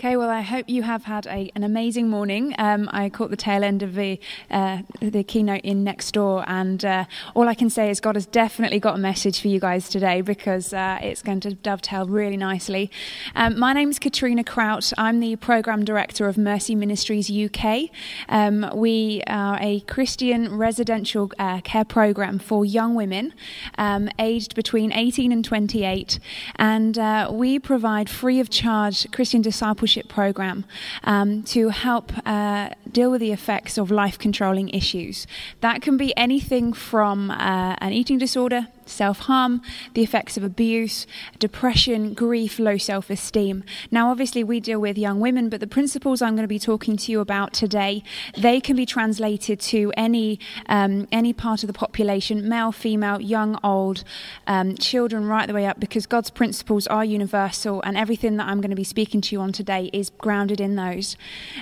Okay, 0.00 0.16
well, 0.16 0.30
I 0.30 0.40
hope 0.40 0.64
you 0.66 0.82
have 0.84 1.04
had 1.04 1.26
a, 1.26 1.52
an 1.54 1.62
amazing 1.62 2.08
morning. 2.08 2.54
Um, 2.56 2.88
I 2.90 3.10
caught 3.10 3.28
the 3.28 3.36
tail 3.36 3.62
end 3.62 3.82
of 3.82 3.96
the 3.96 4.18
uh, 4.50 4.78
the 4.98 5.22
keynote 5.22 5.60
in 5.60 5.84
next 5.84 6.12
door, 6.12 6.42
and 6.46 6.82
uh, 6.82 7.04
all 7.34 7.48
I 7.48 7.52
can 7.52 7.68
say 7.68 7.90
is 7.90 8.00
God 8.00 8.14
has 8.14 8.24
definitely 8.24 8.80
got 8.80 8.94
a 8.94 8.98
message 8.98 9.42
for 9.42 9.48
you 9.48 9.60
guys 9.60 9.90
today 9.90 10.22
because 10.22 10.72
uh, 10.72 10.98
it's 11.02 11.20
going 11.20 11.40
to 11.40 11.52
dovetail 11.52 12.06
really 12.06 12.38
nicely. 12.38 12.90
Um, 13.34 13.58
my 13.58 13.74
name 13.74 13.90
is 13.90 13.98
Catrina 13.98 14.42
Crout. 14.42 14.90
I'm 14.96 15.20
the 15.20 15.36
program 15.36 15.84
director 15.84 16.28
of 16.28 16.38
Mercy 16.38 16.74
Ministries 16.74 17.30
UK. 17.30 17.90
Um, 18.30 18.70
we 18.74 19.22
are 19.26 19.58
a 19.60 19.80
Christian 19.80 20.56
residential 20.56 21.30
uh, 21.38 21.60
care 21.60 21.84
program 21.84 22.38
for 22.38 22.64
young 22.64 22.94
women 22.94 23.34
um, 23.76 24.08
aged 24.18 24.54
between 24.54 24.94
18 24.94 25.30
and 25.30 25.44
28, 25.44 26.18
and 26.56 26.98
uh, 26.98 27.28
we 27.30 27.58
provide 27.58 28.08
free 28.08 28.40
of 28.40 28.48
charge 28.48 29.06
Christian 29.10 29.42
discipleship 29.42 29.89
program 30.08 30.64
um, 31.04 31.42
to 31.44 31.68
help 31.68 32.12
uh, 32.26 32.70
deal 32.90 33.10
with 33.10 33.20
the 33.20 33.32
effects 33.32 33.78
of 33.78 33.90
life 33.90 34.18
controlling 34.18 34.68
issues. 34.70 35.26
That 35.60 35.82
can 35.82 35.96
be 35.96 36.16
anything 36.16 36.72
from 36.72 37.30
uh, 37.30 37.76
an 37.78 37.92
eating 37.92 38.18
disorder, 38.18 38.68
self 38.90 39.20
harm, 39.20 39.62
the 39.94 40.02
effects 40.02 40.36
of 40.36 40.44
abuse, 40.44 41.06
depression, 41.38 42.14
grief, 42.14 42.58
low 42.58 42.76
self 42.76 43.10
esteem. 43.10 43.64
Now, 43.90 44.10
obviously, 44.10 44.44
we 44.44 44.60
deal 44.60 44.80
with 44.80 44.98
young 44.98 45.20
women, 45.20 45.48
but 45.48 45.60
the 45.60 45.66
principles 45.66 46.20
I'm 46.20 46.34
going 46.34 46.44
to 46.44 46.48
be 46.48 46.58
talking 46.58 46.96
to 46.96 47.12
you 47.12 47.20
about 47.20 47.52
today, 47.52 48.02
they 48.36 48.60
can 48.60 48.76
be 48.76 48.86
translated 48.86 49.60
to 49.60 49.92
any 49.96 50.38
um, 50.66 51.06
any 51.12 51.32
part 51.32 51.62
of 51.62 51.66
the 51.66 51.72
population, 51.72 52.48
male, 52.48 52.72
female, 52.72 53.20
young, 53.20 53.58
old, 53.64 54.04
um, 54.46 54.76
children, 54.76 55.26
right 55.26 55.46
the 55.46 55.54
way 55.54 55.66
up, 55.66 55.80
because 55.80 56.06
God's 56.06 56.30
principles 56.30 56.86
are 56.86 57.04
universal, 57.04 57.80
and 57.82 57.96
everything 57.96 58.36
that 58.36 58.46
I'm 58.46 58.60
going 58.60 58.70
to 58.70 58.76
be 58.76 58.84
speaking 58.84 59.20
to 59.22 59.34
you 59.34 59.40
on 59.40 59.52
today 59.52 59.90
is 59.92 60.10
grounded 60.10 60.60
in 60.60 60.76
those. 60.76 61.16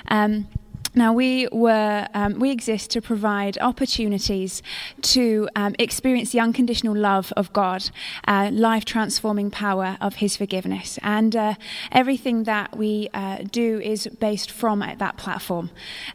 Um, 0.08 0.48
now, 0.94 1.12
we, 1.12 1.48
were, 1.52 2.08
um, 2.14 2.38
we 2.38 2.50
exist 2.50 2.90
to 2.92 3.02
provide 3.02 3.58
opportunities 3.58 4.62
to 5.02 5.48
um, 5.54 5.74
experience 5.78 6.30
the 6.30 6.40
unconditional 6.40 6.96
love 6.96 7.32
of 7.36 7.52
God, 7.52 7.90
uh, 8.26 8.50
life 8.52 8.84
transforming 8.84 9.50
power 9.50 9.96
of 10.00 10.16
His 10.16 10.36
forgiveness. 10.36 10.98
And 11.02 11.36
uh, 11.36 11.54
everything 11.92 12.44
that 12.44 12.76
we 12.76 13.08
uh, 13.12 13.38
do 13.50 13.80
is 13.80 14.06
based 14.18 14.50
from 14.50 14.80
that 14.80 15.16
platform. 15.16 15.70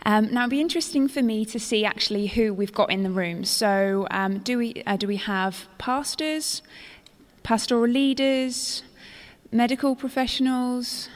Um, 0.06 0.34
now, 0.34 0.42
it'd 0.42 0.52
be 0.52 0.62
interesting 0.62 1.08
for 1.08 1.22
me 1.22 1.46
to 1.46 1.60
see 1.60 1.86
actually 1.86 2.28
who 2.28 2.54
we've 2.54 2.74
got 2.74 2.92
in 2.92 3.04
the 3.04 3.12
room. 3.12 3.46
So, 3.46 4.08
um, 4.12 4.40
do, 4.40 4.58
we, 4.58 4.84
uh, 4.86 4.98
do 4.98 5.08
we 5.08 5.18
have 5.18 5.68
pastors, 5.78 6.62
pastoral 7.44 7.88
leaders, 7.88 8.84
medical 9.52 9.96
professionals? 9.96 11.10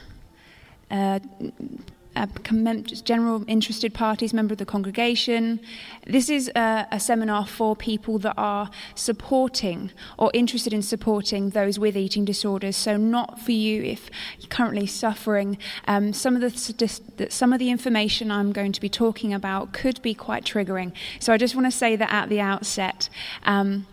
General 3.04 3.44
interested 3.48 3.94
parties, 3.94 4.34
member 4.34 4.54
of 4.54 4.58
the 4.58 4.66
congregation. 4.66 5.60
This 6.06 6.30
is 6.30 6.50
a, 6.56 6.88
a, 6.92 7.00
seminar 7.00 7.46
for 7.46 7.76
people 7.76 8.18
that 8.20 8.34
are 8.38 8.70
supporting 8.96 9.92
or 10.18 10.32
interested 10.34 10.74
in 10.74 10.82
supporting 10.82 11.52
those 11.52 11.78
with 11.78 11.96
eating 11.96 12.26
disorders. 12.26 12.76
So, 12.76 12.98
not 12.98 13.40
for 13.40 13.52
you 13.52 13.84
if 13.84 14.10
you're 14.40 14.50
currently 14.50 14.88
suffering. 14.88 15.58
Um, 15.88 16.14
some 16.14 16.36
of 16.36 16.42
the 16.42 17.28
some 17.30 17.54
of 17.54 17.60
the 17.60 17.70
information 17.70 18.32
I'm 18.32 18.52
going 18.52 18.72
to 18.72 18.82
be 18.82 18.90
talking 18.90 19.34
about 19.34 19.74
could 19.74 20.02
be 20.02 20.14
quite 20.14 20.44
triggering. 20.44 20.94
So, 21.20 21.34
I 21.34 21.38
just 21.38 21.56
want 21.56 21.68
to 21.68 21.72
say 21.72 21.96
that 21.96 22.12
at 22.12 22.30
the 22.30 22.40
outset. 22.40 23.10
Um, 23.44 23.86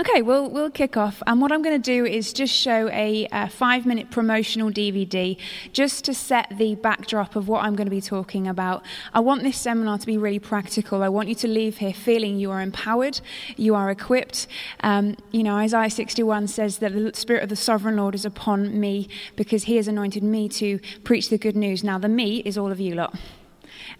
Okay, 0.00 0.22
we'll, 0.22 0.48
we'll 0.48 0.70
kick 0.70 0.96
off. 0.96 1.24
And 1.26 1.40
what 1.40 1.50
I'm 1.50 1.60
going 1.60 1.74
to 1.74 1.84
do 1.84 2.06
is 2.06 2.32
just 2.32 2.54
show 2.54 2.88
a, 2.90 3.26
a 3.32 3.48
five 3.48 3.84
minute 3.84 4.12
promotional 4.12 4.70
DVD 4.70 5.36
just 5.72 6.04
to 6.04 6.14
set 6.14 6.52
the 6.56 6.76
backdrop 6.76 7.34
of 7.34 7.48
what 7.48 7.64
I'm 7.64 7.74
going 7.74 7.88
to 7.88 7.90
be 7.90 8.00
talking 8.00 8.46
about. 8.46 8.84
I 9.12 9.18
want 9.18 9.42
this 9.42 9.58
seminar 9.58 9.98
to 9.98 10.06
be 10.06 10.16
really 10.16 10.38
practical. 10.38 11.02
I 11.02 11.08
want 11.08 11.28
you 11.28 11.34
to 11.34 11.48
leave 11.48 11.78
here 11.78 11.92
feeling 11.92 12.38
you 12.38 12.52
are 12.52 12.60
empowered, 12.60 13.20
you 13.56 13.74
are 13.74 13.90
equipped. 13.90 14.46
Um, 14.84 15.16
you 15.32 15.42
know, 15.42 15.56
Isaiah 15.56 15.90
61 15.90 16.46
says 16.46 16.78
that 16.78 16.92
the 16.92 17.10
Spirit 17.14 17.42
of 17.42 17.48
the 17.48 17.56
Sovereign 17.56 17.96
Lord 17.96 18.14
is 18.14 18.24
upon 18.24 18.78
me 18.78 19.08
because 19.34 19.64
he 19.64 19.78
has 19.78 19.88
anointed 19.88 20.22
me 20.22 20.48
to 20.50 20.78
preach 21.02 21.28
the 21.28 21.38
good 21.38 21.56
news. 21.56 21.82
Now, 21.82 21.98
the 21.98 22.08
me 22.08 22.38
is 22.44 22.56
all 22.56 22.70
of 22.70 22.78
you 22.78 22.94
lot. 22.94 23.16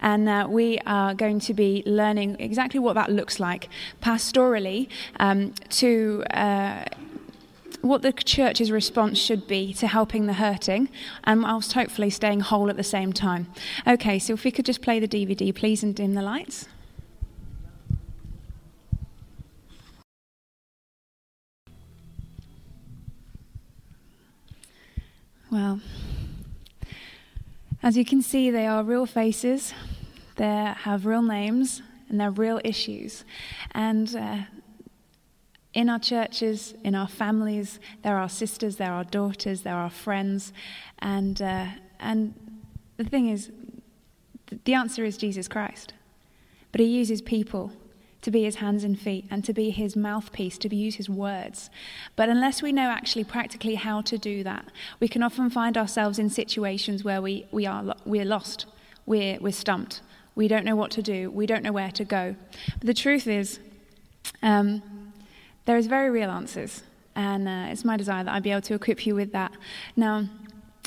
And 0.01 0.29
uh, 0.29 0.47
we 0.49 0.79
are 0.85 1.13
going 1.13 1.39
to 1.41 1.53
be 1.53 1.83
learning 1.85 2.37
exactly 2.39 2.79
what 2.79 2.93
that 2.93 3.11
looks 3.11 3.39
like 3.39 3.69
pastorally 4.01 4.87
um, 5.19 5.53
to. 5.69 6.23
Uh, 6.31 6.85
what 7.81 8.01
the 8.01 8.11
church's 8.11 8.71
response 8.71 9.17
should 9.17 9.47
be 9.47 9.73
to 9.73 9.87
helping 9.87 10.25
the 10.25 10.33
hurting, 10.33 10.89
and 11.23 11.43
whilst 11.43 11.73
hopefully 11.73 12.09
staying 12.09 12.41
whole 12.41 12.69
at 12.69 12.75
the 12.75 12.83
same 12.83 13.13
time. 13.13 13.47
Okay, 13.87 14.19
so 14.19 14.33
if 14.33 14.43
we 14.43 14.51
could 14.51 14.65
just 14.65 14.81
play 14.81 14.99
the 14.99 15.07
DVD, 15.07 15.55
please, 15.55 15.81
and 15.81 15.95
dim 15.95 16.13
the 16.13 16.21
lights. 16.21 16.67
Well, 25.51 25.79
as 27.81 27.95
you 27.97 28.05
can 28.05 28.21
see, 28.21 28.51
they 28.51 28.67
are 28.67 28.83
real 28.83 29.05
faces, 29.05 29.73
they 30.35 30.73
have 30.77 31.05
real 31.05 31.21
names, 31.21 31.81
and 32.09 32.19
they're 32.19 32.31
real 32.31 32.59
issues. 32.63 33.23
And 33.71 34.15
uh, 34.15 34.37
in 35.73 35.89
our 35.89 35.99
churches, 35.99 36.73
in 36.83 36.95
our 36.95 37.07
families, 37.07 37.79
there 38.03 38.17
are 38.17 38.27
sisters, 38.27 38.77
there 38.77 38.91
are 38.91 39.03
daughters, 39.03 39.61
there 39.61 39.75
are 39.75 39.89
friends. 39.89 40.51
And, 40.99 41.41
uh, 41.41 41.67
and 41.99 42.33
the 42.97 43.03
thing 43.03 43.29
is, 43.29 43.51
the 44.65 44.73
answer 44.73 45.05
is 45.05 45.17
Jesus 45.17 45.47
Christ. 45.47 45.93
But 46.71 46.81
he 46.81 46.87
uses 46.87 47.21
people 47.21 47.71
to 48.21 48.31
be 48.31 48.43
his 48.43 48.55
hands 48.55 48.83
and 48.83 48.99
feet 48.99 49.25
and 49.31 49.43
to 49.45 49.53
be 49.53 49.69
his 49.69 49.95
mouthpiece, 49.95 50.57
to 50.57 50.75
use 50.75 50.95
his 50.95 51.09
words. 51.09 51.69
But 52.15 52.29
unless 52.29 52.61
we 52.61 52.71
know 52.71 52.89
actually 52.89 53.23
practically 53.23 53.75
how 53.75 54.01
to 54.01 54.17
do 54.17 54.43
that, 54.43 54.65
we 54.99 55.07
can 55.07 55.23
often 55.23 55.49
find 55.49 55.77
ourselves 55.77 56.19
in 56.19 56.29
situations 56.29 57.03
where 57.03 57.21
we, 57.21 57.45
we 57.51 57.65
are, 57.65 57.95
we're 58.05 58.25
lost, 58.25 58.65
we're, 59.05 59.37
we're 59.39 59.53
stumped, 59.53 60.01
we 60.35 60.47
don't 60.47 60.65
know 60.65 60.75
what 60.75 60.91
to 60.91 61.01
do, 61.01 61.31
we 61.31 61.45
don't 61.45 61.63
know 61.63 61.71
where 61.71 61.91
to 61.91 62.03
go. 62.03 62.35
But 62.77 62.87
the 62.87 62.93
truth 62.93 63.27
is, 63.27 63.59
um, 64.41 64.81
there 65.65 65.77
is 65.77 65.87
very 65.87 66.09
real 66.09 66.29
answers, 66.29 66.83
and 67.15 67.47
uh, 67.47 67.71
it's 67.71 67.85
my 67.85 67.97
desire 67.97 68.23
that 68.23 68.33
I 68.33 68.39
be 68.39 68.51
able 68.51 68.61
to 68.61 68.73
equip 68.73 69.05
you 69.05 69.15
with 69.15 69.31
that. 69.31 69.51
Now, 69.95 70.25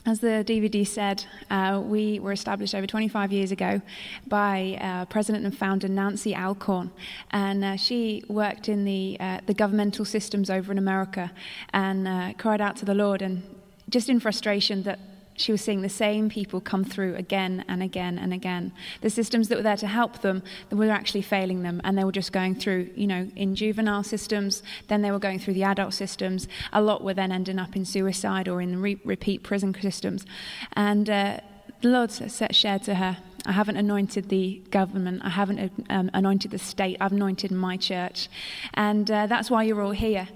as 0.05 0.19
the 0.19 0.45
DVD 0.47 0.87
said, 0.87 1.25
uh, 1.51 1.81
we 1.85 2.19
were 2.19 2.33
established 2.33 2.75
over 2.75 2.87
25 2.87 3.33
years 3.33 3.53
ago 3.53 3.81
by 4.27 4.77
uh, 4.81 5.05
President 5.07 5.45
and 5.45 5.57
founder 5.57 5.87
Nancy 5.87 6.35
Alcorn, 6.35 6.91
and 7.31 7.65
uh, 7.65 7.77
she 7.77 8.25
worked 8.29 8.69
in 8.69 8.85
the 8.85 9.17
uh, 9.21 9.41
the 9.47 9.55
governmental 9.55 10.05
systems 10.05 10.51
over 10.51 10.73
in 10.73 10.79
America, 10.79 11.31
and 11.73 12.09
uh, 12.09 12.33
cried 12.37 12.61
out 12.61 12.77
to 12.77 12.85
the 12.85 12.95
Lord, 12.95 13.23
and 13.23 13.43
just 13.89 14.09
in 14.09 14.19
frustration 14.19 14.83
that 14.83 14.99
she 15.35 15.53
was 15.53 15.61
seeing 15.61 15.83
the 15.83 15.89
same 15.89 16.29
people 16.29 16.61
come 16.61 16.85
through 16.85 17.15
again 17.17 17.65
and 17.69 17.83
again 17.83 18.19
and 18.19 18.33
again. 18.33 18.73
The 19.01 19.11
systems 19.11 19.49
that 19.49 19.57
were 19.57 19.63
there 19.63 19.77
to 19.77 19.87
help 19.87 20.21
them 20.23 20.43
were 20.71 20.91
actually 20.91 21.23
failing 21.23 21.63
them, 21.63 21.81
and 21.85 21.97
they 21.97 22.05
were 22.05 22.13
just 22.13 22.33
going 22.33 22.55
through, 22.55 22.91
you 22.95 23.07
know, 23.07 23.29
in 23.37 23.55
juvenile 23.55 24.03
systems, 24.03 24.63
then 24.89 25.03
they 25.03 25.11
were 25.11 25.19
going 25.19 25.39
through 25.39 25.55
the 25.55 25.65
adult 25.65 25.95
systems. 25.95 26.49
A 26.73 26.83
lot 26.83 27.03
were 27.03 27.15
then 27.15 27.33
ending 27.33 27.59
up 27.59 27.77
in 27.77 27.85
suicide 27.85 28.49
or 28.49 28.61
in 28.61 28.81
re- 28.81 29.01
repeat 29.05 29.43
prison 29.43 29.75
systems. 29.81 30.27
And 30.75 31.09
uh, 31.09 31.39
the 31.81 31.89
Lord 31.89 32.13
shared 32.53 32.83
to 32.85 32.95
her, 32.95 33.19
I 33.45 33.53
haven't 33.53 33.77
anointed 33.77 34.29
the 34.29 34.63
government. 34.71 35.23
I 35.25 35.31
haven't 35.31 35.73
um, 35.91 36.11
anointed 36.15 36.53
the 36.53 36.59
state. 36.59 36.97
I've 37.01 37.13
anointed 37.13 37.51
my 37.51 37.77
church. 37.77 38.29
And 38.75 39.11
uh, 39.11 39.27
that's 39.27 39.51
why 39.51 39.65
you're 39.65 39.83
all 39.83 39.91
here. 39.91 40.29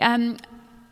Um, 0.00 0.36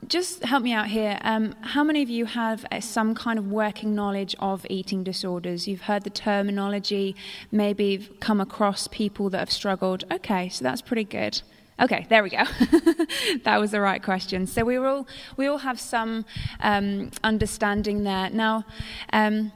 just 0.06 0.44
help 0.44 0.62
me 0.62 0.72
out 0.72 0.86
here. 0.86 1.18
Um, 1.22 1.54
how 1.60 1.82
many 1.82 2.02
of 2.02 2.08
you 2.08 2.24
have 2.26 2.64
uh, 2.70 2.80
some 2.80 3.14
kind 3.14 3.38
of 3.38 3.48
working 3.48 3.94
knowledge 3.94 4.36
of 4.38 4.66
eating 4.70 5.02
disorders? 5.02 5.66
You've 5.66 5.82
heard 5.82 6.04
the 6.04 6.10
terminology, 6.10 7.16
maybe 7.50 7.84
you've 7.86 8.20
come 8.20 8.40
across 8.40 8.86
people 8.88 9.28
that 9.30 9.38
have 9.38 9.50
struggled. 9.50 10.04
Okay, 10.10 10.48
so 10.48 10.62
that's 10.62 10.82
pretty 10.82 11.04
good. 11.04 11.42
Okay, 11.80 12.06
there 12.08 12.22
we 12.22 12.30
go. 12.30 12.44
that 13.44 13.60
was 13.60 13.70
the 13.70 13.80
right 13.80 14.02
question. 14.02 14.46
So 14.46 14.64
we 14.64 14.76
all 14.76 15.06
we 15.36 15.46
all 15.46 15.58
have 15.58 15.78
some 15.78 16.24
um, 16.60 17.10
understanding 17.22 18.04
there. 18.04 18.30
Now. 18.30 18.64
Um, 19.12 19.52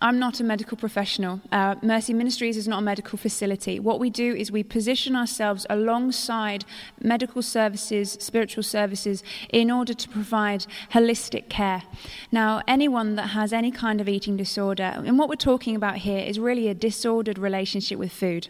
I'm 0.00 0.18
not 0.18 0.40
a 0.40 0.44
medical 0.44 0.76
professional. 0.76 1.40
Uh, 1.50 1.76
Mercy 1.82 2.12
Ministries 2.12 2.58
is 2.58 2.68
not 2.68 2.80
a 2.80 2.82
medical 2.82 3.16
facility. 3.18 3.80
What 3.80 3.98
we 3.98 4.10
do 4.10 4.34
is 4.34 4.52
we 4.52 4.62
position 4.62 5.16
ourselves 5.16 5.64
alongside 5.70 6.66
medical 7.00 7.40
services, 7.40 8.12
spiritual 8.20 8.62
services, 8.62 9.22
in 9.48 9.70
order 9.70 9.94
to 9.94 10.08
provide 10.08 10.66
holistic 10.92 11.48
care. 11.48 11.82
Now, 12.30 12.60
anyone 12.68 13.16
that 13.16 13.28
has 13.28 13.54
any 13.54 13.70
kind 13.70 14.00
of 14.02 14.08
eating 14.08 14.36
disorder, 14.36 14.92
and 14.96 15.18
what 15.18 15.30
we're 15.30 15.36
talking 15.36 15.74
about 15.74 15.96
here 15.98 16.20
is 16.20 16.38
really 16.38 16.68
a 16.68 16.74
disordered 16.74 17.38
relationship 17.38 17.98
with 17.98 18.12
food. 18.12 18.48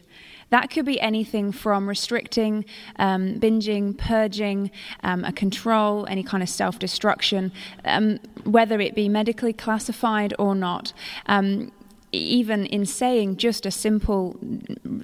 That 0.50 0.70
could 0.70 0.84
be 0.84 1.00
anything 1.00 1.52
from 1.52 1.88
restricting, 1.88 2.64
um, 2.96 3.40
binging, 3.40 3.96
purging, 3.96 4.70
um, 5.02 5.24
a 5.24 5.32
control, 5.32 6.06
any 6.08 6.22
kind 6.22 6.42
of 6.42 6.48
self 6.48 6.78
destruction, 6.78 7.52
um, 7.84 8.18
whether 8.44 8.80
it 8.80 8.94
be 8.94 9.08
medically 9.08 9.52
classified 9.52 10.34
or 10.38 10.54
not. 10.54 10.92
Um, 11.26 11.72
even 12.12 12.66
in 12.66 12.86
saying 12.86 13.36
just 13.36 13.66
a 13.66 13.70
simple 13.70 14.38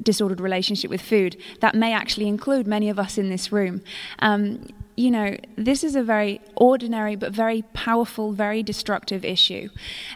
disordered 0.02 0.40
relationship 0.40 0.90
with 0.90 1.02
food, 1.02 1.36
that 1.60 1.74
may 1.74 1.92
actually 1.92 2.28
include 2.28 2.66
many 2.66 2.88
of 2.88 2.98
us 2.98 3.18
in 3.18 3.28
this 3.28 3.52
room. 3.52 3.82
Um, 4.20 4.66
you 4.96 5.10
know, 5.10 5.36
this 5.56 5.82
is 5.82 5.96
a 5.96 6.02
very 6.02 6.40
ordinary 6.54 7.16
but 7.16 7.32
very 7.32 7.62
powerful, 7.72 8.32
very 8.32 8.62
destructive 8.62 9.24
issue. 9.24 9.68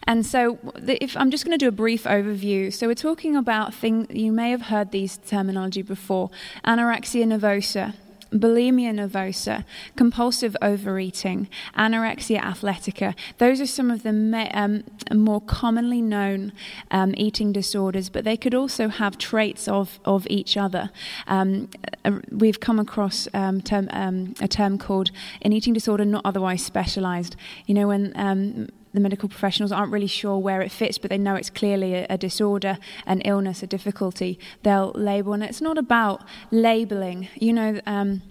And 0.05 0.25
so, 0.25 0.59
if 0.87 1.17
I'm 1.17 1.31
just 1.31 1.45
going 1.45 1.59
to 1.59 1.65
do 1.65 1.69
a 1.69 1.73
brief 1.73 2.05
overview. 2.05 2.73
So, 2.73 2.87
we're 2.87 2.95
talking 2.95 3.37
about 3.37 3.75
things, 3.75 4.07
you 4.11 4.33
may 4.33 4.51
have 4.51 4.63
heard 4.63 4.91
these 4.91 5.17
terminology 5.17 5.83
before 5.83 6.31
anorexia 6.65 7.25
nervosa, 7.25 7.95
bulimia 8.33 8.93
nervosa, 8.93 9.65
compulsive 9.97 10.57
overeating, 10.63 11.49
anorexia 11.77 12.41
athletica. 12.41 13.15
Those 13.39 13.61
are 13.61 13.67
some 13.67 13.91
of 13.91 14.03
the 14.03 14.11
um, 14.53 14.85
more 15.13 15.41
commonly 15.41 16.01
known 16.01 16.53
um, 16.91 17.15
eating 17.17 17.53
disorders, 17.53 18.09
but 18.09 18.25
they 18.25 18.37
could 18.37 18.55
also 18.55 18.89
have 18.89 19.19
traits 19.19 19.69
of, 19.69 19.99
of 20.05 20.27
each 20.29 20.57
other. 20.57 20.91
Um, 21.27 21.69
uh, 22.05 22.21
we've 22.31 22.61
come 22.61 22.79
across 22.79 23.29
um, 23.35 23.61
term, 23.61 23.89
um, 23.93 24.35
a 24.41 24.49
term 24.49 24.79
called 24.79 25.11
an 25.43 25.53
eating 25.53 25.73
disorder 25.73 26.05
not 26.05 26.23
otherwise 26.25 26.65
specialized. 26.65 27.37
You 27.67 27.75
know, 27.75 27.89
when 27.89 28.13
um, 28.17 28.69
the 28.97 29.01
medical 29.01 29.29
professionals 29.29 29.71
aren't 29.71 29.93
really 29.93 30.07
sure 30.07 30.39
where 30.39 30.63
it 30.63 30.73
fits, 30.73 30.99
but 30.99 31.11
they 31.11 31.19
know 31.19 31.35
it's 31.35 31.51
clearly 31.51 31.95
a, 31.95 32.07
a 32.11 32.19
disorder, 32.19 32.79
an 33.07 33.21
illness, 33.21 33.63
a 33.63 33.67
difficulty, 33.67 34.39
they'll 34.63 34.93
label. 34.95 35.35
And 35.35 35.45
it's 35.45 35.61
not 35.61 35.79
about 35.79 36.25
labeling. 36.51 37.29
You 37.37 37.53
know, 37.53 37.81
um, 37.87 38.23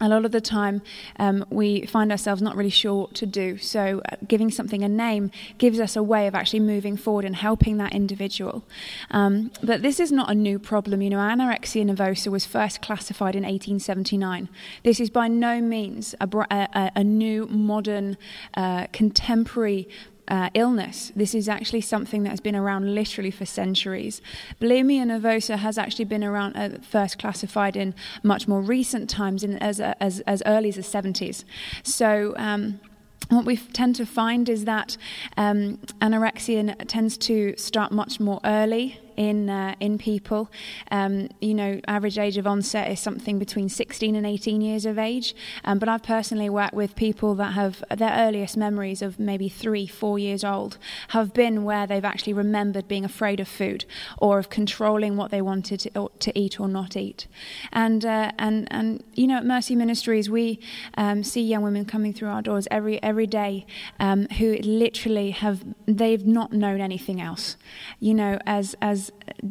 a 0.00 0.08
lot 0.08 0.24
of 0.24 0.32
the 0.32 0.40
time 0.40 0.82
um, 1.18 1.44
we 1.50 1.84
find 1.86 2.10
ourselves 2.10 2.40
not 2.40 2.56
really 2.56 2.70
sure 2.70 3.02
what 3.02 3.14
to 3.14 3.26
do. 3.26 3.58
So, 3.58 4.00
uh, 4.10 4.16
giving 4.26 4.50
something 4.50 4.82
a 4.82 4.88
name 4.88 5.30
gives 5.58 5.78
us 5.78 5.96
a 5.96 6.02
way 6.02 6.26
of 6.26 6.34
actually 6.34 6.60
moving 6.60 6.96
forward 6.96 7.24
and 7.24 7.36
helping 7.36 7.76
that 7.78 7.92
individual. 7.92 8.64
Um, 9.10 9.50
but 9.62 9.82
this 9.82 10.00
is 10.00 10.10
not 10.10 10.30
a 10.30 10.34
new 10.34 10.58
problem. 10.58 11.02
You 11.02 11.10
know, 11.10 11.18
anorexia 11.18 11.84
nervosa 11.84 12.28
was 12.28 12.46
first 12.46 12.80
classified 12.80 13.34
in 13.34 13.42
1879. 13.42 14.48
This 14.84 15.00
is 15.00 15.10
by 15.10 15.28
no 15.28 15.60
means 15.60 16.14
a, 16.20 16.28
a, 16.50 16.92
a 16.96 17.04
new, 17.04 17.46
modern, 17.46 18.16
uh, 18.54 18.86
contemporary 18.92 19.88
uh, 20.30 20.48
illness. 20.54 21.12
This 21.14 21.34
is 21.34 21.48
actually 21.48 21.80
something 21.82 22.22
that 22.22 22.30
has 22.30 22.40
been 22.40 22.56
around 22.56 22.94
literally 22.94 23.30
for 23.30 23.44
centuries. 23.44 24.22
Bulimia 24.60 25.04
nervosa 25.04 25.58
has 25.58 25.76
actually 25.76 26.06
been 26.06 26.24
around, 26.24 26.56
uh, 26.56 26.78
first 26.82 27.18
classified 27.18 27.76
in 27.76 27.94
much 28.22 28.46
more 28.48 28.60
recent 28.60 29.10
times, 29.10 29.42
in, 29.42 29.58
as, 29.58 29.80
as, 29.80 30.20
as 30.20 30.42
early 30.46 30.68
as 30.68 30.76
the 30.76 30.82
70s. 30.82 31.44
So, 31.82 32.34
um, 32.36 32.80
what 33.28 33.44
we 33.44 33.56
tend 33.56 33.94
to 33.96 34.06
find 34.06 34.48
is 34.48 34.64
that 34.64 34.96
um, 35.36 35.76
anorexia 36.00 36.74
tends 36.88 37.16
to 37.18 37.54
start 37.56 37.92
much 37.92 38.18
more 38.18 38.40
early 38.44 38.98
in 39.16 39.50
uh, 39.50 39.74
in 39.80 39.98
people. 39.98 40.50
Um, 40.90 41.28
you 41.40 41.54
know, 41.54 41.80
average 41.86 42.18
age 42.18 42.36
of 42.36 42.46
onset 42.46 42.90
is 42.90 43.00
something 43.00 43.38
between 43.38 43.68
16 43.68 44.14
and 44.14 44.26
18 44.26 44.60
years 44.60 44.86
of 44.86 44.98
age. 44.98 45.34
Um, 45.64 45.78
but 45.78 45.88
I've 45.88 46.02
personally 46.02 46.50
worked 46.50 46.74
with 46.74 46.96
people 46.96 47.34
that 47.36 47.52
have 47.52 47.82
their 47.94 48.12
earliest 48.12 48.56
memories 48.56 49.02
of 49.02 49.18
maybe 49.18 49.48
three, 49.48 49.86
four 49.86 50.18
years 50.18 50.44
old 50.44 50.78
have 51.08 51.32
been 51.32 51.64
where 51.64 51.86
they've 51.86 52.04
actually 52.04 52.32
remembered 52.32 52.88
being 52.88 53.04
afraid 53.04 53.40
of 53.40 53.48
food 53.48 53.84
or 54.18 54.38
of 54.38 54.50
controlling 54.50 55.16
what 55.16 55.30
they 55.30 55.42
wanted 55.42 55.80
to, 55.80 56.10
to 56.18 56.38
eat 56.38 56.60
or 56.60 56.68
not 56.68 56.96
eat. 56.96 57.26
And 57.72 58.04
uh, 58.04 58.32
and 58.38 58.68
and 58.70 59.02
you 59.14 59.26
know, 59.26 59.36
at 59.38 59.46
Mercy 59.46 59.74
Ministries, 59.74 60.28
we 60.30 60.60
um, 60.96 61.22
see 61.22 61.42
young 61.42 61.62
women 61.62 61.84
coming 61.84 62.12
through 62.12 62.28
our 62.28 62.42
doors 62.42 62.66
every 62.70 63.02
every 63.02 63.26
day 63.26 63.66
um, 63.98 64.26
who 64.38 64.56
literally 64.58 65.30
have 65.30 65.64
they've 65.86 66.26
not 66.26 66.52
known 66.52 66.80
anything 66.80 67.20
else. 67.20 67.56
You 67.98 68.14
know, 68.14 68.38
as 68.46 68.74
as 68.80 68.99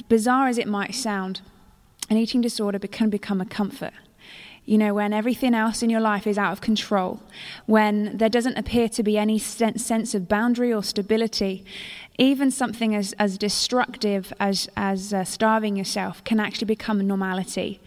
bizarre 0.08 0.48
as 0.48 0.58
it 0.58 0.68
might 0.68 0.94
sound, 0.94 1.42
an 2.10 2.18
eating 2.18 2.42
disorder 2.42 2.80
can 2.80 3.10
become 3.10 3.40
a 3.42 3.46
comfort. 3.46 3.94
You 4.66 4.78
know, 4.78 4.94
when 4.94 5.14
everything 5.14 5.56
else 5.56 5.82
in 5.82 5.90
your 5.90 6.02
life 6.02 6.28
is 6.28 6.38
out 6.38 6.52
of 6.52 6.62
control, 6.62 7.22
when 7.66 8.18
there 8.18 8.30
doesn't 8.30 8.58
appear 8.58 8.88
to 8.90 9.02
be 9.02 9.18
any 9.18 9.40
sense 9.40 10.14
of 10.14 10.28
boundary 10.28 10.72
or 10.72 10.84
stability, 10.84 11.66
even 12.20 12.52
something 12.52 12.94
as, 12.94 13.14
as 13.14 13.38
destructive 13.38 14.34
as, 14.42 14.68
as 14.76 15.14
uh, 15.14 15.24
starving 15.24 15.78
yourself 15.78 16.22
can 16.26 16.40
actually 16.40 16.66
become 16.66 17.00
a 17.00 17.04
normality. 17.04 17.80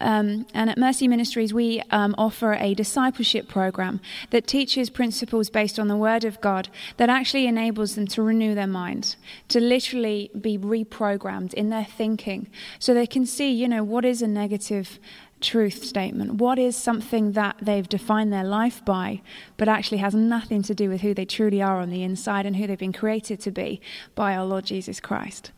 Um, 0.00 0.46
and 0.54 0.70
at 0.70 0.78
Mercy 0.78 1.08
Ministries, 1.08 1.52
we 1.52 1.82
um, 1.90 2.14
offer 2.16 2.54
a 2.54 2.74
discipleship 2.74 3.48
program 3.48 4.00
that 4.30 4.46
teaches 4.46 4.88
principles 4.88 5.50
based 5.50 5.80
on 5.80 5.88
the 5.88 5.96
Word 5.96 6.24
of 6.24 6.40
God 6.40 6.68
that 6.96 7.10
actually 7.10 7.48
enables 7.48 7.96
them 7.96 8.06
to 8.06 8.22
renew 8.22 8.54
their 8.54 8.68
minds, 8.68 9.16
to 9.48 9.58
literally 9.58 10.30
be 10.40 10.56
reprogrammed 10.56 11.52
in 11.52 11.70
their 11.70 11.84
thinking, 11.84 12.48
so 12.78 12.94
they 12.94 13.06
can 13.06 13.26
see, 13.26 13.50
you 13.50 13.66
know, 13.66 13.82
what 13.82 14.04
is 14.04 14.22
a 14.22 14.28
negative 14.28 15.00
truth 15.42 15.84
statement? 15.84 16.34
What 16.34 16.58
is 16.58 16.76
something 16.76 17.32
that 17.32 17.56
they've 17.60 17.88
defined 17.88 18.32
their 18.32 18.44
life 18.44 18.84
by, 18.84 19.20
but 19.56 19.68
actually 19.68 19.98
has 19.98 20.14
nothing 20.14 20.62
to 20.62 20.74
do 20.74 20.88
with 20.88 21.00
who 21.00 21.14
they 21.14 21.24
truly 21.24 21.60
are 21.60 21.78
on 21.78 21.90
the 21.90 22.02
inside 22.02 22.46
and 22.46 22.56
who 22.56 22.66
they've 22.66 22.78
been 22.78 22.92
created 22.92 23.40
to 23.40 23.50
be 23.50 23.80
by 24.14 24.34
our 24.34 24.44
Lord 24.44 24.64
Jesus 24.64 25.00
Christ? 25.00 25.50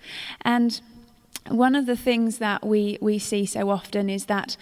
And 0.43 0.81
one 1.49 1.75
of 1.75 1.87
the 1.87 1.97
things 1.97 2.39
that 2.39 2.67
we, 2.67 2.99
we 3.01 3.19
see 3.19 3.47
so 3.47 3.71
often 3.71 4.09
is 4.09 4.27
that 4.27 4.57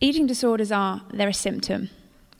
eating 0.00 0.26
disorders 0.26 0.70
are 0.70 1.02
they're 1.12 1.28
a 1.28 1.34
symptom. 1.34 1.90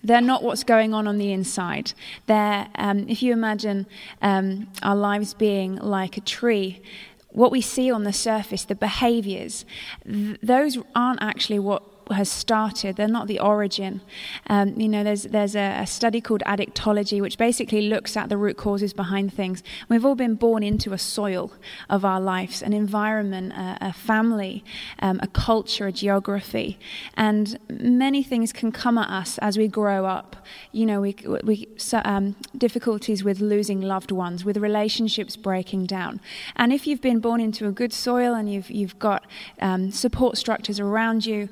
They're 0.05 0.21
not 0.21 0.43
what's 0.43 0.65
going 0.65 0.95
on 0.95 1.07
on 1.07 1.19
the 1.19 1.33
inside. 1.33 1.93
They're, 2.27 2.69
um, 2.75 3.09
if 3.09 3.23
you 3.23 3.33
imagine 3.33 3.87
um, 4.21 4.69
our 4.83 4.97
lives 4.97 5.33
being 5.33 5.77
like 5.77 6.17
a 6.17 6.21
tree, 6.21 6.83
what 7.31 7.53
we 7.53 7.61
see 7.61 7.91
on 7.91 8.05
the 8.05 8.13
surface, 8.13 8.65
the 8.65 8.75
behaviors, 8.75 9.65
th- 10.05 10.39
those 10.43 10.79
aren't 10.95 11.23
actually 11.23 11.61
what 11.61 11.83
has 12.13 12.31
started. 12.31 12.97
They're 12.97 13.09
not 13.09 13.27
the 13.27 13.39
origin. 13.39 14.01
Um, 14.47 14.79
you 14.81 14.89
know, 14.89 15.05
there's 15.05 15.25
there's 15.25 15.57
a, 15.57 15.81
a, 15.81 15.87
study 15.87 16.21
called 16.21 16.43
addictology, 16.47 17.21
which 17.21 17.39
basically 17.39 17.83
looks 17.83 18.17
at 18.17 18.29
the 18.29 18.37
root 18.37 18.57
causes 18.57 18.93
behind 18.93 19.33
things. 19.33 19.63
We've 19.89 20.05
all 20.05 20.15
been 20.15 20.35
born 20.35 20.63
into 20.63 20.93
a 20.93 20.99
soil 20.99 21.53
of 21.91 22.05
our 22.05 22.21
lives, 22.21 22.63
an 22.63 22.73
environment, 22.73 23.53
a, 23.53 23.79
a 23.81 23.93
family, 23.93 24.65
um, 25.01 25.21
a 25.23 25.27
culture, 25.29 25.87
a 25.87 25.93
geography, 25.93 26.79
and 27.15 27.59
many 27.69 28.23
things 28.23 28.53
can 28.53 28.73
come 28.73 28.99
at 28.99 29.09
us 29.09 29.39
as 29.39 29.59
we 29.59 29.69
grow 29.69 30.07
up. 30.07 30.37
You 30.73 30.87
know, 30.87 31.01
we 31.01 31.17
we 31.45 31.69
um, 32.05 32.37
difficulties 32.57 33.25
with 33.25 33.41
losing 33.41 33.81
loved 33.81 34.11
ones, 34.11 34.45
with 34.45 34.57
relationships 34.57 35.37
breaking 35.37 35.87
down, 35.87 36.21
and 36.57 36.73
if 36.73 36.87
you've 36.87 37.01
been 37.01 37.21
born 37.21 37.41
into 37.41 37.67
a 37.67 37.73
good 37.73 37.93
soil 37.93 38.35
and 38.35 38.53
you've 38.53 38.71
you've 38.71 38.99
got 38.99 39.25
um, 39.61 39.91
support 39.91 40.37
structures 40.37 40.81
around 40.81 41.27
you 41.27 41.49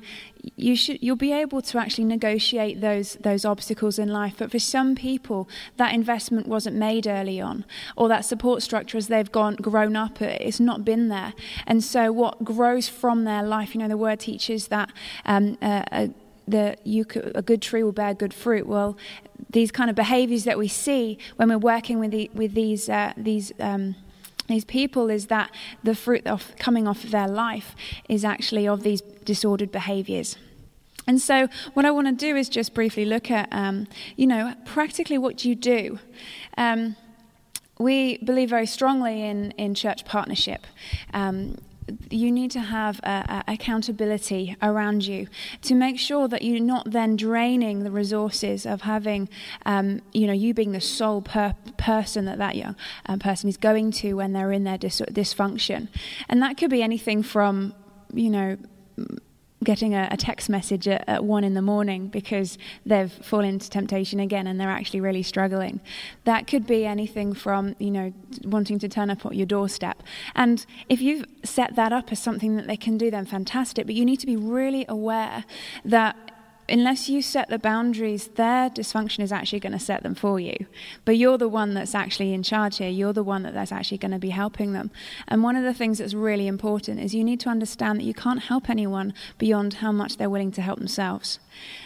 you 0.55 0.75
should 0.75 1.01
you'll 1.01 1.15
be 1.15 1.31
able 1.31 1.61
to 1.61 1.77
actually 1.77 2.05
negotiate 2.05 2.81
those 2.81 3.15
those 3.15 3.45
obstacles 3.45 3.99
in 3.99 4.09
life. 4.09 4.35
But 4.37 4.51
for 4.51 4.59
some 4.59 4.95
people 4.95 5.47
that 5.77 5.93
investment 5.93 6.47
wasn't 6.47 6.75
made 6.75 7.07
early 7.07 7.39
on 7.39 7.65
or 7.95 8.07
that 8.09 8.25
support 8.25 8.63
structure 8.63 8.97
as 8.97 9.07
they've 9.07 9.31
gone 9.31 9.55
grown 9.55 9.95
up 9.95 10.21
it's 10.21 10.59
not 10.59 10.83
been 10.83 11.09
there. 11.09 11.33
And 11.67 11.83
so 11.83 12.11
what 12.11 12.43
grows 12.43 12.87
from 12.87 13.23
their 13.23 13.43
life 13.43 13.75
you 13.75 13.81
know 13.81 13.87
the 13.87 13.97
word 13.97 14.19
teaches 14.19 14.67
that 14.67 14.91
um, 15.25 15.57
uh, 15.61 15.83
uh, 15.91 16.07
the 16.47 16.75
you 16.83 17.05
could, 17.05 17.31
a 17.35 17.41
good 17.41 17.61
tree 17.61 17.83
will 17.83 17.91
bear 17.91 18.13
good 18.13 18.33
fruit. 18.33 18.67
Well 18.67 18.97
these 19.49 19.71
kind 19.71 19.89
of 19.89 19.95
behaviors 19.95 20.43
that 20.45 20.57
we 20.57 20.67
see 20.67 21.17
when 21.35 21.49
we're 21.49 21.57
working 21.57 21.99
with 21.99 22.11
the, 22.11 22.29
with 22.33 22.53
these 22.53 22.89
uh, 22.89 23.13
these 23.17 23.51
um, 23.59 23.95
these 24.47 24.65
people 24.65 25.09
is 25.09 25.27
that 25.27 25.51
the 25.83 25.95
fruit 25.95 26.25
of 26.27 26.55
coming 26.57 26.87
off 26.87 27.03
of 27.03 27.11
their 27.11 27.27
life 27.27 27.75
is 28.09 28.25
actually 28.25 28.67
of 28.67 28.83
these 28.83 29.01
disordered 29.01 29.71
behaviors. 29.71 30.37
And 31.07 31.19
so, 31.19 31.47
what 31.73 31.85
I 31.85 31.91
want 31.91 32.07
to 32.07 32.13
do 32.13 32.35
is 32.35 32.47
just 32.47 32.73
briefly 32.73 33.05
look 33.05 33.31
at, 33.31 33.49
um, 33.51 33.87
you 34.15 34.27
know, 34.27 34.53
practically 34.65 35.17
what 35.17 35.43
you 35.43 35.55
do. 35.55 35.99
Um, 36.57 36.95
we 37.79 38.17
believe 38.19 38.49
very 38.49 38.67
strongly 38.67 39.23
in, 39.23 39.51
in 39.51 39.73
church 39.73 40.05
partnership. 40.05 40.67
Um, 41.13 41.57
you 42.09 42.31
need 42.31 42.51
to 42.51 42.59
have 42.59 42.99
a, 43.03 43.43
a 43.47 43.53
accountability 43.53 44.55
around 44.61 45.05
you 45.05 45.27
to 45.61 45.75
make 45.75 45.99
sure 45.99 46.27
that 46.27 46.41
you're 46.41 46.59
not 46.59 46.91
then 46.91 47.15
draining 47.15 47.83
the 47.83 47.91
resources 47.91 48.65
of 48.65 48.81
having, 48.81 49.29
um, 49.65 50.01
you 50.13 50.27
know, 50.27 50.33
you 50.33 50.53
being 50.53 50.71
the 50.71 50.81
sole 50.81 51.21
per- 51.21 51.55
person 51.77 52.25
that 52.25 52.37
that 52.37 52.55
young 52.55 52.75
um, 53.05 53.19
person 53.19 53.49
is 53.49 53.57
going 53.57 53.91
to 53.91 54.13
when 54.13 54.33
they're 54.33 54.51
in 54.51 54.63
their 54.63 54.77
dis- 54.77 55.01
dysfunction. 55.01 55.87
And 56.29 56.41
that 56.41 56.57
could 56.57 56.69
be 56.69 56.81
anything 56.81 57.23
from, 57.23 57.73
you 58.13 58.29
know, 58.29 58.57
getting 59.63 59.93
a, 59.93 60.07
a 60.11 60.17
text 60.17 60.49
message 60.49 60.87
at, 60.87 61.03
at, 61.07 61.23
one 61.23 61.43
in 61.43 61.53
the 61.53 61.61
morning 61.61 62.07
because 62.07 62.57
they've 62.85 63.11
fallen 63.11 63.45
into 63.45 63.69
temptation 63.69 64.19
again 64.19 64.47
and 64.47 64.59
they're 64.59 64.69
actually 64.69 65.01
really 65.01 65.23
struggling. 65.23 65.79
That 66.23 66.47
could 66.47 66.65
be 66.65 66.85
anything 66.85 67.33
from, 67.33 67.75
you 67.77 67.91
know, 67.91 68.13
wanting 68.43 68.79
to 68.79 68.89
turn 68.89 69.09
up 69.09 69.25
at 69.25 69.35
your 69.35 69.45
doorstep. 69.45 70.01
And 70.35 70.65
if 70.89 71.01
you've 71.01 71.25
set 71.43 71.75
that 71.75 71.93
up 71.93 72.11
as 72.11 72.19
something 72.19 72.55
that 72.55 72.67
they 72.67 72.77
can 72.77 72.97
do, 72.97 73.11
then 73.11 73.25
fantastic. 73.25 73.85
But 73.85 73.95
you 73.95 74.05
need 74.05 74.19
to 74.21 74.25
be 74.25 74.35
really 74.35 74.85
aware 74.89 75.45
that 75.85 76.30
unless 76.71 77.09
you 77.09 77.21
set 77.21 77.49
the 77.49 77.59
boundaries, 77.59 78.27
their 78.35 78.69
dysfunction 78.69 79.19
is 79.19 79.31
actually 79.31 79.59
going 79.59 79.73
to 79.73 79.79
set 79.79 80.03
them 80.03 80.15
for 80.15 80.39
you. 80.39 80.65
But 81.05 81.17
you're 81.17 81.37
the 81.37 81.49
one 81.49 81.73
that's 81.73 81.93
actually 81.93 82.33
in 82.33 82.43
charge 82.43 82.77
here. 82.77 82.89
You're 82.89 83.13
the 83.13 83.23
one 83.23 83.43
that's 83.43 83.71
actually 83.71 83.97
going 83.97 84.11
to 84.11 84.19
be 84.19 84.29
helping 84.29 84.73
them. 84.73 84.89
And 85.27 85.43
one 85.43 85.55
of 85.55 85.63
the 85.63 85.73
things 85.73 85.97
that's 85.99 86.13
really 86.13 86.47
important 86.47 86.99
is 86.99 87.13
you 87.13 87.23
need 87.23 87.39
to 87.41 87.49
understand 87.49 87.99
that 87.99 88.05
you 88.05 88.13
can't 88.13 88.43
help 88.43 88.69
anyone 88.69 89.13
beyond 89.37 89.75
how 89.75 89.91
much 89.91 90.17
they're 90.17 90.29
willing 90.29 90.51
to 90.53 90.61
help 90.61 90.79
themselves. 90.79 91.39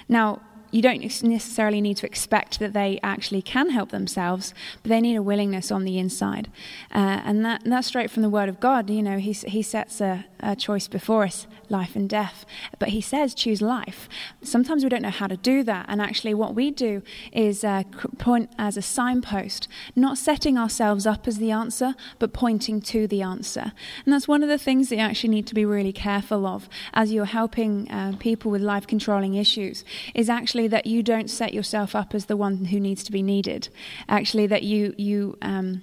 Now, 0.07 0.41
you 0.75 0.81
don't 0.81 0.99
necessarily 1.23 1.79
need 1.79 1.95
to 1.95 2.05
expect 2.05 2.59
that 2.59 2.73
they 2.73 2.99
actually 3.01 3.41
can 3.41 3.69
help 3.69 3.91
themselves, 3.91 4.53
but 4.83 4.89
they 4.89 4.99
need 4.99 5.15
a 5.15 5.21
willingness 5.21 5.71
on 5.71 5.85
the 5.85 5.97
inside. 5.97 6.51
Uh, 6.93 7.21
and 7.23 7.45
that, 7.45 7.61
that's 7.63 7.87
straight 7.87 8.11
from 8.11 8.23
the 8.23 8.29
Word 8.29 8.49
of 8.49 8.59
God. 8.59 8.89
You 8.89 9.01
know, 9.01 9.17
He, 9.17 9.31
he 9.31 9.61
sets 9.61 10.01
a, 10.01 10.25
a 10.41 10.53
choice 10.53 10.89
before 10.89 11.23
us 11.23 11.47
life 11.69 11.95
and 11.95 12.09
death. 12.09 12.45
But 12.77 12.89
He 12.89 12.99
says, 12.99 13.33
choose 13.33 13.61
life. 13.61 14.09
Sometimes 14.43 14.83
we 14.83 14.89
don't 14.89 15.01
know 15.01 15.11
how 15.11 15.27
to 15.27 15.37
do 15.37 15.63
that. 15.63 15.85
And 15.87 16.01
actually, 16.01 16.33
what 16.33 16.53
we 16.53 16.71
do 16.71 17.01
is 17.31 17.63
uh, 17.63 17.83
point 18.17 18.49
as 18.59 18.75
a 18.75 18.81
signpost, 18.81 19.69
not 19.95 20.17
setting 20.17 20.57
ourselves 20.57 21.07
up 21.07 21.25
as 21.25 21.37
the 21.37 21.51
answer, 21.51 21.95
but 22.19 22.33
pointing 22.33 22.81
to 22.81 23.07
the 23.07 23.21
answer. 23.21 23.71
And 24.03 24.13
that's 24.13 24.27
one 24.27 24.43
of 24.43 24.49
the 24.49 24.57
things 24.57 24.89
that 24.89 24.97
you 24.97 25.01
actually 25.01 25.29
need 25.29 25.47
to 25.47 25.55
be 25.55 25.63
really 25.63 25.93
careful 25.93 26.45
of 26.45 26.67
as 26.93 27.13
you're 27.13 27.23
helping 27.23 27.89
uh, 27.89 28.17
people 28.19 28.51
with 28.51 28.61
life 28.61 28.85
controlling 28.85 29.35
issues, 29.35 29.85
is 30.13 30.29
actually 30.29 30.64
actually 30.65 30.77
that 30.77 30.87
you 30.87 31.03
don't 31.03 31.29
set 31.29 31.53
yourself 31.53 31.95
up 31.95 32.15
as 32.15 32.25
the 32.25 32.37
one 32.37 32.65
who 32.65 32.79
needs 32.79 33.03
to 33.03 33.11
be 33.11 33.21
needed. 33.21 33.69
Actually, 34.07 34.47
that 34.47 34.63
you 34.63 34.93
you 34.97 35.37
um, 35.41 35.81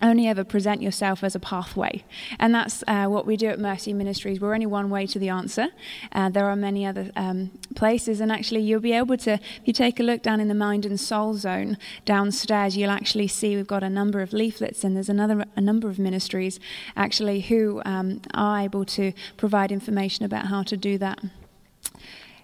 only 0.00 0.26
ever 0.26 0.44
present 0.44 0.82
yourself 0.82 1.22
as 1.22 1.34
a 1.34 1.38
pathway. 1.38 2.02
And 2.38 2.54
that's 2.54 2.82
uh, 2.88 3.06
what 3.06 3.24
we 3.26 3.36
do 3.36 3.48
at 3.48 3.58
Mercy 3.58 3.92
Ministries. 3.92 4.40
We're 4.40 4.54
only 4.54 4.66
one 4.66 4.90
way 4.90 5.06
to 5.06 5.18
the 5.18 5.28
answer. 5.28 5.68
Uh, 6.12 6.28
there 6.30 6.46
are 6.46 6.56
many 6.56 6.86
other 6.86 7.10
um, 7.14 7.50
places, 7.76 8.20
and 8.20 8.32
actually, 8.32 8.62
you'll 8.62 8.80
be 8.80 8.96
able 8.96 9.16
to, 9.18 9.32
if 9.34 9.64
you 9.64 9.72
take 9.72 10.00
a 10.00 10.02
look 10.02 10.22
down 10.22 10.40
in 10.40 10.48
the 10.48 10.54
mind 10.54 10.86
and 10.86 10.98
soul 10.98 11.34
zone 11.34 11.76
downstairs, 12.04 12.76
you'll 12.76 12.90
actually 12.90 13.28
see 13.28 13.56
we've 13.56 13.66
got 13.66 13.82
a 13.82 13.90
number 13.90 14.22
of 14.22 14.32
leaflets, 14.32 14.84
and 14.84 14.96
there's 14.96 15.10
another 15.10 15.44
a 15.56 15.60
number 15.60 15.88
of 15.88 15.98
ministries 15.98 16.58
actually 16.96 17.40
who 17.40 17.82
um, 17.84 18.20
are 18.34 18.60
able 18.60 18.84
to 18.84 19.12
provide 19.36 19.70
information 19.70 20.24
about 20.24 20.46
how 20.46 20.62
to 20.62 20.76
do 20.76 20.98
that 20.98 21.18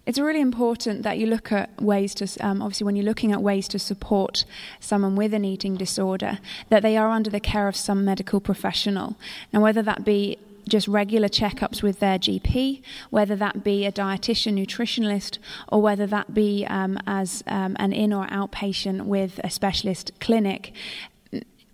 it's 0.09 0.19
really 0.19 0.41
important 0.41 1.03
that 1.03 1.19
you 1.19 1.27
look 1.27 1.53
at 1.53 1.69
ways 1.83 2.15
to, 2.15 2.27
um, 2.41 2.63
obviously, 2.63 2.87
when 2.87 2.97
you're 2.97 3.05
looking 3.05 3.31
at 3.31 3.43
ways 3.43 3.69
to 3.69 3.79
support 3.79 4.47
someone 4.81 5.17
with 5.17 5.35
an 5.35 5.45
eating 5.45 5.77
disorder, 5.77 6.39
that 6.71 6.83
they 6.83 6.97
are 6.97 7.11
under 7.11 7.29
the 7.29 7.41
care 7.41 7.69
of 7.69 7.77
some 7.77 8.07
medical 8.07 8.41
professional. 8.41 9.17
Now, 9.53 9.61
whether 9.61 9.83
that 9.83 10.07
be 10.07 10.39
just 10.67 10.89
regular 10.89 11.29
checkups 11.29 11.83
with 11.83 12.01
their 12.01 12.19
GP, 12.19 12.81
whether 13.11 13.37
that 13.37 13.63
be 13.63 13.85
a 13.85 13.93
dietitian, 13.93 14.55
nutritionalist, 14.55 15.37
or 15.71 15.83
whether 15.83 16.07
that 16.07 16.33
be 16.33 16.65
um, 16.71 16.99
as 17.07 17.45
um, 17.47 17.77
an 17.79 17.93
in 17.93 18.11
or 18.15 18.27
outpatient 18.29 19.03
with 19.05 19.39
a 19.45 19.51
specialist 19.51 20.13
clinic 20.21 20.73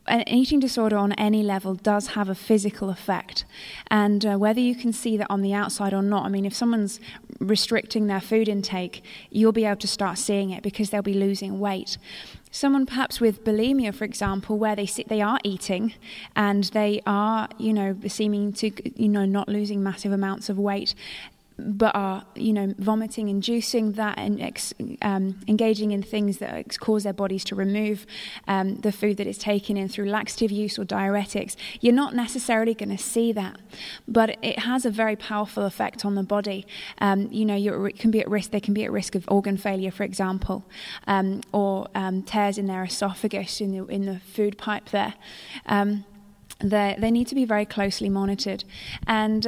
an 0.06 0.28
eating 0.28 0.60
disorder 0.60 0.96
on 0.96 1.12
any 1.12 1.42
level 1.42 1.74
does 1.74 2.08
have 2.08 2.28
a 2.28 2.34
physical 2.34 2.90
effect. 2.90 3.44
And 3.90 4.24
uh, 4.24 4.36
whether 4.36 4.60
you 4.60 4.74
can 4.74 4.92
see 4.92 5.16
that 5.16 5.26
on 5.30 5.42
the 5.42 5.54
outside 5.54 5.94
or 5.94 6.02
not, 6.02 6.26
I 6.26 6.28
mean, 6.28 6.44
if 6.44 6.54
someone's 6.54 7.00
restricting 7.40 8.06
their 8.06 8.20
food 8.20 8.48
intake, 8.48 9.02
you'll 9.30 9.52
be 9.52 9.64
able 9.64 9.76
to 9.76 9.88
start 9.88 10.18
seeing 10.18 10.50
it 10.50 10.62
because 10.62 10.90
they'll 10.90 11.02
be 11.02 11.14
losing 11.14 11.58
weight. 11.58 11.96
Someone 12.50 12.86
perhaps 12.86 13.20
with 13.20 13.44
bulimia, 13.44 13.94
for 13.94 14.04
example, 14.04 14.58
where 14.58 14.76
they 14.76 14.86
sit, 14.86 15.08
they 15.08 15.20
are 15.20 15.40
eating 15.42 15.94
and 16.36 16.64
they 16.64 17.00
are, 17.06 17.48
you 17.58 17.72
know, 17.72 17.96
seeming 18.06 18.52
to, 18.54 18.70
you 19.00 19.08
know, 19.08 19.24
not 19.24 19.48
losing 19.48 19.82
massive 19.82 20.12
amounts 20.12 20.48
of 20.48 20.58
weight, 20.58 20.94
but 21.58 21.94
are 21.94 22.24
you 22.34 22.52
know 22.52 22.74
vomiting, 22.78 23.28
inducing 23.28 23.92
that, 23.92 24.18
and 24.18 24.40
ex, 24.40 24.74
um, 25.02 25.40
engaging 25.46 25.92
in 25.92 26.02
things 26.02 26.38
that 26.38 26.78
cause 26.80 27.04
their 27.04 27.12
bodies 27.12 27.44
to 27.44 27.54
remove 27.54 28.06
um, 28.48 28.76
the 28.76 28.92
food 28.92 29.16
that 29.18 29.26
is 29.26 29.38
taken 29.38 29.76
in 29.76 29.88
through 29.88 30.06
laxative 30.06 30.50
use 30.50 30.78
or 30.78 30.84
diuretics, 30.84 31.56
you're 31.80 31.94
not 31.94 32.14
necessarily 32.14 32.74
going 32.74 32.88
to 32.88 32.98
see 32.98 33.32
that, 33.32 33.60
but 34.08 34.36
it 34.42 34.60
has 34.60 34.84
a 34.84 34.90
very 34.90 35.16
powerful 35.16 35.64
effect 35.64 36.04
on 36.04 36.14
the 36.14 36.22
body. 36.22 36.66
Um, 36.98 37.28
you 37.30 37.44
know, 37.44 37.56
you 37.56 37.90
can 37.98 38.10
be 38.10 38.20
at 38.20 38.28
risk. 38.28 38.50
They 38.50 38.60
can 38.60 38.74
be 38.74 38.84
at 38.84 38.92
risk 38.92 39.14
of 39.14 39.24
organ 39.28 39.56
failure, 39.56 39.90
for 39.90 40.02
example, 40.02 40.64
um, 41.06 41.40
or 41.52 41.88
um, 41.94 42.22
tears 42.22 42.58
in 42.58 42.66
their 42.66 42.84
esophagus 42.84 43.60
in 43.60 43.72
the 43.72 43.86
in 43.86 44.06
the 44.06 44.18
food 44.18 44.58
pipe 44.58 44.90
there. 44.90 45.14
Um, 45.66 46.04
they 46.60 46.96
they 46.98 47.10
need 47.10 47.26
to 47.28 47.34
be 47.34 47.44
very 47.44 47.66
closely 47.66 48.08
monitored, 48.08 48.64
and 49.06 49.46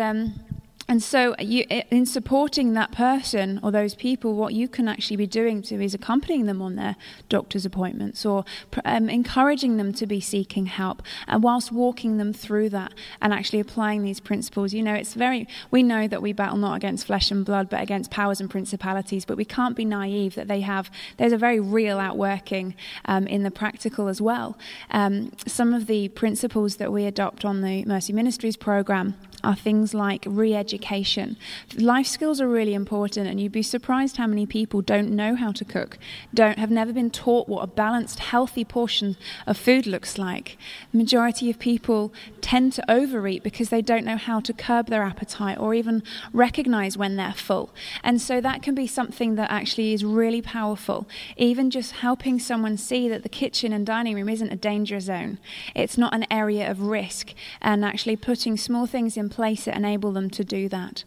and 0.88 1.02
so, 1.02 1.34
you, 1.40 1.64
in 1.90 2.06
supporting 2.06 2.74
that 2.74 2.92
person 2.92 3.58
or 3.60 3.72
those 3.72 3.96
people, 3.96 4.36
what 4.36 4.54
you 4.54 4.68
can 4.68 4.86
actually 4.86 5.16
be 5.16 5.26
doing 5.26 5.60
to 5.62 5.82
is 5.82 5.94
accompanying 5.94 6.46
them 6.46 6.62
on 6.62 6.76
their 6.76 6.94
doctor's 7.28 7.66
appointments 7.66 8.24
or 8.24 8.44
um, 8.84 9.08
encouraging 9.08 9.78
them 9.78 9.92
to 9.94 10.06
be 10.06 10.20
seeking 10.20 10.66
help, 10.66 11.02
and 11.26 11.42
whilst 11.42 11.72
walking 11.72 12.18
them 12.18 12.32
through 12.32 12.68
that 12.68 12.94
and 13.20 13.32
actually 13.32 13.58
applying 13.58 14.04
these 14.04 14.20
principles. 14.20 14.72
You 14.72 14.82
know, 14.82 14.94
it's 14.94 15.14
very. 15.14 15.48
We 15.72 15.82
know 15.82 16.06
that 16.06 16.22
we 16.22 16.32
battle 16.32 16.56
not 16.56 16.76
against 16.76 17.06
flesh 17.06 17.32
and 17.32 17.44
blood, 17.44 17.68
but 17.68 17.82
against 17.82 18.12
powers 18.12 18.40
and 18.40 18.48
principalities. 18.48 19.24
But 19.24 19.36
we 19.36 19.44
can't 19.44 19.74
be 19.74 19.84
naive 19.84 20.36
that 20.36 20.46
they 20.46 20.60
have. 20.60 20.88
There's 21.16 21.32
a 21.32 21.38
very 21.38 21.58
real 21.58 21.98
outworking 21.98 22.76
um, 23.06 23.26
in 23.26 23.42
the 23.42 23.50
practical 23.50 24.06
as 24.06 24.20
well. 24.20 24.56
Um, 24.92 25.32
some 25.48 25.74
of 25.74 25.88
the 25.88 26.10
principles 26.10 26.76
that 26.76 26.92
we 26.92 27.06
adopt 27.06 27.44
on 27.44 27.62
the 27.62 27.84
Mercy 27.86 28.12
Ministries 28.12 28.56
program 28.56 29.16
are 29.46 29.54
things 29.54 29.94
like 29.94 30.24
re-education. 30.26 31.36
Life 31.76 32.06
skills 32.06 32.40
are 32.40 32.48
really 32.48 32.74
important, 32.74 33.28
and 33.28 33.40
you'd 33.40 33.52
be 33.52 33.62
surprised 33.62 34.16
how 34.16 34.26
many 34.26 34.46
people 34.46 34.82
don't 34.82 35.10
know 35.10 35.36
how 35.36 35.52
to 35.52 35.64
cook, 35.64 35.98
don't 36.34 36.58
have 36.58 36.70
never 36.70 36.92
been 36.92 37.10
taught 37.10 37.48
what 37.48 37.62
a 37.62 37.68
balanced, 37.68 38.18
healthy 38.18 38.64
portion 38.64 39.16
of 39.46 39.56
food 39.56 39.86
looks 39.86 40.18
like. 40.18 40.56
The 40.90 40.98
majority 40.98 41.50
of 41.50 41.58
people 41.58 42.12
tend 42.40 42.72
to 42.74 42.90
overeat 42.90 43.42
because 43.42 43.68
they 43.68 43.82
don't 43.82 44.04
know 44.04 44.16
how 44.16 44.40
to 44.40 44.52
curb 44.52 44.88
their 44.88 45.02
appetite 45.02 45.58
or 45.58 45.74
even 45.74 46.02
recognize 46.32 46.96
when 46.98 47.16
they're 47.16 47.32
full. 47.32 47.70
And 48.02 48.20
so 48.20 48.40
that 48.40 48.62
can 48.62 48.74
be 48.74 48.86
something 48.86 49.34
that 49.36 49.50
actually 49.50 49.92
is 49.92 50.04
really 50.04 50.42
powerful. 50.42 51.06
Even 51.36 51.70
just 51.70 51.92
helping 51.92 52.38
someone 52.38 52.76
see 52.76 53.08
that 53.08 53.22
the 53.22 53.28
kitchen 53.28 53.72
and 53.72 53.86
dining 53.86 54.16
room 54.16 54.28
isn't 54.28 54.52
a 54.52 54.56
danger 54.56 54.98
zone. 54.98 55.38
It's 55.74 55.98
not 55.98 56.14
an 56.14 56.26
area 56.30 56.68
of 56.70 56.80
risk 56.80 57.34
and 57.60 57.84
actually 57.84 58.16
putting 58.16 58.56
small 58.56 58.86
things 58.86 59.16
in 59.16 59.26
in 59.26 59.30
place 59.36 59.66
that 59.66 59.76
enable 59.76 60.12
them 60.12 60.30
to 60.30 60.42
do 60.42 60.66
that. 60.70 61.04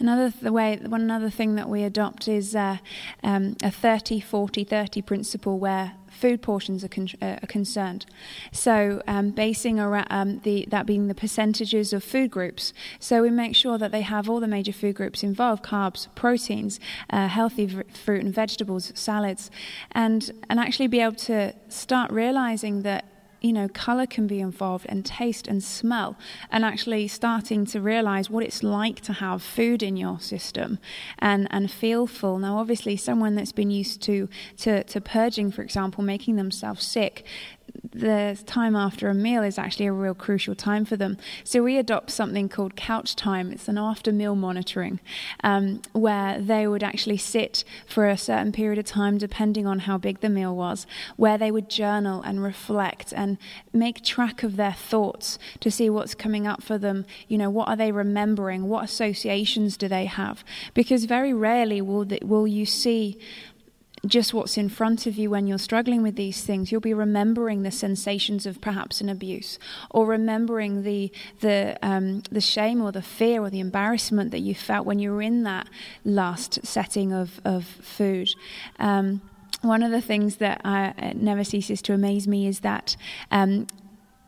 Another 0.00 0.30
th- 0.30 0.50
way, 0.50 0.76
one 0.84 1.02
another 1.02 1.30
thing 1.30 1.54
that 1.54 1.68
we 1.68 1.84
adopt 1.84 2.26
is 2.26 2.56
uh, 2.56 2.78
um, 3.22 3.56
a 3.62 3.70
30 3.70 4.18
40 4.18 4.64
30 4.64 5.02
principle 5.02 5.58
where 5.58 5.92
food 6.10 6.42
portions 6.42 6.82
are, 6.82 6.88
con- 6.88 7.08
uh, 7.22 7.36
are 7.42 7.46
concerned. 7.46 8.06
So, 8.50 9.02
um, 9.06 9.30
basing 9.30 9.78
around 9.78 10.08
um, 10.10 10.40
the, 10.40 10.66
that 10.68 10.84
being 10.84 11.06
the 11.06 11.14
percentages 11.14 11.92
of 11.92 12.02
food 12.02 12.30
groups. 12.30 12.72
So, 12.98 13.22
we 13.22 13.30
make 13.30 13.54
sure 13.54 13.78
that 13.78 13.92
they 13.92 14.02
have 14.02 14.28
all 14.28 14.40
the 14.40 14.48
major 14.48 14.72
food 14.72 14.96
groups 14.96 15.22
involved 15.22 15.62
carbs, 15.62 16.08
proteins, 16.16 16.80
uh, 17.08 17.28
healthy 17.28 17.66
v- 17.66 17.82
fruit 18.04 18.24
and 18.24 18.34
vegetables, 18.34 18.90
salads, 18.96 19.50
and, 19.92 20.30
and 20.50 20.58
actually 20.58 20.88
be 20.88 21.00
able 21.00 21.14
to 21.14 21.54
start 21.68 22.10
realizing 22.10 22.82
that 22.82 23.04
you 23.40 23.52
know, 23.52 23.68
color 23.68 24.06
can 24.06 24.26
be 24.26 24.40
involved 24.40 24.86
and 24.88 25.04
taste 25.04 25.46
and 25.48 25.62
smell, 25.62 26.16
and 26.50 26.64
actually 26.64 27.08
starting 27.08 27.64
to 27.66 27.80
realize 27.80 28.28
what 28.28 28.44
it's 28.44 28.62
like 28.62 29.00
to 29.00 29.14
have 29.14 29.42
food 29.42 29.82
in 29.82 29.96
your 29.96 30.20
system 30.20 30.78
and, 31.18 31.48
and 31.50 31.70
feel 31.70 32.06
full. 32.06 32.38
Now, 32.38 32.58
obviously, 32.58 32.96
someone 32.96 33.34
that's 33.34 33.52
been 33.52 33.70
used 33.70 34.02
to, 34.02 34.28
to, 34.58 34.84
to 34.84 35.00
purging, 35.00 35.50
for 35.50 35.62
example, 35.62 36.04
making 36.04 36.36
themselves 36.36 36.84
sick, 36.86 37.24
the 37.92 38.38
time 38.46 38.76
after 38.76 39.08
a 39.08 39.14
meal 39.14 39.42
is 39.42 39.58
actually 39.58 39.86
a 39.86 39.92
real 39.92 40.14
crucial 40.14 40.54
time 40.54 40.84
for 40.84 40.96
them. 40.96 41.16
So 41.44 41.62
we 41.62 41.78
adopt 41.78 42.10
something 42.10 42.48
called 42.48 42.76
couch 42.76 43.16
time. 43.16 43.50
It's 43.52 43.68
an 43.68 43.78
after 43.78 44.12
meal 44.12 44.34
monitoring 44.34 45.00
um, 45.42 45.82
where 45.92 46.40
they 46.40 46.66
would 46.66 46.82
actually 46.82 47.16
sit 47.16 47.64
for 47.86 48.06
a 48.06 48.16
certain 48.16 48.52
period 48.52 48.78
of 48.78 48.84
time, 48.84 49.18
depending 49.18 49.66
on 49.66 49.80
how 49.80 49.98
big 49.98 50.20
the 50.20 50.28
meal 50.28 50.54
was, 50.54 50.86
where 51.16 51.38
they 51.38 51.50
would 51.50 51.70
journal 51.70 52.22
and 52.22 52.42
reflect 52.42 53.12
and 53.16 53.38
make 53.72 54.04
track 54.04 54.42
of 54.42 54.56
their 54.56 54.72
thoughts 54.72 55.38
to 55.60 55.70
see 55.70 55.88
what's 55.88 56.14
coming 56.14 56.46
up 56.46 56.62
for 56.62 56.78
them. 56.78 57.06
You 57.28 57.38
know, 57.38 57.50
what 57.50 57.68
are 57.68 57.76
they 57.76 57.92
remembering? 57.92 58.68
What 58.68 58.84
associations 58.84 59.76
do 59.76 59.88
they 59.88 60.04
have? 60.04 60.44
Because 60.74 61.04
very 61.04 61.32
rarely 61.32 61.80
will, 61.80 62.04
the, 62.04 62.18
will 62.22 62.46
you 62.46 62.66
see 62.66 63.18
just 64.06 64.32
what's 64.32 64.56
in 64.56 64.68
front 64.68 65.06
of 65.06 65.16
you 65.16 65.30
when 65.30 65.46
you're 65.46 65.58
struggling 65.58 66.02
with 66.02 66.16
these 66.16 66.42
things. 66.42 66.72
You'll 66.72 66.80
be 66.80 66.94
remembering 66.94 67.62
the 67.62 67.70
sensations 67.70 68.46
of 68.46 68.60
perhaps 68.60 69.00
an 69.00 69.08
abuse, 69.08 69.58
or 69.90 70.06
remembering 70.06 70.82
the 70.82 71.12
the 71.40 71.78
um, 71.82 72.22
the 72.30 72.40
shame 72.40 72.80
or 72.82 72.92
the 72.92 73.02
fear 73.02 73.42
or 73.42 73.50
the 73.50 73.60
embarrassment 73.60 74.30
that 74.30 74.40
you 74.40 74.54
felt 74.54 74.86
when 74.86 74.98
you 74.98 75.12
were 75.12 75.22
in 75.22 75.42
that 75.44 75.68
last 76.04 76.64
setting 76.64 77.12
of 77.12 77.40
of 77.44 77.64
food. 77.64 78.34
Um, 78.78 79.20
one 79.62 79.82
of 79.82 79.90
the 79.90 80.00
things 80.00 80.36
that 80.36 80.62
I, 80.64 81.12
never 81.14 81.44
ceases 81.44 81.82
to 81.82 81.92
amaze 81.92 82.26
me 82.26 82.46
is 82.46 82.60
that 82.60 82.96
um, 83.30 83.66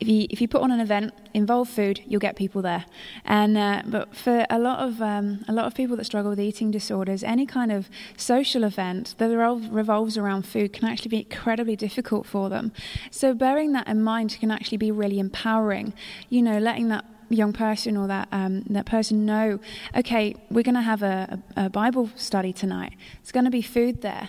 if 0.03 0.09
you 0.09 0.27
if 0.31 0.41
you 0.41 0.49
put 0.49 0.63
on 0.63 0.71
an 0.73 0.81
event 0.81 1.15
involve 1.33 1.69
food, 1.69 2.01
you'll 2.07 2.27
get 2.29 2.35
people 2.37 2.61
there. 2.61 2.85
And 3.25 3.57
uh, 3.57 3.83
but 3.87 4.15
for 4.15 4.45
a 4.51 4.59
lot 4.59 4.81
of 4.81 5.01
um, 5.01 5.45
a 5.49 5.53
lot 5.53 5.67
of 5.67 5.75
people 5.75 5.97
that 5.97 6.05
struggle 6.05 6.31
with 6.31 6.41
eating 6.41 6.71
disorders, 6.71 7.23
any 7.23 7.47
kind 7.47 7.71
of 7.71 7.89
social 8.17 8.65
event 8.65 9.15
that 9.19 9.29
revolves 9.71 10.19
around 10.19 10.43
food 10.43 10.73
can 10.73 10.89
actually 10.89 11.09
be 11.09 11.19
incredibly 11.19 11.77
difficult 11.77 12.27
for 12.27 12.49
them. 12.49 12.73
So 13.11 13.33
bearing 13.33 13.73
that 13.73 13.87
in 13.87 14.03
mind 14.03 14.37
can 14.41 14.51
actually 14.51 14.79
be 14.79 14.91
really 14.91 15.19
empowering. 15.21 15.95
You 16.29 16.43
know, 16.43 16.59
letting 16.59 16.89
that 16.89 17.05
young 17.33 17.53
person 17.53 17.97
or 17.97 18.07
that 18.07 18.29
um, 18.33 18.63
that 18.71 18.87
person 18.87 19.25
know, 19.25 19.59
okay, 19.97 20.35
we're 20.51 20.63
going 20.63 20.75
to 20.75 20.83
have 20.83 21.03
a, 21.03 21.43
a, 21.57 21.71
Bible 21.71 22.11
study 22.17 22.53
tonight. 22.53 22.95
It's 23.21 23.33
going 23.33 23.45
to 23.45 23.51
be 23.51 23.63
food 23.63 24.03
there. 24.03 24.29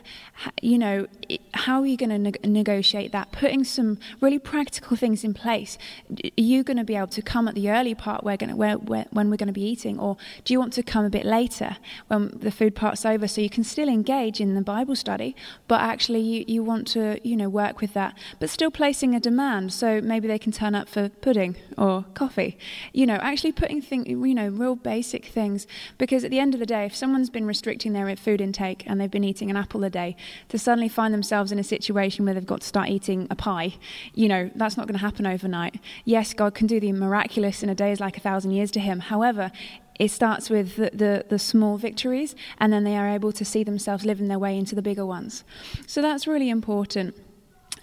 you 0.61 0.77
know, 0.77 1.07
it, 1.29 1.41
how 1.53 1.81
are 1.81 1.85
you 1.85 1.97
going 1.97 2.09
to 2.09 2.17
ne- 2.17 2.49
negotiate 2.49 3.11
that? 3.11 3.31
Putting 3.31 3.63
some 3.63 3.99
really 4.21 4.39
practical 4.39 4.95
things 4.95 5.23
in 5.23 5.33
place. 5.33 5.77
Are 6.11 6.29
you 6.37 6.63
going 6.63 6.77
to 6.77 6.83
be 6.83 6.95
able 6.95 7.07
to 7.07 7.21
come 7.21 7.47
at 7.47 7.55
the 7.55 7.69
early 7.69 7.95
part 7.95 8.23
where, 8.23 8.37
gonna, 8.37 8.55
where, 8.55 8.75
where, 8.77 9.05
when 9.11 9.29
we're 9.29 9.37
going 9.37 9.47
to 9.47 9.53
be 9.53 9.63
eating, 9.63 9.99
or 9.99 10.17
do 10.43 10.53
you 10.53 10.59
want 10.59 10.73
to 10.73 10.83
come 10.83 11.05
a 11.05 11.09
bit 11.09 11.25
later 11.25 11.77
when 12.07 12.29
the 12.33 12.51
food 12.51 12.75
part's 12.75 13.05
over 13.05 13.27
so 13.27 13.41
you 13.41 13.49
can 13.49 13.63
still 13.63 13.89
engage 13.89 14.39
in 14.39 14.55
the 14.55 14.61
Bible 14.61 14.95
study, 14.95 15.35
but 15.67 15.81
actually 15.81 16.21
you, 16.21 16.45
you 16.47 16.63
want 16.63 16.87
to 16.87 17.19
you 17.27 17.35
know 17.35 17.49
work 17.49 17.81
with 17.81 17.93
that, 17.93 18.17
but 18.39 18.49
still 18.49 18.71
placing 18.71 19.15
a 19.15 19.19
demand 19.19 19.73
so 19.73 20.01
maybe 20.01 20.27
they 20.27 20.39
can 20.39 20.51
turn 20.51 20.75
up 20.75 20.87
for 20.87 21.09
pudding 21.09 21.55
or 21.77 22.05
coffee 22.13 22.57
you 22.93 23.07
know, 23.07 23.15
actually 23.15 23.51
putting 23.51 23.81
things, 23.81 24.07
you 24.07 24.33
know, 24.33 24.47
real 24.47 24.75
basic 24.75 25.25
things. 25.25 25.67
Because 25.97 26.23
at 26.23 26.31
the 26.31 26.39
end 26.39 26.53
of 26.53 26.59
the 26.59 26.65
day, 26.65 26.85
if 26.85 26.95
someone's 26.95 27.29
been 27.29 27.45
restricting 27.45 27.93
their 27.93 28.15
food 28.15 28.39
intake 28.39 28.83
and 28.85 29.01
they've 29.01 29.11
been 29.11 29.23
eating 29.23 29.49
an 29.49 29.57
apple 29.57 29.83
a 29.83 29.89
day, 29.89 30.15
to 30.49 30.59
suddenly 30.59 30.87
find 30.87 31.13
themselves 31.13 31.51
in 31.51 31.57
a 31.59 31.63
situation 31.63 32.23
where 32.23 32.33
they've 32.33 32.45
got 32.45 32.61
to 32.61 32.67
start 32.67 32.89
eating 32.89 33.27
a 33.29 33.35
pie, 33.35 33.73
you 34.13 34.27
know, 34.27 34.51
that's 34.55 34.77
not 34.77 34.87
going 34.87 34.97
to 34.97 35.05
happen 35.05 35.25
overnight. 35.25 35.79
Yes, 36.05 36.33
God 36.33 36.53
can 36.53 36.67
do 36.67 36.79
the 36.79 36.91
miraculous 36.91 37.63
in 37.63 37.69
a 37.69 37.75
day 37.75 37.91
is 37.91 37.99
like 37.99 38.17
a 38.17 38.21
thousand 38.21 38.51
years 38.51 38.69
to 38.71 38.79
Him. 38.79 38.99
However, 38.99 39.51
it 39.99 40.09
starts 40.09 40.49
with 40.49 40.75
the, 40.75 40.91
the, 40.93 41.25
the, 41.29 41.39
small 41.39 41.77
victories, 41.77 42.35
and 42.59 42.73
then 42.73 42.83
they 42.83 42.97
are 42.97 43.07
able 43.07 43.31
to 43.31 43.45
see 43.45 43.63
themselves 43.63 44.05
living 44.05 44.27
their 44.27 44.39
way 44.39 44.57
into 44.57 44.75
the 44.75 44.81
bigger 44.81 45.05
ones. 45.05 45.43
So 45.85 46.01
that's 46.01 46.25
really 46.25 46.49
important. 46.49 47.15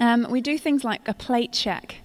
Um, 0.00 0.26
we 0.30 0.40
do 0.40 0.59
things 0.59 0.83
like 0.83 1.07
a 1.07 1.14
plate 1.14 1.52
check. 1.52 1.97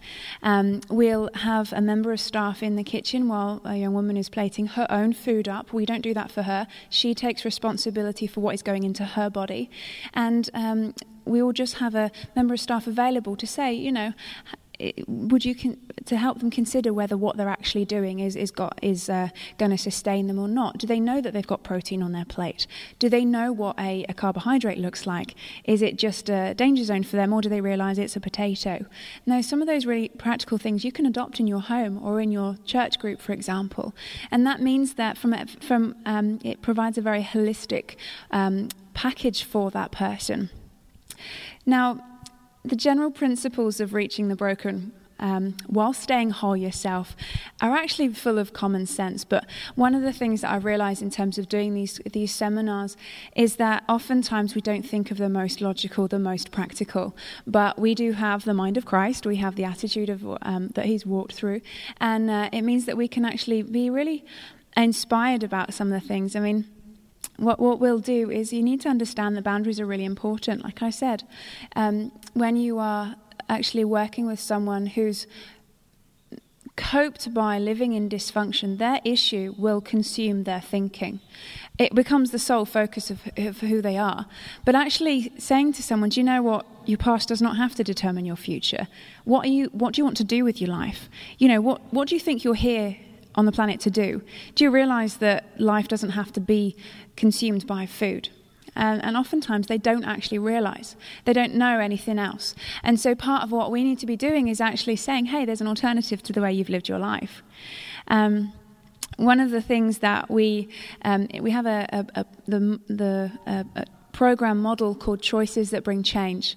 Um, 0.43 0.81
we'll 0.89 1.29
have 1.33 1.73
a 1.73 1.81
member 1.81 2.11
of 2.11 2.19
staff 2.19 2.61
in 2.61 2.75
the 2.75 2.83
kitchen 2.83 3.27
while 3.27 3.61
a 3.63 3.77
young 3.77 3.93
woman 3.93 4.17
is 4.17 4.29
plating 4.29 4.67
her 4.67 4.85
own 4.89 5.13
food 5.13 5.47
up. 5.47 5.73
We 5.73 5.85
don't 5.85 6.01
do 6.01 6.13
that 6.13 6.29
for 6.29 6.43
her. 6.43 6.67
She 6.89 7.15
takes 7.15 7.45
responsibility 7.45 8.27
for 8.27 8.41
what 8.41 8.53
is 8.53 8.61
going 8.61 8.83
into 8.83 9.05
her 9.05 9.29
body. 9.29 9.71
And 10.13 10.49
um, 10.53 10.93
we 11.23 11.41
will 11.41 11.53
just 11.53 11.75
have 11.75 11.95
a 11.95 12.11
member 12.35 12.53
of 12.53 12.59
staff 12.59 12.85
available 12.85 13.35
to 13.37 13.47
say, 13.47 13.73
you 13.73 13.91
know, 13.91 14.13
would 15.07 15.45
you 15.45 15.55
con- 15.55 15.77
to 16.05 16.17
help 16.17 16.39
them 16.39 16.51
consider 16.51 16.93
whether 16.93 17.17
what 17.17 17.37
they're 17.37 17.49
actually 17.49 17.85
doing 17.85 18.19
is 18.19 18.35
is 18.35 18.51
got 18.51 18.77
is 18.81 19.09
uh, 19.09 19.29
going 19.57 19.71
to 19.71 19.77
sustain 19.77 20.27
them 20.27 20.39
or 20.39 20.47
not? 20.47 20.77
Do 20.77 20.87
they 20.87 20.99
know 20.99 21.21
that 21.21 21.33
they've 21.33 21.45
got 21.45 21.63
protein 21.63 22.01
on 22.01 22.11
their 22.11 22.25
plate? 22.25 22.67
Do 22.99 23.09
they 23.09 23.25
know 23.25 23.51
what 23.51 23.79
a, 23.79 24.05
a 24.09 24.13
carbohydrate 24.13 24.77
looks 24.77 25.05
like? 25.05 25.35
Is 25.63 25.81
it 25.81 25.97
just 25.97 26.29
a 26.29 26.53
danger 26.53 26.83
zone 26.83 27.03
for 27.03 27.15
them, 27.15 27.33
or 27.33 27.41
do 27.41 27.49
they 27.49 27.61
realise 27.61 27.97
it's 27.97 28.15
a 28.15 28.19
potato? 28.19 28.85
No, 29.25 29.41
some 29.41 29.61
of 29.61 29.67
those 29.67 29.85
really 29.85 30.09
practical 30.09 30.57
things 30.57 30.83
you 30.83 30.91
can 30.91 31.05
adopt 31.05 31.39
in 31.39 31.47
your 31.47 31.61
home 31.61 32.01
or 32.03 32.21
in 32.21 32.31
your 32.31 32.57
church 32.65 32.99
group, 32.99 33.21
for 33.21 33.33
example, 33.33 33.95
and 34.31 34.45
that 34.45 34.61
means 34.61 34.95
that 34.95 35.17
from 35.17 35.33
from 35.61 35.95
um, 36.05 36.39
it 36.43 36.61
provides 36.61 36.97
a 36.97 37.01
very 37.01 37.23
holistic 37.23 37.95
um, 38.31 38.69
package 38.93 39.43
for 39.43 39.71
that 39.71 39.91
person. 39.91 40.49
Now 41.65 42.03
the 42.67 42.75
general 42.75 43.11
principles 43.11 43.79
of 43.79 43.93
reaching 43.93 44.27
the 44.27 44.35
broken 44.35 44.91
um, 45.19 45.55
while 45.67 45.93
staying 45.93 46.31
whole 46.31 46.57
yourself 46.57 47.15
are 47.61 47.75
actually 47.75 48.09
full 48.09 48.37
of 48.37 48.53
common 48.53 48.85
sense. 48.85 49.23
But 49.23 49.45
one 49.75 49.95
of 49.95 50.01
the 50.01 50.11
things 50.11 50.41
that 50.41 50.51
I 50.51 50.57
realize 50.57 51.01
in 51.01 51.09
terms 51.09 51.37
of 51.37 51.47
doing 51.47 51.73
these, 51.73 52.01
these 52.11 52.33
seminars 52.33 52.97
is 53.35 53.55
that 53.55 53.83
oftentimes 53.87 54.55
we 54.55 54.61
don't 54.61 54.83
think 54.83 55.11
of 55.11 55.17
the 55.17 55.29
most 55.29 55.61
logical, 55.61 56.07
the 56.07 56.19
most 56.19 56.51
practical. 56.51 57.15
But 57.47 57.79
we 57.79 57.95
do 57.95 58.13
have 58.13 58.45
the 58.45 58.53
mind 58.53 58.77
of 58.77 58.85
Christ, 58.85 59.25
we 59.25 59.37
have 59.37 59.55
the 59.55 59.63
attitude 59.63 60.09
of, 60.09 60.37
um, 60.41 60.69
that 60.69 60.85
He's 60.85 61.05
walked 61.05 61.33
through, 61.33 61.61
and 61.99 62.29
uh, 62.29 62.49
it 62.51 62.63
means 62.63 62.85
that 62.85 62.97
we 62.97 63.07
can 63.07 63.25
actually 63.25 63.61
be 63.61 63.89
really 63.89 64.25
inspired 64.75 65.43
about 65.43 65.73
some 65.73 65.91
of 65.91 66.01
the 66.01 66.05
things. 66.05 66.35
I 66.35 66.41
mean, 66.41 66.65
what, 67.37 67.59
what 67.59 67.79
we'll 67.79 67.99
do 67.99 68.29
is 68.31 68.53
you 68.53 68.63
need 68.63 68.81
to 68.81 68.89
understand 68.89 69.35
the 69.35 69.41
boundaries 69.41 69.79
are 69.79 69.85
really 69.85 70.05
important. 70.05 70.63
Like 70.63 70.81
I 70.81 70.89
said, 70.89 71.23
um, 71.75 72.11
when 72.33 72.55
you 72.55 72.79
are 72.79 73.15
actually 73.49 73.85
working 73.85 74.25
with 74.25 74.39
someone 74.39 74.87
who's 74.87 75.27
coped 76.75 77.33
by 77.33 77.57
living 77.57 77.93
in 77.93 78.09
dysfunction, 78.09 78.77
their 78.77 78.99
issue 79.05 79.53
will 79.57 79.79
consume 79.79 80.43
their 80.43 80.59
thinking. 80.59 81.21
It 81.77 81.95
becomes 81.95 82.31
the 82.31 82.39
sole 82.39 82.65
focus 82.65 83.09
of, 83.09 83.21
of, 83.37 83.59
who 83.61 83.81
they 83.81 83.97
are. 83.97 84.25
But 84.65 84.75
actually 84.75 85.31
saying 85.37 85.73
to 85.73 85.83
someone, 85.83 86.09
do 86.09 86.19
you 86.19 86.23
know 86.23 86.41
what? 86.41 86.65
Your 86.85 86.97
past 86.97 87.29
does 87.29 87.41
not 87.41 87.57
have 87.57 87.75
to 87.75 87.83
determine 87.83 88.25
your 88.25 88.35
future. 88.35 88.87
What, 89.23 89.45
are 89.45 89.49
you, 89.49 89.67
what 89.67 89.93
do 89.93 90.01
you 90.01 90.03
want 90.05 90.17
to 90.17 90.23
do 90.23 90.43
with 90.43 90.61
your 90.61 90.69
life? 90.69 91.09
You 91.37 91.47
know, 91.47 91.61
what, 91.61 91.81
what 91.93 92.07
do 92.09 92.15
you 92.15 92.19
think 92.19 92.43
you're 92.43 92.55
here 92.55 92.97
on 93.35 93.45
the 93.45 93.51
planet 93.51 93.79
to 93.81 93.89
do? 93.89 94.21
Do 94.55 94.63
you 94.63 94.71
realize 94.71 95.17
that 95.17 95.59
life 95.59 95.87
doesn't 95.87 96.11
have 96.11 96.31
to 96.33 96.39
be 96.39 96.75
consumed 97.15 97.65
by 97.67 97.85
food? 97.85 98.29
And, 98.75 99.01
and, 99.05 99.15
oftentimes 99.15 99.67
they 99.67 99.77
don't 99.77 100.03
actually 100.03 100.39
realize. 100.39 100.97
They 101.23 101.31
don't 101.31 101.55
know 101.55 101.79
anything 101.79 102.19
else. 102.19 102.55
And 102.83 102.99
so 102.99 103.15
part 103.15 103.41
of 103.41 103.51
what 103.51 103.71
we 103.71 103.85
need 103.85 103.99
to 103.99 104.05
be 104.05 104.17
doing 104.17 104.49
is 104.49 104.59
actually 104.59 104.97
saying, 104.97 105.27
hey, 105.27 105.45
there's 105.45 105.61
an 105.61 105.67
alternative 105.67 106.21
to 106.23 106.33
the 106.33 106.41
way 106.41 106.51
you've 106.51 106.67
lived 106.67 106.89
your 106.89 106.99
life. 106.99 107.41
Um, 108.09 108.51
one 109.17 109.39
of 109.39 109.51
the 109.51 109.61
things 109.61 109.99
that 109.99 110.29
we 110.29 110.67
um, 111.03 111.27
we 111.39 111.51
have 111.51 111.65
a, 111.65 111.87
a, 111.91 112.19
a 112.19 112.25
the 112.47 112.79
the 112.87 113.31
a, 113.45 113.85
program 114.15 114.61
model 114.61 114.95
called 114.95 115.21
Choices 115.21 115.71
That 115.71 115.83
Bring 115.83 116.01
Change. 116.01 116.55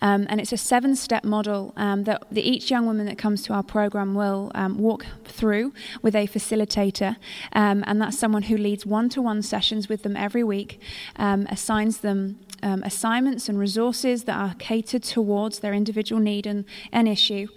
Um, 0.00 0.26
and 0.28 0.40
it's 0.40 0.52
a 0.52 0.56
seven 0.56 0.94
step 0.94 1.24
model 1.24 1.72
um, 1.76 2.04
that 2.04 2.22
the, 2.30 2.40
each 2.40 2.70
young 2.70 2.86
woman 2.86 3.04
that 3.06 3.18
comes 3.18 3.42
to 3.42 3.52
our 3.52 3.64
program 3.64 4.14
will 4.14 4.52
um, 4.54 4.78
walk 4.78 5.04
through 5.24 5.74
with 6.02 6.14
a 6.14 6.28
facilitator. 6.28 7.16
Um, 7.52 7.82
and 7.88 8.00
that's 8.00 8.16
someone 8.16 8.42
who 8.42 8.56
leads 8.56 8.86
one 8.86 9.08
to 9.08 9.20
one 9.20 9.42
sessions 9.42 9.88
with 9.88 10.04
them 10.04 10.16
every 10.16 10.44
week, 10.44 10.80
um, 11.16 11.48
assigns 11.50 11.98
them 11.98 12.38
um, 12.62 12.82
assignments 12.84 13.48
and 13.48 13.58
resources 13.58 14.24
that 14.24 14.36
are 14.36 14.54
catered 14.58 15.02
towards 15.02 15.58
their 15.58 15.74
individual 15.74 16.20
need 16.20 16.46
and, 16.46 16.64
and 16.92 17.08
issue, 17.08 17.48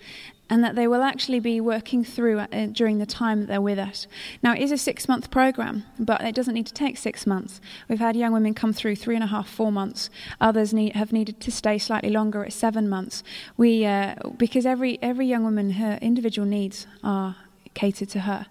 and 0.54 0.64
that 0.64 0.76
they 0.76 0.88
will 0.88 1.02
actually 1.02 1.40
be 1.40 1.60
working 1.60 2.04
through 2.04 2.38
uh, 2.38 2.68
during 2.72 3.00
the 3.00 3.08
time 3.08 3.40
that 3.40 3.48
they're 3.48 3.60
with 3.60 3.80
us. 3.80 4.06
Now, 4.44 4.54
it 4.54 4.60
is 4.60 4.72
a 4.72 4.78
six 4.78 5.08
month 5.08 5.32
program, 5.32 5.84
but 5.98 6.22
it 6.22 6.36
doesn't 6.36 6.54
need 6.54 6.68
to 6.68 6.74
take 6.76 6.96
six 6.96 7.26
months. 7.26 7.60
We've 7.90 7.98
had 7.98 8.16
young 8.16 8.34
women 8.34 8.54
come 8.54 8.72
through 8.72 8.98
three 8.98 9.16
and 9.16 9.24
a 9.24 9.28
half, 9.28 9.50
four 9.50 9.72
months. 9.72 10.12
Others 10.40 10.72
need, 10.72 10.96
have 10.96 11.12
needed 11.12 11.40
to 11.40 11.52
stay 11.52 11.80
slightly 11.80 12.12
longer 12.12 12.46
at 12.46 12.54
seven 12.54 12.88
months. 12.88 13.24
We, 13.58 13.84
uh, 13.84 14.14
because 14.38 14.68
every, 14.68 15.02
every 15.02 15.26
young 15.26 15.44
woman, 15.44 15.72
her 15.72 15.98
individual 16.04 16.48
needs 16.48 16.86
are 17.04 17.36
catered 17.74 18.10
to 18.10 18.20
her. 18.20 18.46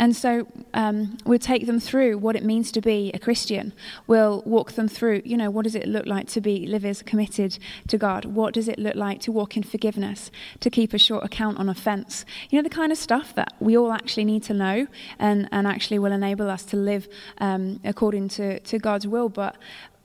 And 0.00 0.16
so 0.16 0.46
um, 0.72 1.18
we'll 1.26 1.38
take 1.38 1.66
them 1.66 1.78
through 1.78 2.16
what 2.16 2.34
it 2.34 2.42
means 2.42 2.72
to 2.72 2.80
be 2.80 3.10
a 3.12 3.18
Christian. 3.18 3.74
We'll 4.06 4.42
walk 4.46 4.72
them 4.72 4.88
through, 4.88 5.20
you 5.26 5.36
know, 5.36 5.50
what 5.50 5.64
does 5.64 5.74
it 5.74 5.86
look 5.86 6.06
like 6.06 6.26
to 6.28 6.40
be 6.40 6.66
live 6.66 6.86
as 6.86 7.02
committed 7.02 7.58
to 7.88 7.98
God? 7.98 8.24
What 8.24 8.54
does 8.54 8.66
it 8.66 8.78
look 8.78 8.94
like 8.94 9.20
to 9.20 9.30
walk 9.30 9.58
in 9.58 9.62
forgiveness, 9.62 10.30
to 10.60 10.70
keep 10.70 10.94
a 10.94 10.98
short 10.98 11.22
account 11.22 11.58
on 11.58 11.68
offense? 11.68 12.24
You 12.48 12.56
know, 12.56 12.62
the 12.62 12.74
kind 12.74 12.90
of 12.90 12.96
stuff 12.96 13.34
that 13.34 13.52
we 13.60 13.76
all 13.76 13.92
actually 13.92 14.24
need 14.24 14.42
to 14.44 14.54
know 14.54 14.86
and, 15.18 15.46
and 15.52 15.66
actually 15.66 15.98
will 15.98 16.12
enable 16.12 16.48
us 16.48 16.64
to 16.64 16.78
live 16.78 17.06
um, 17.36 17.78
according 17.84 18.30
to, 18.30 18.58
to 18.60 18.78
God's 18.78 19.06
will. 19.06 19.28
But 19.28 19.58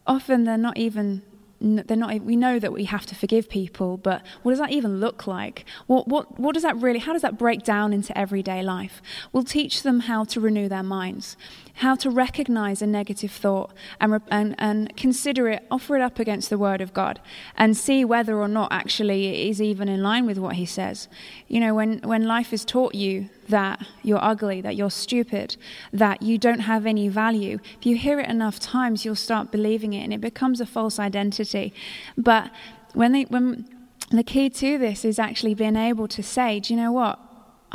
often 0.06 0.44
they're 0.44 0.58
not 0.58 0.76
even 0.76 1.22
they're 1.62 1.98
not 1.98 2.22
we 2.22 2.36
know 2.36 2.60
that 2.60 2.74
we 2.74 2.86
have 2.86 3.06
to 3.06 3.16
forgive 3.16 3.50
people 3.50 3.98
but 3.98 4.26
what 4.44 4.52
does 4.52 4.60
that 4.60 4.72
even 4.72 5.00
look 5.00 5.28
like? 5.28 5.66
What 5.88 6.08
what 6.08 6.40
what 6.40 6.54
does 6.54 6.64
that 6.64 6.76
really 6.78 7.00
how 7.00 7.14
does 7.14 7.22
that 7.22 7.38
break 7.38 7.64
down 7.64 7.94
into 7.94 8.18
everyday 8.18 8.62
life? 8.62 9.02
We'll 9.32 9.44
teach 9.44 9.84
them 9.84 10.02
how 10.02 10.26
to 10.26 10.40
renew 10.40 10.68
their 10.70 10.84
minds 10.84 11.38
how 11.76 11.96
to 11.96 12.10
recognize 12.10 12.82
a 12.82 12.88
negative 12.88 13.32
thought 13.32 13.72
and 14.00 14.22
and, 14.30 14.56
and 14.58 14.96
consider 14.96 15.50
it 15.50 15.66
offer 15.70 15.96
it 15.96 16.02
up 16.02 16.20
against 16.20 16.50
the 16.50 16.58
word 16.58 16.82
of 16.82 16.94
god 16.94 17.20
and 17.58 17.76
see 17.76 18.06
whether 18.06 18.38
or 18.38 18.48
not 18.48 18.72
actually 18.72 19.28
it 19.28 19.50
is 19.50 19.62
even 19.62 19.88
in 19.90 20.02
line 20.02 20.26
with 20.26 20.38
what 20.38 20.56
he 20.56 20.66
says 20.66 21.08
you 21.48 21.60
know 21.60 21.74
when 21.74 22.00
when 22.00 22.26
life 22.26 22.52
has 22.52 22.66
taught 22.66 22.96
you 22.96 23.30
that 23.50 23.86
you're 24.04 24.24
ugly, 24.24 24.62
that 24.62 24.76
you're 24.76 24.90
stupid, 24.90 25.58
that 25.94 26.22
you 26.22 26.38
don't 26.38 26.62
have 26.62 26.86
any 26.86 27.08
value. 27.08 27.60
If 27.80 27.86
you 27.86 27.96
hear 27.96 28.20
it 28.20 28.30
enough 28.30 28.60
times, 28.60 29.06
you'll 29.06 29.16
start 29.16 29.52
believing 29.52 29.94
it 29.94 30.04
and 30.04 30.14
it 30.14 30.22
becomes 30.22 30.62
a 30.62 30.66
false 30.66 31.00
identity. 31.00 31.74
But 32.18 32.52
when, 32.94 33.12
they, 33.12 33.24
when 33.24 33.68
the 34.12 34.24
key 34.24 34.50
to 34.50 34.78
this 34.78 35.06
is 35.06 35.20
actually 35.20 35.54
being 35.54 35.76
able 35.76 36.08
to 36.10 36.24
say, 36.24 36.60
do 36.60 36.74
you 36.74 36.80
know 36.80 36.92
what? 36.92 37.20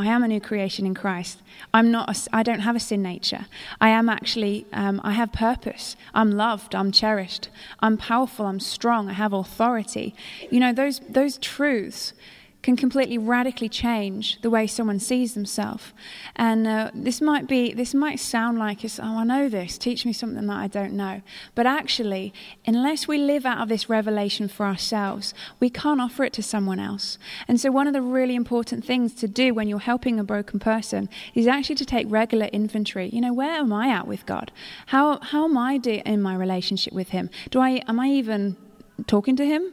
I 0.00 0.06
am 0.06 0.22
a 0.22 0.28
new 0.28 0.40
creation 0.40 0.86
in 0.86 0.94
Christ. 0.94 1.42
I'm 1.74 1.90
not. 1.90 2.08
A, 2.08 2.34
I 2.34 2.42
don't 2.42 2.60
have 2.60 2.74
a 2.74 2.80
sin 2.80 3.02
nature. 3.02 3.44
I 3.82 3.90
am 3.90 4.08
actually. 4.08 4.64
Um, 4.72 4.98
I 5.04 5.12
have 5.12 5.30
purpose. 5.30 5.94
I'm 6.14 6.30
loved. 6.30 6.74
I'm 6.74 6.90
cherished. 6.90 7.50
I'm 7.80 7.98
powerful. 7.98 8.46
I'm 8.46 8.60
strong. 8.60 9.10
I 9.10 9.12
have 9.12 9.34
authority. 9.34 10.14
You 10.50 10.58
know 10.58 10.72
those 10.72 11.00
those 11.00 11.36
truths 11.36 12.14
can 12.62 12.76
completely 12.76 13.16
radically 13.16 13.68
change 13.68 14.40
the 14.42 14.50
way 14.50 14.66
someone 14.66 14.98
sees 14.98 15.34
themselves. 15.34 15.92
And 16.36 16.66
uh, 16.66 16.90
this 16.94 17.20
might 17.20 17.48
be, 17.48 17.72
this 17.72 17.94
might 17.94 18.20
sound 18.20 18.58
like 18.58 18.84
it's, 18.84 18.98
oh, 18.98 19.18
I 19.18 19.24
know 19.24 19.48
this, 19.48 19.78
teach 19.78 20.04
me 20.04 20.12
something 20.12 20.46
that 20.46 20.56
I 20.56 20.66
don't 20.66 20.92
know. 20.92 21.22
But 21.54 21.66
actually, 21.66 22.34
unless 22.66 23.08
we 23.08 23.18
live 23.18 23.46
out 23.46 23.58
of 23.58 23.68
this 23.68 23.88
revelation 23.88 24.48
for 24.48 24.66
ourselves, 24.66 25.32
we 25.58 25.70
can't 25.70 26.00
offer 26.00 26.24
it 26.24 26.32
to 26.34 26.42
someone 26.42 26.78
else. 26.78 27.18
And 27.48 27.58
so, 27.58 27.70
one 27.70 27.86
of 27.86 27.94
the 27.94 28.02
really 28.02 28.34
important 28.34 28.84
things 28.84 29.14
to 29.14 29.28
do 29.28 29.54
when 29.54 29.68
you're 29.68 29.78
helping 29.78 30.20
a 30.20 30.24
broken 30.24 30.58
person 30.58 31.08
is 31.34 31.46
actually 31.46 31.76
to 31.76 31.86
take 31.86 32.06
regular 32.10 32.46
inventory. 32.46 33.08
You 33.08 33.22
know, 33.22 33.32
where 33.32 33.54
am 33.54 33.72
I 33.72 33.88
at 33.88 34.06
with 34.06 34.26
God? 34.26 34.52
How, 34.86 35.18
how 35.20 35.44
am 35.44 35.56
I 35.56 35.74
in 35.74 36.20
my 36.20 36.34
relationship 36.34 36.92
with 36.92 37.10
Him? 37.10 37.30
Do 37.50 37.60
I, 37.60 37.82
am 37.88 37.98
I 37.98 38.08
even 38.08 38.56
talking 39.06 39.36
to 39.36 39.46
him. 39.46 39.72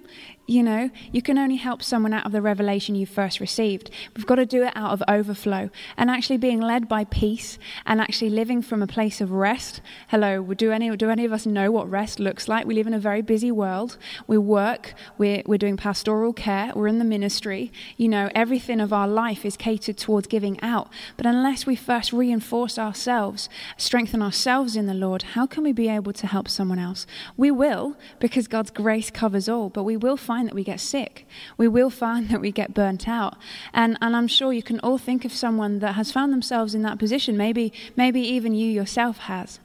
You 0.50 0.64
know, 0.64 0.90
you 1.12 1.22
can 1.22 1.38
only 1.38 1.58
help 1.58 1.84
someone 1.84 2.14
out 2.14 2.26
of 2.26 2.32
the 2.32 2.42
revelation 2.42 2.96
you 2.96 3.06
first 3.06 3.42
received. 3.42 3.92
We've 4.16 4.26
got 4.26 4.36
to 4.36 4.46
do 4.46 4.64
it 4.64 4.72
out 4.78 4.92
of 4.92 5.04
overflow 5.06 5.70
and 5.98 6.10
actually 6.10 6.38
being 6.38 6.62
led 6.62 6.88
by 6.88 7.04
peace 7.04 7.60
and 7.86 8.00
actually 8.00 8.30
living 8.30 8.62
from 8.62 8.82
a 8.82 8.88
place 8.88 9.20
of 9.20 9.34
rest. 9.34 9.82
Hello, 10.08 10.42
do 10.54 10.72
any, 10.72 10.96
do 10.96 11.10
any 11.10 11.26
of 11.26 11.34
us 11.34 11.46
know 11.46 11.70
what 11.70 11.92
rest 11.92 12.22
looks 12.22 12.48
like? 12.48 12.66
We 12.66 12.76
live 12.76 12.88
in 12.88 12.94
a 12.94 13.00
very 13.00 13.22
busy 13.22 13.52
world. 13.52 13.98
We 14.26 14.38
work, 14.38 14.94
we're, 15.18 15.44
we're 15.46 15.58
doing 15.58 15.76
pastoral 15.76 16.32
care, 16.32 16.72
we're 16.74 16.88
in 16.88 17.00
the 17.00 17.04
ministry. 17.04 17.70
You 17.98 18.08
know, 18.08 18.30
everything 18.34 18.80
of 18.80 18.94
our 18.94 19.08
life 19.08 19.44
is 19.44 19.58
catered 19.58 19.98
towards 19.98 20.28
giving 20.28 20.62
out. 20.62 20.90
But 21.18 21.26
unless 21.26 21.66
we 21.66 21.76
first 21.76 22.14
reinforce 22.14 22.80
ourselves, 22.80 23.50
strengthen 23.76 24.22
ourselves 24.22 24.78
in 24.78 24.86
the 24.86 24.94
Lord, 24.94 25.24
how 25.24 25.46
can 25.46 25.66
we 25.66 25.74
be 25.74 25.90
able 25.90 26.14
to 26.14 26.28
help 26.28 26.48
someone 26.48 26.80
else? 26.80 27.06
We 27.36 27.52
will, 27.52 27.98
because 28.20 28.48
God's 28.48 28.72
grace 28.72 29.12
covers 29.12 29.50
all, 29.50 29.68
but 29.68 29.84
we 29.84 29.98
will 29.98 30.16
find 30.16 30.37
that 30.46 30.54
we 30.54 30.64
get 30.64 30.80
sick. 30.80 31.28
We 31.58 31.68
will 31.68 31.90
find 31.90 32.30
that 32.30 32.42
we 32.42 32.52
get 32.52 32.74
burnt 32.74 33.08
out. 33.08 33.36
And, 33.74 33.98
and 34.02 34.16
I'm 34.16 34.28
sure 34.28 34.54
you 34.54 34.64
can 34.64 34.80
all 34.82 34.98
think 34.98 35.26
of 35.26 35.34
someone 35.34 35.80
that 35.80 35.96
has 35.96 36.12
found 36.12 36.32
themselves 36.32 36.76
in 36.76 36.84
that 36.84 37.00
position. 37.00 37.36
Maybe, 37.36 37.74
maybe 37.96 38.22
even 38.22 38.54
you 38.54 38.70
yourself 38.70 39.18
has. 39.20 39.60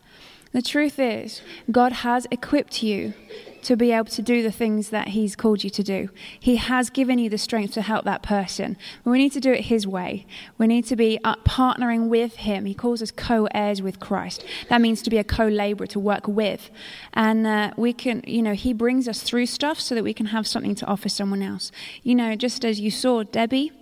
The 0.52 0.62
truth 0.62 0.98
is, 0.98 1.42
God 1.70 1.92
has 1.92 2.26
equipped 2.30 2.82
you 2.82 3.14
to 3.62 3.76
be 3.76 3.92
able 3.92 4.06
to 4.06 4.22
do 4.22 4.42
the 4.42 4.52
things 4.52 4.90
that 4.90 5.08
He's 5.08 5.36
called 5.36 5.64
you 5.64 5.70
to 5.70 5.82
do. 5.82 6.10
He 6.38 6.56
has 6.56 6.90
given 6.90 7.18
you 7.18 7.28
the 7.28 7.38
strength 7.38 7.74
to 7.74 7.82
help 7.82 8.04
that 8.04 8.22
person. 8.22 8.76
We 9.04 9.18
need 9.18 9.32
to 9.32 9.40
do 9.40 9.52
it 9.52 9.62
His 9.62 9.86
way. 9.86 10.26
We 10.58 10.66
need 10.66 10.84
to 10.86 10.96
be 10.96 11.18
uh, 11.24 11.36
partnering 11.46 12.08
with 12.08 12.36
Him. 12.36 12.64
He 12.66 12.74
calls 12.74 13.02
us 13.02 13.10
co 13.10 13.48
heirs 13.54 13.82
with 13.82 14.00
Christ. 14.00 14.44
That 14.68 14.80
means 14.80 15.02
to 15.02 15.10
be 15.10 15.18
a 15.18 15.24
co 15.24 15.46
laborer, 15.46 15.86
to 15.88 16.00
work 16.00 16.26
with. 16.26 16.70
And 17.12 17.46
uh, 17.46 17.72
we 17.76 17.92
can, 17.92 18.22
you 18.26 18.42
know, 18.42 18.54
He 18.54 18.72
brings 18.72 19.08
us 19.08 19.22
through 19.22 19.46
stuff 19.46 19.80
so 19.80 19.94
that 19.94 20.04
we 20.04 20.14
can 20.14 20.26
have 20.26 20.46
something 20.46 20.74
to 20.76 20.86
offer 20.86 21.08
someone 21.08 21.42
else. 21.42 21.70
You 22.02 22.14
know, 22.14 22.34
just 22.36 22.64
as 22.64 22.80
you 22.80 22.90
saw 22.90 23.22
Debbie 23.22 23.72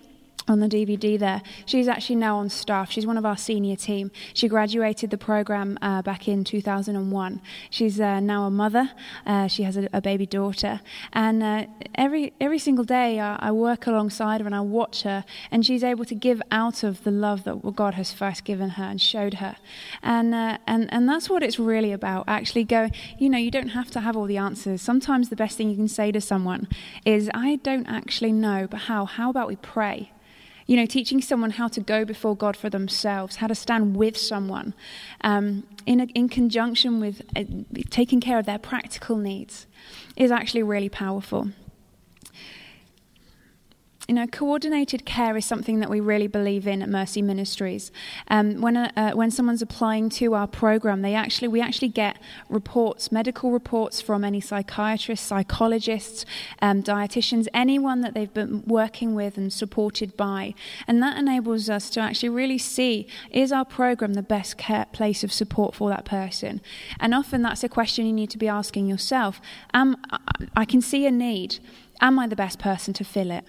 on 0.48 0.60
the 0.60 0.68
DVD 0.68 1.18
there. 1.18 1.42
She's 1.66 1.88
actually 1.88 2.16
now 2.16 2.38
on 2.38 2.48
staff. 2.48 2.90
She's 2.90 3.06
one 3.06 3.16
of 3.16 3.26
our 3.26 3.36
senior 3.36 3.76
team. 3.76 4.10
She 4.34 4.48
graduated 4.48 5.10
the 5.10 5.18
program 5.18 5.78
uh, 5.82 6.02
back 6.02 6.28
in 6.28 6.44
2001. 6.44 7.40
She's 7.68 8.00
uh, 8.00 8.20
now 8.20 8.44
a 8.44 8.50
mother. 8.50 8.90
Uh, 9.26 9.48
she 9.48 9.62
has 9.64 9.76
a, 9.76 9.88
a, 9.92 10.00
baby 10.00 10.26
daughter, 10.26 10.80
and 11.12 11.42
uh, 11.42 11.66
every 11.94 12.32
every 12.40 12.58
single 12.58 12.84
day 12.84 13.20
I, 13.20 13.36
I, 13.36 13.52
work 13.52 13.86
alongside 13.86 14.40
her 14.40 14.46
and 14.46 14.54
I 14.54 14.60
watch 14.60 15.02
her, 15.02 15.24
and 15.50 15.64
she's 15.64 15.84
able 15.84 16.04
to 16.06 16.14
give 16.14 16.40
out 16.50 16.82
of 16.82 17.04
the 17.04 17.10
love 17.10 17.44
that 17.44 17.76
God 17.76 17.94
has 17.94 18.12
first 18.12 18.44
given 18.44 18.70
her 18.70 18.84
and 18.84 19.00
showed 19.00 19.34
her, 19.34 19.56
and 20.02 20.34
uh, 20.34 20.58
and 20.66 20.92
and 20.92 21.08
that's 21.08 21.28
what 21.28 21.42
it's 21.42 21.58
really 21.58 21.92
about. 21.92 22.24
Actually, 22.26 22.64
going. 22.64 22.92
You 23.18 23.28
know, 23.28 23.38
you 23.38 23.50
don't 23.50 23.68
have 23.68 23.90
to 23.92 24.00
have 24.00 24.16
all 24.16 24.26
the 24.26 24.38
answers. 24.38 24.80
Sometimes 24.80 25.28
the 25.28 25.36
best 25.36 25.56
thing 25.56 25.70
you 25.70 25.76
can 25.76 25.88
say 25.88 26.10
to 26.12 26.20
someone 26.20 26.66
is, 27.04 27.30
"I 27.34 27.56
don't 27.56 27.86
actually 27.86 28.32
know, 28.32 28.66
but 28.70 28.82
how? 28.82 29.04
How 29.04 29.30
about 29.30 29.46
we 29.48 29.56
pray?" 29.56 30.10
You 30.70 30.76
know, 30.76 30.86
teaching 30.86 31.20
someone 31.20 31.50
how 31.50 31.66
to 31.66 31.80
go 31.80 32.04
before 32.04 32.36
God 32.36 32.56
for 32.56 32.70
themselves, 32.70 33.34
how 33.34 33.48
to 33.48 33.56
stand 33.56 33.96
with 33.96 34.16
someone 34.16 34.72
um, 35.22 35.66
in, 35.84 35.98
a, 35.98 36.04
in 36.14 36.28
conjunction 36.28 37.00
with 37.00 37.22
uh, 37.34 37.42
taking 37.90 38.20
care 38.20 38.38
of 38.38 38.46
their 38.46 38.56
practical 38.56 39.16
needs 39.16 39.66
is 40.14 40.30
actually 40.30 40.62
really 40.62 40.88
powerful 40.88 41.48
you 44.10 44.14
know, 44.14 44.26
coordinated 44.26 45.04
care 45.04 45.36
is 45.36 45.46
something 45.46 45.78
that 45.78 45.88
we 45.88 46.00
really 46.00 46.26
believe 46.26 46.66
in 46.66 46.82
at 46.82 46.88
Mercy 46.88 47.22
Ministries. 47.22 47.92
Um, 48.26 48.60
when 48.60 48.76
a, 48.76 48.90
uh, 48.96 49.12
when 49.12 49.30
someone's 49.30 49.62
applying 49.62 50.08
to 50.10 50.34
our 50.34 50.48
program, 50.48 51.02
they 51.02 51.14
actually 51.14 51.46
we 51.46 51.60
actually 51.60 51.90
get 51.90 52.18
reports, 52.48 53.12
medical 53.12 53.52
reports 53.52 54.00
from 54.00 54.24
any 54.24 54.40
psychiatrists, 54.40 55.24
psychologists, 55.24 56.26
um, 56.60 56.82
dietitians, 56.82 57.46
anyone 57.54 58.00
that 58.00 58.14
they've 58.14 58.34
been 58.34 58.64
working 58.66 59.14
with 59.14 59.36
and 59.36 59.52
supported 59.52 60.16
by, 60.16 60.56
and 60.88 61.00
that 61.00 61.16
enables 61.16 61.70
us 61.70 61.88
to 61.90 62.00
actually 62.00 62.30
really 62.30 62.58
see 62.58 63.06
is 63.30 63.52
our 63.52 63.64
program 63.64 64.14
the 64.14 64.22
best 64.22 64.58
care, 64.58 64.86
place 64.92 65.22
of 65.22 65.32
support 65.32 65.72
for 65.72 65.88
that 65.88 66.04
person. 66.04 66.60
And 66.98 67.14
often 67.14 67.42
that's 67.42 67.62
a 67.62 67.68
question 67.68 68.06
you 68.06 68.12
need 68.12 68.30
to 68.30 68.38
be 68.38 68.48
asking 68.48 68.88
yourself. 68.88 69.40
Am, 69.72 69.94
I 70.56 70.64
can 70.64 70.80
see 70.80 71.06
a 71.06 71.12
need. 71.12 71.60
Am 72.00 72.18
I 72.18 72.26
the 72.26 72.34
best 72.34 72.58
person 72.58 72.92
to 72.94 73.04
fill 73.04 73.30
it? 73.30 73.44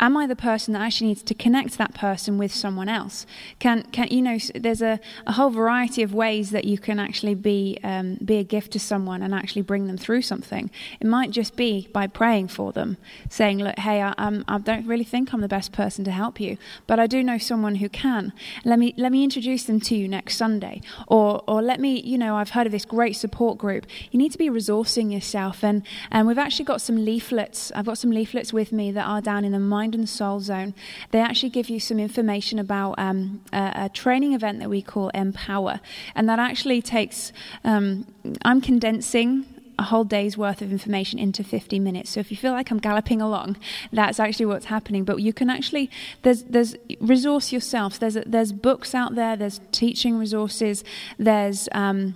Am 0.00 0.16
I 0.16 0.26
the 0.26 0.34
person 0.34 0.72
that 0.72 0.80
actually 0.80 1.08
needs 1.08 1.22
to 1.22 1.34
connect 1.34 1.76
that 1.78 1.94
person 1.94 2.38
with 2.38 2.52
someone 2.52 2.88
else? 2.88 3.26
Can, 3.58 3.82
can 3.92 4.08
you 4.10 4.22
know, 4.22 4.38
there's 4.54 4.82
a, 4.82 4.98
a 5.26 5.32
whole 5.32 5.50
variety 5.50 6.02
of 6.02 6.14
ways 6.14 6.50
that 6.50 6.64
you 6.64 6.78
can 6.78 6.98
actually 6.98 7.34
be, 7.34 7.78
um, 7.84 8.16
be 8.24 8.38
a 8.38 8.44
gift 8.44 8.72
to 8.72 8.80
someone 8.80 9.22
and 9.22 9.34
actually 9.34 9.62
bring 9.62 9.86
them 9.86 9.98
through 9.98 10.22
something. 10.22 10.70
It 11.00 11.06
might 11.06 11.30
just 11.30 11.54
be 11.54 11.88
by 11.92 12.06
praying 12.06 12.48
for 12.48 12.72
them, 12.72 12.96
saying, 13.28 13.58
look, 13.58 13.78
hey, 13.78 14.02
I, 14.02 14.14
I'm, 14.16 14.44
I 14.48 14.58
don't 14.58 14.86
really 14.86 15.04
think 15.04 15.32
I'm 15.32 15.42
the 15.42 15.48
best 15.48 15.72
person 15.72 16.04
to 16.04 16.10
help 16.10 16.40
you, 16.40 16.56
but 16.86 16.98
I 16.98 17.06
do 17.06 17.22
know 17.22 17.38
someone 17.38 17.76
who 17.76 17.88
can. 17.88 18.32
Let 18.64 18.78
me, 18.78 18.94
let 18.96 19.12
me 19.12 19.22
introduce 19.22 19.64
them 19.64 19.80
to 19.80 19.94
you 19.94 20.08
next 20.08 20.36
Sunday. 20.36 20.80
Or, 21.06 21.44
or 21.46 21.60
let 21.60 21.78
me, 21.78 22.00
you 22.00 22.16
know, 22.16 22.36
I've 22.36 22.50
heard 22.50 22.66
of 22.66 22.72
this 22.72 22.86
great 22.86 23.16
support 23.16 23.58
group. 23.58 23.86
You 24.10 24.18
need 24.18 24.32
to 24.32 24.38
be 24.38 24.48
resourcing 24.48 25.12
yourself. 25.12 25.62
And, 25.62 25.82
and 26.10 26.26
we've 26.26 26.38
actually 26.38 26.64
got 26.64 26.80
some 26.80 27.04
leaflets. 27.04 27.70
I've 27.74 27.86
got 27.86 27.98
some 27.98 28.10
leaflets 28.10 28.52
with 28.52 28.72
me 28.72 28.90
that 28.92 29.04
are 29.04 29.20
down 29.20 29.44
in 29.44 29.52
the 29.52 29.58
mind 29.58 29.89
Mind 29.90 29.98
and 29.98 30.08
Soul 30.08 30.38
Zone, 30.38 30.72
they 31.10 31.18
actually 31.18 31.48
give 31.48 31.68
you 31.68 31.80
some 31.80 31.98
information 31.98 32.60
about 32.60 32.94
um, 32.96 33.40
a, 33.52 33.72
a, 33.74 33.88
training 33.88 34.34
event 34.34 34.60
that 34.60 34.70
we 34.70 34.82
call 34.82 35.08
Empower. 35.08 35.80
And 36.14 36.28
that 36.28 36.38
actually 36.38 36.80
takes, 36.80 37.32
um, 37.64 38.06
I'm 38.42 38.60
condensing 38.60 39.46
a 39.80 39.82
whole 39.84 40.04
day's 40.04 40.38
worth 40.38 40.62
of 40.62 40.70
information 40.70 41.18
into 41.18 41.42
50 41.42 41.80
minutes. 41.80 42.10
So 42.10 42.20
if 42.20 42.30
you 42.30 42.36
feel 42.36 42.52
like 42.52 42.70
I'm 42.70 42.78
galloping 42.78 43.20
along, 43.20 43.56
that's 43.92 44.20
actually 44.20 44.46
what's 44.46 44.66
happening. 44.66 45.02
But 45.04 45.16
you 45.22 45.32
can 45.32 45.50
actually 45.50 45.90
there's 46.22 46.44
there's 46.44 46.76
resource 47.00 47.50
yourself. 47.50 47.98
There's 47.98 48.18
there's 48.26 48.52
books 48.52 48.94
out 48.94 49.16
there. 49.16 49.36
There's 49.36 49.60
teaching 49.72 50.18
resources. 50.18 50.84
There's 51.18 51.68
um, 51.72 52.14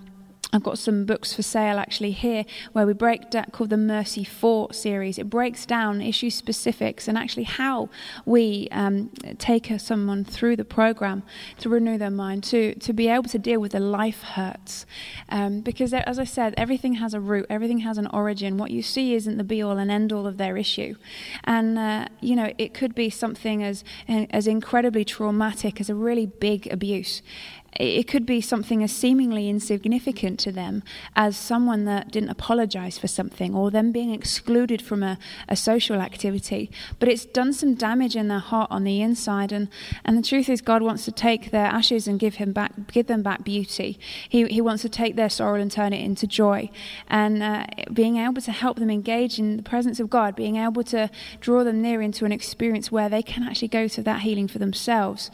I've 0.55 0.63
got 0.63 0.79
some 0.79 1.03
books 1.03 1.33
for 1.33 1.41
sale 1.41 1.77
actually 1.77 2.11
here 2.11 2.45
where 2.71 2.87
we 2.87 2.93
break 2.93 3.29
down 3.29 3.47
called 3.51 3.71
the 3.71 3.77
Mercy 3.77 4.23
4 4.23 4.71
series. 4.71 5.19
It 5.19 5.29
breaks 5.29 5.65
down 5.65 6.01
issue 6.01 6.29
specifics 6.29 7.09
and 7.09 7.17
actually 7.17 7.43
how 7.43 7.89
we 8.25 8.69
um, 8.71 9.09
take 9.37 9.69
someone 9.77 10.23
through 10.23 10.55
the 10.55 10.63
program 10.63 11.23
to 11.57 11.67
renew 11.67 11.97
their 11.97 12.09
mind, 12.09 12.45
to, 12.45 12.73
to 12.75 12.93
be 12.93 13.09
able 13.09 13.25
to 13.25 13.37
deal 13.37 13.59
with 13.59 13.73
the 13.73 13.81
life 13.81 14.21
hurts. 14.21 14.85
Um, 15.27 15.59
because, 15.59 15.93
as 15.93 16.19
I 16.19 16.23
said, 16.23 16.53
everything 16.55 16.93
has 16.95 17.13
a 17.13 17.19
root, 17.19 17.47
everything 17.49 17.79
has 17.79 17.97
an 17.97 18.07
origin. 18.13 18.57
What 18.57 18.71
you 18.71 18.81
see 18.81 19.13
isn't 19.13 19.37
the 19.37 19.43
be 19.43 19.61
all 19.61 19.77
and 19.77 19.91
end 19.91 20.13
all 20.13 20.25
of 20.25 20.37
their 20.37 20.55
issue. 20.55 20.95
And, 21.43 21.77
uh, 21.77 22.07
you 22.21 22.37
know, 22.37 22.53
it 22.57 22.73
could 22.73 22.95
be 22.95 23.09
something 23.09 23.61
as, 23.61 23.83
as 24.07 24.47
incredibly 24.47 25.03
traumatic 25.03 25.81
as 25.81 25.89
a 25.89 25.95
really 25.95 26.27
big 26.27 26.71
abuse 26.71 27.21
it 27.77 28.07
could 28.07 28.25
be 28.25 28.39
something 28.39 28.81
as 28.83 28.91
seemingly 28.91 29.49
insignificant 29.49 30.39
to 30.39 30.51
them 30.51 30.81
as 31.15 31.35
someone 31.35 31.83
that 31.85 32.09
didn't 32.09 32.29
apologize 32.29 32.97
for 32.97 33.07
something 33.07 33.53
or 33.53 33.69
them 33.69 33.91
being 33.91 34.11
excluded 34.11 34.81
from 34.81 35.03
a, 35.03 35.17
a 35.49 35.57
social 35.57 35.99
activity. 35.99 36.71
But 36.99 37.09
it's 37.09 37.25
done 37.25 37.51
some 37.51 37.75
damage 37.75 38.15
in 38.15 38.29
their 38.29 38.39
heart 38.39 38.71
on 38.71 38.85
the 38.85 39.01
inside. 39.01 39.51
And, 39.51 39.67
and 40.05 40.17
the 40.17 40.21
truth 40.21 40.47
is, 40.47 40.61
God 40.61 40.83
wants 40.83 41.03
to 41.05 41.11
take 41.11 41.51
their 41.51 41.65
ashes 41.65 42.07
and 42.07 42.17
give, 42.17 42.35
him 42.35 42.53
back, 42.53 42.91
give 42.93 43.07
them 43.07 43.21
back 43.21 43.43
beauty. 43.43 43.99
He, 44.29 44.45
he 44.45 44.61
wants 44.61 44.81
to 44.83 44.89
take 44.89 45.17
their 45.17 45.29
sorrow 45.29 45.59
and 45.59 45.69
turn 45.69 45.91
it 45.91 46.03
into 46.03 46.27
joy. 46.27 46.69
And 47.09 47.43
uh, 47.43 47.65
being 47.91 48.17
able 48.17 48.41
to 48.41 48.51
help 48.53 48.79
them 48.79 48.89
engage 48.89 49.37
in 49.37 49.57
the 49.57 49.63
presence 49.63 49.99
of 49.99 50.09
God, 50.09 50.35
being 50.35 50.55
able 50.55 50.83
to 50.85 51.09
draw 51.41 51.65
them 51.65 51.81
near 51.81 52.01
into 52.01 52.23
an 52.23 52.31
experience 52.31 52.89
where 52.89 53.09
they 53.09 53.21
can 53.21 53.43
actually 53.43 53.67
go 53.67 53.89
to 53.89 54.01
that 54.03 54.21
healing 54.21 54.47
for 54.47 54.59
themselves 54.59 55.29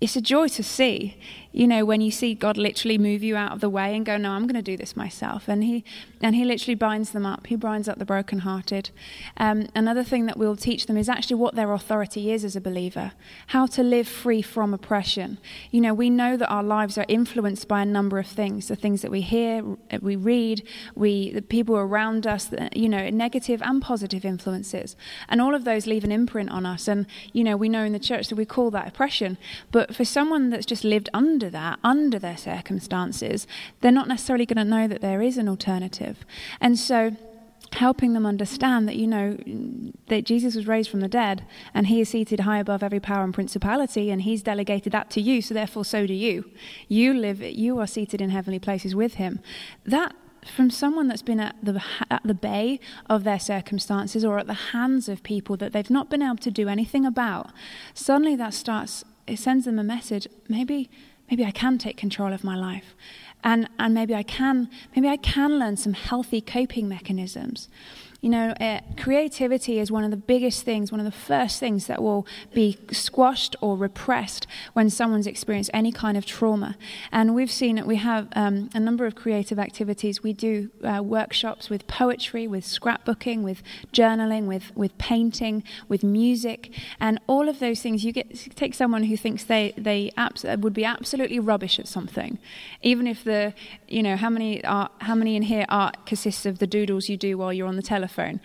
it's 0.00 0.16
a 0.16 0.20
joy 0.20 0.48
to 0.48 0.62
see 0.62 1.16
you 1.54 1.66
know 1.66 1.84
when 1.84 2.00
you 2.00 2.10
see 2.10 2.34
god 2.34 2.56
literally 2.56 2.98
move 2.98 3.22
you 3.22 3.36
out 3.36 3.52
of 3.52 3.60
the 3.60 3.70
way 3.70 3.94
and 3.94 4.04
go 4.04 4.16
no 4.16 4.30
i'm 4.30 4.46
going 4.46 4.54
to 4.54 4.62
do 4.62 4.76
this 4.76 4.96
myself. 4.96 5.48
And 5.48 5.62
he 5.62 5.84
and 6.20 6.34
he 6.34 6.44
literally 6.44 6.74
binds 6.74 7.10
them 7.10 7.26
up. 7.26 7.46
He 7.46 7.56
binds 7.56 7.88
up 7.88 7.98
the 7.98 8.04
brokenhearted. 8.04 8.90
Um, 9.36 9.66
another 9.74 10.02
thing 10.02 10.26
that 10.26 10.38
we'll 10.38 10.56
teach 10.56 10.86
them 10.86 10.96
is 10.96 11.08
actually 11.08 11.36
what 11.36 11.54
their 11.54 11.72
authority 11.72 12.32
is 12.32 12.44
as 12.44 12.56
a 12.56 12.60
believer. 12.60 13.12
How 13.48 13.66
to 13.66 13.82
live 13.82 14.08
free 14.08 14.42
from 14.42 14.72
oppression. 14.72 15.38
You 15.70 15.80
know 15.80 15.94
we 15.94 16.10
know 16.10 16.36
that 16.36 16.48
our 16.48 16.62
lives 16.62 16.98
are 16.98 17.06
influenced 17.08 17.68
by 17.68 17.82
a 17.82 17.86
number 17.86 18.18
of 18.18 18.26
things. 18.26 18.68
The 18.68 18.76
things 18.76 19.02
that 19.02 19.10
we 19.10 19.20
hear 19.20 19.62
we 20.00 20.16
read 20.16 20.66
we 20.94 21.30
the 21.30 21.42
people 21.42 21.76
around 21.76 22.26
us 22.26 22.50
you 22.74 22.88
know 22.88 23.08
negative 23.10 23.62
and 23.62 23.82
positive 23.82 24.24
influences. 24.24 24.96
And 25.28 25.40
all 25.40 25.54
of 25.54 25.64
those 25.64 25.86
leave 25.86 26.04
an 26.04 26.12
imprint 26.12 26.50
on 26.50 26.66
us. 26.66 26.88
And 26.88 27.06
you 27.32 27.44
know 27.44 27.56
we 27.56 27.68
know 27.68 27.84
in 27.84 27.92
the 27.92 27.98
church 27.98 28.28
that 28.28 28.36
we 28.36 28.46
call 28.46 28.70
that 28.70 28.88
oppression. 28.88 29.36
But 29.70 29.94
for 29.94 30.04
someone 30.04 30.50
that's 30.50 30.66
just 30.66 30.84
lived 30.84 31.08
under 31.12 31.43
that, 31.50 31.78
under 31.82 32.18
their 32.18 32.36
circumstances, 32.36 33.46
they're 33.80 33.92
not 33.92 34.08
necessarily 34.08 34.46
going 34.46 34.64
to 34.64 34.64
know 34.64 34.88
that 34.88 35.00
there 35.00 35.22
is 35.22 35.38
an 35.38 35.48
alternative. 35.48 36.24
And 36.60 36.78
so, 36.78 37.16
helping 37.72 38.12
them 38.12 38.24
understand 38.24 38.86
that 38.86 38.94
you 38.94 39.06
know 39.06 39.36
that 40.06 40.24
Jesus 40.24 40.54
was 40.54 40.66
raised 40.66 40.88
from 40.88 41.00
the 41.00 41.08
dead 41.08 41.44
and 41.72 41.88
he 41.88 42.00
is 42.00 42.08
seated 42.08 42.40
high 42.40 42.58
above 42.58 42.82
every 42.84 43.00
power 43.00 43.24
and 43.24 43.34
principality 43.34 44.10
and 44.10 44.22
he's 44.22 44.42
delegated 44.42 44.92
that 44.92 45.10
to 45.10 45.20
you 45.20 45.42
so 45.42 45.54
therefore 45.54 45.84
so 45.84 46.06
do 46.06 46.14
you 46.14 46.44
you 46.86 47.12
live 47.12 47.40
you 47.40 47.80
are 47.80 47.86
seated 47.86 48.20
in 48.20 48.30
heavenly 48.30 48.60
places 48.60 48.94
with 48.94 49.14
him 49.14 49.40
that 49.84 50.14
from 50.44 50.70
someone 50.70 51.08
that's 51.08 51.22
been 51.22 51.40
at 51.40 51.56
the, 51.62 51.82
at 52.10 52.22
the 52.24 52.34
bay 52.34 52.80
of 53.08 53.24
their 53.24 53.38
circumstances 53.38 54.24
or 54.24 54.38
at 54.38 54.46
the 54.46 54.54
hands 54.54 55.08
of 55.08 55.22
people 55.22 55.56
that 55.56 55.72
they've 55.72 55.90
not 55.90 56.10
been 56.10 56.22
able 56.22 56.36
to 56.36 56.50
do 56.50 56.68
anything 56.68 57.04
about, 57.04 57.50
suddenly 57.94 58.36
that 58.36 58.54
starts, 58.54 59.04
it 59.26 59.38
sends 59.38 59.64
them 59.64 59.78
a 59.78 59.84
message 59.84 60.28
maybe, 60.48 60.90
maybe 61.30 61.44
I 61.44 61.50
can 61.50 61.78
take 61.78 61.96
control 61.96 62.32
of 62.32 62.44
my 62.44 62.56
life. 62.56 62.94
And, 63.42 63.68
and 63.78 63.92
maybe 63.92 64.14
I 64.14 64.22
can 64.22 64.70
maybe 64.96 65.08
I 65.08 65.18
can 65.18 65.58
learn 65.58 65.76
some 65.76 65.92
healthy 65.92 66.40
coping 66.40 66.88
mechanisms. 66.88 67.68
You 68.24 68.30
know, 68.30 68.54
uh, 68.58 68.80
creativity 68.96 69.78
is 69.78 69.92
one 69.92 70.02
of 70.02 70.10
the 70.10 70.16
biggest 70.16 70.62
things, 70.62 70.90
one 70.90 70.98
of 70.98 71.04
the 71.04 71.12
first 71.12 71.60
things 71.60 71.88
that 71.88 72.02
will 72.02 72.26
be 72.54 72.78
squashed 72.90 73.54
or 73.60 73.76
repressed 73.76 74.46
when 74.72 74.88
someone's 74.88 75.26
experienced 75.26 75.70
any 75.74 75.92
kind 75.92 76.16
of 76.16 76.24
trauma. 76.24 76.78
And 77.12 77.34
we've 77.34 77.50
seen 77.50 77.76
that 77.76 77.86
we 77.86 77.96
have 77.96 78.28
um, 78.34 78.70
a 78.72 78.80
number 78.80 79.04
of 79.04 79.14
creative 79.14 79.58
activities. 79.58 80.22
We 80.22 80.32
do 80.32 80.70
uh, 80.82 81.02
workshops 81.02 81.68
with 81.68 81.86
poetry, 81.86 82.46
with 82.46 82.64
scrapbooking, 82.64 83.42
with 83.42 83.62
journaling, 83.92 84.46
with, 84.46 84.74
with 84.74 84.96
painting, 84.96 85.62
with 85.90 86.02
music, 86.02 86.72
and 86.98 87.20
all 87.26 87.50
of 87.50 87.58
those 87.58 87.82
things. 87.82 88.06
You 88.06 88.12
get 88.12 88.56
take 88.56 88.72
someone 88.72 89.04
who 89.04 89.18
thinks 89.18 89.44
they 89.44 89.74
they 89.76 90.12
abs- 90.16 90.44
would 90.44 90.72
be 90.72 90.86
absolutely 90.86 91.40
rubbish 91.40 91.78
at 91.78 91.86
something, 91.86 92.38
even 92.80 93.06
if 93.06 93.22
the 93.22 93.52
you 93.86 94.02
know 94.02 94.16
how 94.16 94.30
many 94.30 94.64
are 94.64 94.88
how 95.02 95.14
many 95.14 95.36
in 95.36 95.42
here 95.42 95.66
art 95.68 96.06
consists 96.06 96.46
of 96.46 96.58
the 96.58 96.66
doodles 96.66 97.10
you 97.10 97.18
do 97.18 97.36
while 97.36 97.52
you're 97.52 97.68
on 97.68 97.76
the 97.76 97.82
telephone 97.82 98.13
telephone. 98.14 98.40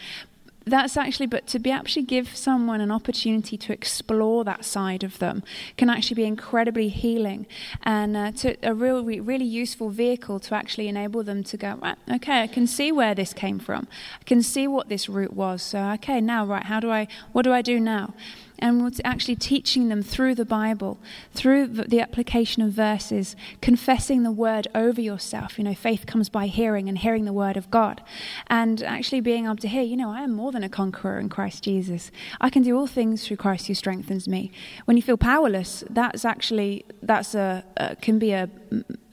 That's 0.66 0.98
actually, 0.98 1.26
but 1.26 1.48
to 1.48 1.58
be 1.58 1.72
actually 1.72 2.04
give 2.04 2.36
someone 2.36 2.80
an 2.80 2.92
opportunity 2.92 3.58
to 3.58 3.74
explore 3.74 4.44
that 4.44 4.64
side 4.64 5.04
of 5.04 5.18
them 5.18 5.42
can 5.78 5.90
actually 5.90 6.16
be 6.16 6.26
incredibly 6.26 6.90
healing 6.90 7.48
and 7.82 8.16
uh, 8.16 8.32
to 8.34 8.56
a 8.62 8.76
real, 8.76 9.04
really 9.04 9.46
useful 9.46 9.90
vehicle 9.90 10.40
to 10.42 10.54
actually 10.54 10.88
enable 10.88 11.24
them 11.24 11.44
to 11.46 11.58
go, 11.58 11.80
right, 11.82 11.98
okay, 12.12 12.44
I 12.44 12.48
can 12.48 12.68
see 12.68 12.92
where 12.92 13.16
this 13.16 13.34
came 13.34 13.58
from. 13.58 13.88
I 14.22 14.24
can 14.26 14.44
see 14.44 14.68
what 14.68 14.90
this 14.90 15.10
root 15.10 15.34
was. 15.34 15.64
So, 15.64 15.80
okay, 15.94 16.22
now, 16.22 16.46
right, 16.46 16.64
how 16.64 16.80
do 16.80 16.92
I, 16.92 17.08
what 17.32 17.44
do 17.44 17.54
I 17.54 17.64
do 17.64 17.80
now? 17.80 18.14
And 18.60 18.82
we're 18.82 18.92
actually 19.04 19.36
teaching 19.36 19.90
them 19.90 20.02
through 20.02 20.36
the 20.36 20.46
Bible, 20.46 21.00
through 21.34 21.68
the 21.68 22.00
application 22.00 22.62
of 22.62 22.72
verses, 22.72 23.36
confessing 23.62 24.24
the 24.24 24.32
word 24.32 24.68
over 24.76 25.02
yourself. 25.02 25.58
You 25.58 25.64
know, 25.64 25.76
faith 25.76 26.06
comes 26.06 26.30
by 26.30 26.48
hearing 26.48 26.88
and 26.88 26.98
hearing 26.98 27.26
the 27.26 27.34
word 27.34 27.58
of 27.58 27.72
God. 27.72 28.02
And 28.48 28.82
actually 28.84 29.22
being 29.22 29.46
able 29.46 29.58
to 29.58 29.68
hear, 29.68 29.84
you 29.84 29.98
know, 29.98 30.12
I 30.12 30.22
am 30.22 30.34
more 30.34 30.52
than 30.52 30.64
a 30.64 30.70
conqueror 30.70 31.20
in 31.20 31.30
Christ 31.30 31.64
Jesus. 31.64 32.12
I 32.40 32.50
can 32.50 32.64
do 32.64 32.78
all 32.78 32.88
things 32.88 33.26
through 33.26 33.38
Christ 33.38 33.68
who 33.68 33.74
strengthens 33.74 34.28
me. 34.28 34.52
When 34.86 34.98
you 34.98 35.04
feel 35.04 35.18
powerless, 35.18 35.84
that's 35.90 36.26
actually, 36.26 36.86
that's 37.02 37.36
a, 37.36 37.64
a 37.78 37.96
can 37.96 38.20
be 38.20 38.32
a, 38.32 38.50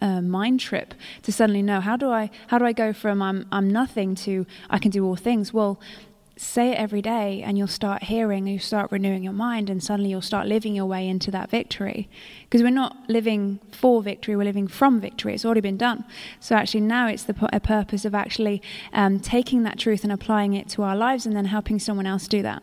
a 0.00 0.22
mind 0.22 0.60
trip 0.60 0.94
to 1.22 1.32
suddenly 1.32 1.62
know 1.62 1.80
how 1.80 1.96
do 1.96 2.10
I 2.10 2.30
how 2.48 2.58
do 2.58 2.64
I 2.64 2.72
go 2.72 2.92
from 2.92 3.22
I'm 3.22 3.46
I'm 3.50 3.68
nothing 3.68 4.14
to 4.26 4.46
I 4.70 4.78
can 4.78 4.90
do 4.90 5.04
all 5.04 5.16
things. 5.16 5.52
Well, 5.52 5.80
say 6.38 6.72
it 6.72 6.78
every 6.78 7.00
day 7.00 7.42
and 7.42 7.56
you'll 7.56 7.66
start 7.66 8.04
hearing 8.04 8.44
and 8.44 8.52
you 8.52 8.58
start 8.58 8.92
renewing 8.92 9.22
your 9.22 9.32
mind 9.32 9.70
and 9.70 9.82
suddenly 9.82 10.10
you'll 10.10 10.20
start 10.20 10.46
living 10.46 10.74
your 10.74 10.84
way 10.84 11.08
into 11.08 11.30
that 11.30 11.50
victory. 11.50 12.08
Because 12.44 12.62
we're 12.62 12.70
not 12.70 12.96
living 13.08 13.58
for 13.72 14.02
victory 14.02 14.36
we're 14.36 14.44
living 14.44 14.68
from 14.68 15.00
victory. 15.00 15.34
It's 15.34 15.44
already 15.44 15.62
been 15.62 15.78
done. 15.78 16.04
So 16.38 16.54
actually 16.54 16.82
now 16.82 17.08
it's 17.08 17.24
the 17.24 17.34
purpose 17.34 18.04
of 18.04 18.14
actually 18.14 18.60
um, 18.92 19.18
taking 19.18 19.62
that 19.62 19.78
truth 19.78 20.04
and 20.04 20.12
applying 20.12 20.52
it 20.52 20.68
to 20.70 20.82
our 20.82 20.94
lives 20.96 21.24
and 21.24 21.34
then 21.34 21.46
helping 21.46 21.78
someone 21.78 22.06
else 22.06 22.28
do 22.28 22.42
that. 22.42 22.62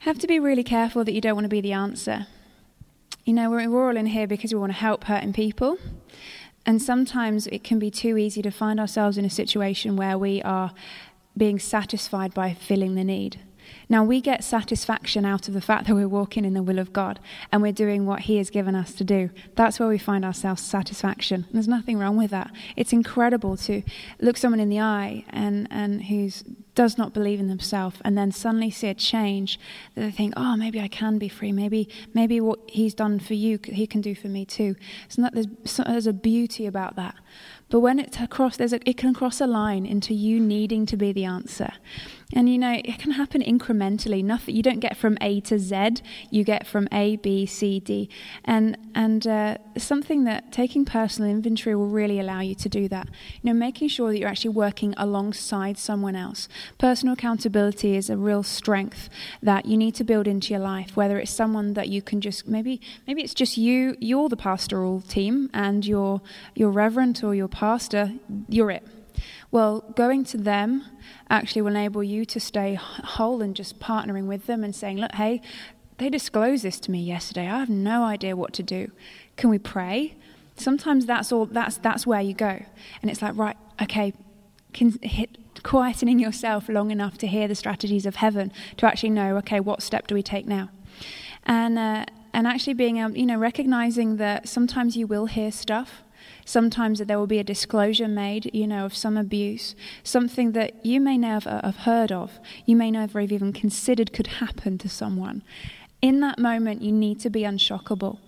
Have 0.00 0.18
to 0.18 0.26
be 0.26 0.38
really 0.38 0.64
careful 0.64 1.04
that 1.04 1.12
you 1.12 1.20
don't 1.20 1.34
want 1.34 1.46
to 1.46 1.48
be 1.48 1.60
the 1.60 1.72
answer. 1.72 2.26
You 3.24 3.32
know 3.32 3.50
we're, 3.50 3.68
we're 3.68 3.88
all 3.88 3.96
in 3.96 4.06
here 4.06 4.26
because 4.26 4.52
we 4.52 4.60
want 4.60 4.72
to 4.72 4.78
help 4.78 5.04
hurting 5.04 5.32
people. 5.32 5.78
And 6.68 6.82
sometimes 6.82 7.46
it 7.46 7.64
can 7.64 7.78
be 7.78 7.90
too 7.90 8.18
easy 8.18 8.42
to 8.42 8.50
find 8.50 8.78
ourselves 8.78 9.16
in 9.16 9.24
a 9.24 9.30
situation 9.30 9.96
where 9.96 10.18
we 10.18 10.42
are 10.42 10.72
being 11.38 11.58
satisfied 11.58 12.34
by 12.34 12.52
filling 12.54 12.94
the 12.94 13.04
need. 13.04 13.40
Now, 13.88 14.04
we 14.04 14.20
get 14.20 14.44
satisfaction 14.44 15.24
out 15.24 15.48
of 15.48 15.54
the 15.54 15.60
fact 15.60 15.86
that 15.86 15.94
we're 15.94 16.08
walking 16.08 16.44
in 16.44 16.54
the 16.54 16.62
will 16.62 16.78
of 16.78 16.92
God 16.92 17.20
and 17.50 17.62
we're 17.62 17.72
doing 17.72 18.06
what 18.06 18.20
He 18.20 18.36
has 18.36 18.50
given 18.50 18.74
us 18.74 18.92
to 18.94 19.04
do. 19.04 19.30
That's 19.54 19.80
where 19.80 19.88
we 19.88 19.98
find 19.98 20.24
ourselves 20.24 20.62
satisfaction. 20.62 21.46
There's 21.52 21.68
nothing 21.68 21.98
wrong 21.98 22.16
with 22.16 22.30
that. 22.30 22.50
It's 22.76 22.92
incredible 22.92 23.56
to 23.58 23.82
look 24.20 24.36
someone 24.36 24.60
in 24.60 24.68
the 24.68 24.80
eye 24.80 25.24
and, 25.30 25.68
and 25.70 26.04
who 26.04 26.30
does 26.74 26.96
not 26.96 27.12
believe 27.12 27.40
in 27.40 27.48
themselves 27.48 28.00
and 28.04 28.16
then 28.16 28.30
suddenly 28.30 28.70
see 28.70 28.88
a 28.88 28.94
change 28.94 29.58
that 29.94 30.02
they 30.02 30.10
think, 30.10 30.34
oh, 30.36 30.56
maybe 30.56 30.80
I 30.80 30.88
can 30.88 31.18
be 31.18 31.28
free. 31.28 31.50
Maybe, 31.50 31.88
maybe 32.14 32.40
what 32.40 32.60
He's 32.68 32.94
done 32.94 33.18
for 33.18 33.34
you, 33.34 33.58
He 33.64 33.86
can 33.86 34.00
do 34.00 34.14
for 34.14 34.28
me 34.28 34.44
too. 34.44 34.76
So 35.08 35.28
there's, 35.32 35.46
there's 35.78 36.06
a 36.06 36.12
beauty 36.12 36.66
about 36.66 36.96
that. 36.96 37.16
But 37.70 37.80
when 37.80 37.98
it 37.98 38.20
across, 38.20 38.56
there's 38.56 38.72
a, 38.72 38.88
it 38.88 38.96
can 38.96 39.12
cross 39.12 39.40
a 39.40 39.46
line 39.46 39.84
into 39.84 40.14
you 40.14 40.40
needing 40.40 40.86
to 40.86 40.96
be 40.96 41.12
the 41.12 41.24
answer. 41.24 41.72
And 42.34 42.46
you 42.50 42.58
know, 42.58 42.78
it 42.84 42.98
can 42.98 43.12
happen 43.12 43.40
incrementally. 43.40 44.22
Nothing 44.22 44.54
you 44.54 44.62
don't 44.62 44.80
get 44.80 44.98
from 44.98 45.16
A 45.22 45.40
to 45.42 45.58
Z, 45.58 46.02
you 46.30 46.44
get 46.44 46.66
from 46.66 46.86
A, 46.92 47.16
B, 47.16 47.46
C, 47.46 47.80
D. 47.80 48.10
And 48.44 48.76
and 48.94 49.26
uh, 49.26 49.56
something 49.78 50.24
that 50.24 50.52
taking 50.52 50.84
personal 50.84 51.30
inventory 51.30 51.74
will 51.74 51.88
really 51.88 52.20
allow 52.20 52.40
you 52.40 52.54
to 52.56 52.68
do 52.68 52.86
that. 52.88 53.08
You 53.40 53.52
know, 53.52 53.58
making 53.58 53.88
sure 53.88 54.10
that 54.10 54.18
you're 54.18 54.28
actually 54.28 54.50
working 54.50 54.92
alongside 54.98 55.78
someone 55.78 56.16
else. 56.16 56.48
Personal 56.76 57.14
accountability 57.14 57.96
is 57.96 58.10
a 58.10 58.16
real 58.18 58.42
strength 58.42 59.08
that 59.42 59.64
you 59.64 59.78
need 59.78 59.94
to 59.94 60.04
build 60.04 60.26
into 60.28 60.52
your 60.52 60.60
life. 60.60 60.96
Whether 60.96 61.18
it's 61.18 61.30
someone 61.30 61.72
that 61.74 61.88
you 61.88 62.02
can 62.02 62.20
just 62.20 62.46
maybe 62.46 62.78
maybe 63.06 63.22
it's 63.22 63.34
just 63.34 63.56
you, 63.56 63.96
you're 64.00 64.28
the 64.28 64.36
pastoral 64.36 65.00
team, 65.00 65.48
and 65.54 65.86
your 65.86 66.20
your 66.54 66.70
reverend 66.70 67.22
or 67.24 67.34
your 67.34 67.48
pastor, 67.48 68.12
you're 68.50 68.70
it 68.70 68.86
well, 69.50 69.80
going 69.96 70.24
to 70.24 70.36
them 70.36 70.84
actually 71.30 71.62
will 71.62 71.70
enable 71.70 72.02
you 72.02 72.24
to 72.26 72.38
stay 72.38 72.74
whole 72.74 73.40
and 73.40 73.56
just 73.56 73.80
partnering 73.80 74.26
with 74.26 74.46
them 74.46 74.62
and 74.62 74.74
saying, 74.74 74.98
look, 74.98 75.12
hey, 75.12 75.40
they 75.96 76.10
disclosed 76.10 76.64
this 76.64 76.78
to 76.80 76.90
me 76.90 77.00
yesterday. 77.00 77.48
I 77.48 77.58
have 77.58 77.70
no 77.70 78.04
idea 78.04 78.36
what 78.36 78.52
to 78.54 78.62
do. 78.62 78.90
Can 79.36 79.50
we 79.50 79.58
pray? 79.58 80.16
Sometimes 80.56 81.06
that's 81.06 81.32
all 81.32 81.46
that's 81.46 81.78
that's 81.78 82.06
where 82.06 82.20
you 82.20 82.34
go. 82.34 82.62
And 83.02 83.10
it's 83.10 83.22
like, 83.22 83.36
right, 83.36 83.56
okay, 83.82 84.12
can 84.72 84.98
hit 85.02 85.38
quietening 85.62 86.20
yourself 86.20 86.68
long 86.68 86.90
enough 86.90 87.18
to 87.18 87.26
hear 87.26 87.48
the 87.48 87.54
strategies 87.54 88.06
of 88.06 88.16
heaven 88.16 88.52
to 88.76 88.86
actually 88.86 89.10
know, 89.10 89.36
okay, 89.38 89.60
what 89.60 89.82
step 89.82 90.06
do 90.06 90.14
we 90.14 90.22
take 90.22 90.46
now? 90.46 90.70
And 91.44 91.78
uh, 91.78 92.04
and 92.32 92.46
actually 92.46 92.74
being 92.74 92.98
able, 92.98 93.16
you 93.16 93.26
know, 93.26 93.38
recognizing 93.38 94.16
that 94.18 94.48
sometimes 94.48 94.96
you 94.96 95.06
will 95.06 95.26
hear 95.26 95.50
stuff 95.50 96.02
Sometimes 96.48 96.98
that 96.98 97.08
there 97.08 97.18
will 97.18 97.26
be 97.26 97.40
a 97.40 97.44
disclosure 97.44 98.08
made, 98.08 98.50
you 98.54 98.66
know, 98.66 98.86
of 98.86 98.96
some 98.96 99.18
abuse, 99.18 99.74
something 100.02 100.52
that 100.52 100.82
you 100.82 100.98
may 100.98 101.18
never 101.18 101.60
have 101.62 101.76
heard 101.76 102.10
of, 102.10 102.38
you 102.64 102.74
may 102.74 102.90
never 102.90 103.20
have 103.20 103.30
even 103.30 103.52
considered 103.52 104.14
could 104.14 104.28
happen 104.28 104.78
to 104.78 104.88
someone. 104.88 105.42
In 106.00 106.20
that 106.20 106.38
moment, 106.38 106.80
you 106.80 106.90
need 106.90 107.20
to 107.20 107.28
be 107.28 107.42
unshockable. 107.42 108.20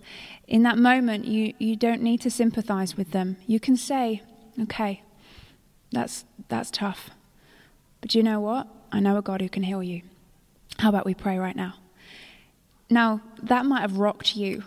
In 0.47 0.61
that 0.61 0.77
moment, 0.77 1.25
you, 1.25 1.55
you 1.57 1.75
don't 1.75 2.03
need 2.03 2.21
to 2.21 2.29
sympathize 2.29 2.95
with 2.95 3.09
them. 3.09 3.37
You 3.47 3.59
can 3.59 3.75
say, 3.75 4.21
okay, 4.61 5.01
that's, 5.91 6.23
that's 6.47 6.69
tough. 6.69 7.09
But 8.01 8.13
you 8.13 8.21
know 8.21 8.39
what? 8.39 8.67
I 8.91 8.99
know 8.99 9.17
a 9.17 9.23
God 9.23 9.41
who 9.41 9.49
can 9.49 9.63
heal 9.63 9.81
you. 9.81 10.03
How 10.77 10.89
about 10.89 11.07
we 11.07 11.15
pray 11.15 11.39
right 11.39 11.55
now? 11.55 11.73
Now, 12.87 13.21
that 13.41 13.65
might 13.65 13.81
have 13.81 13.97
rocked 13.97 14.35
you. 14.35 14.63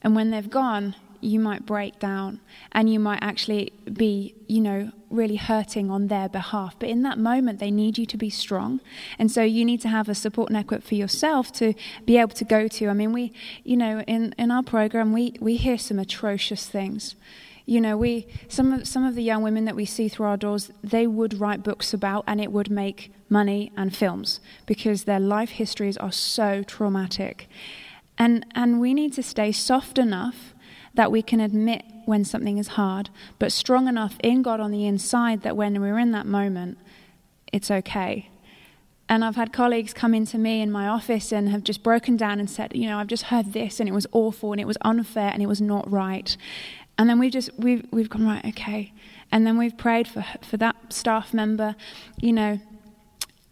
And 0.00 0.16
when 0.16 0.30
they've 0.30 0.48
gone, 0.48 0.94
you 1.20 1.40
might 1.40 1.66
break 1.66 1.98
down 1.98 2.40
and 2.72 2.92
you 2.92 2.98
might 2.98 3.18
actually 3.22 3.72
be, 3.92 4.34
you 4.46 4.60
know, 4.60 4.90
really 5.10 5.36
hurting 5.36 5.90
on 5.90 6.08
their 6.08 6.28
behalf. 6.28 6.76
But 6.78 6.88
in 6.88 7.02
that 7.02 7.18
moment, 7.18 7.58
they 7.58 7.70
need 7.70 7.98
you 7.98 8.06
to 8.06 8.16
be 8.16 8.30
strong. 8.30 8.80
And 9.18 9.30
so 9.30 9.42
you 9.42 9.64
need 9.64 9.80
to 9.82 9.88
have 9.88 10.08
a 10.08 10.14
support 10.14 10.50
network 10.50 10.82
for 10.82 10.94
yourself 10.94 11.52
to 11.54 11.74
be 12.04 12.18
able 12.18 12.34
to 12.34 12.44
go 12.44 12.68
to. 12.68 12.88
I 12.88 12.92
mean, 12.92 13.12
we, 13.12 13.32
you 13.64 13.76
know, 13.76 14.00
in, 14.02 14.34
in 14.38 14.50
our 14.50 14.62
program, 14.62 15.12
we, 15.12 15.34
we 15.40 15.56
hear 15.56 15.78
some 15.78 15.98
atrocious 15.98 16.66
things. 16.66 17.16
You 17.64 17.82
know, 17.82 17.98
we 17.98 18.26
some 18.48 18.72
of 18.72 18.88
some 18.88 19.04
of 19.04 19.14
the 19.14 19.22
young 19.22 19.42
women 19.42 19.66
that 19.66 19.76
we 19.76 19.84
see 19.84 20.08
through 20.08 20.24
our 20.24 20.38
doors, 20.38 20.70
they 20.82 21.06
would 21.06 21.38
write 21.38 21.62
books 21.62 21.92
about, 21.92 22.24
and 22.26 22.40
it 22.40 22.50
would 22.50 22.70
make 22.70 23.12
money 23.28 23.72
and 23.76 23.94
films 23.94 24.40
because 24.64 25.04
their 25.04 25.20
life 25.20 25.50
histories 25.50 25.98
are 25.98 26.10
so 26.10 26.62
traumatic. 26.62 27.46
And, 28.18 28.44
and 28.54 28.80
we 28.80 28.94
need 28.94 29.12
to 29.14 29.22
stay 29.22 29.52
soft 29.52 29.96
enough 29.96 30.54
that 30.98 31.12
we 31.12 31.22
can 31.22 31.38
admit 31.38 31.84
when 32.06 32.24
something 32.24 32.58
is 32.58 32.68
hard, 32.68 33.08
but 33.38 33.52
strong 33.52 33.86
enough 33.86 34.16
in 34.20 34.42
God 34.42 34.58
on 34.58 34.72
the 34.72 34.84
inside 34.84 35.42
that 35.42 35.56
when 35.56 35.80
we're 35.80 35.96
in 35.96 36.10
that 36.10 36.26
moment, 36.26 36.76
it's 37.52 37.70
okay. 37.70 38.28
And 39.08 39.24
I've 39.24 39.36
had 39.36 39.52
colleagues 39.52 39.94
come 39.94 40.12
into 40.12 40.38
me 40.38 40.60
in 40.60 40.72
my 40.72 40.88
office 40.88 41.30
and 41.30 41.50
have 41.50 41.62
just 41.62 41.84
broken 41.84 42.16
down 42.16 42.40
and 42.40 42.50
said, 42.50 42.74
you 42.74 42.88
know, 42.88 42.98
I've 42.98 43.06
just 43.06 43.26
heard 43.26 43.52
this 43.52 43.78
and 43.78 43.88
it 43.88 43.92
was 43.92 44.08
awful 44.10 44.50
and 44.50 44.60
it 44.60 44.66
was 44.66 44.76
unfair 44.82 45.30
and 45.32 45.40
it 45.40 45.46
was 45.46 45.60
not 45.60 45.88
right. 45.88 46.36
And 46.98 47.08
then 47.08 47.20
we've 47.20 47.30
just 47.30 47.50
we've 47.56 47.86
we've 47.92 48.10
gone 48.10 48.26
right, 48.26 48.44
okay. 48.46 48.92
And 49.30 49.46
then 49.46 49.56
we've 49.56 49.78
prayed 49.78 50.08
for 50.08 50.24
for 50.42 50.56
that 50.56 50.92
staff 50.92 51.32
member, 51.32 51.76
you 52.20 52.32
know, 52.32 52.58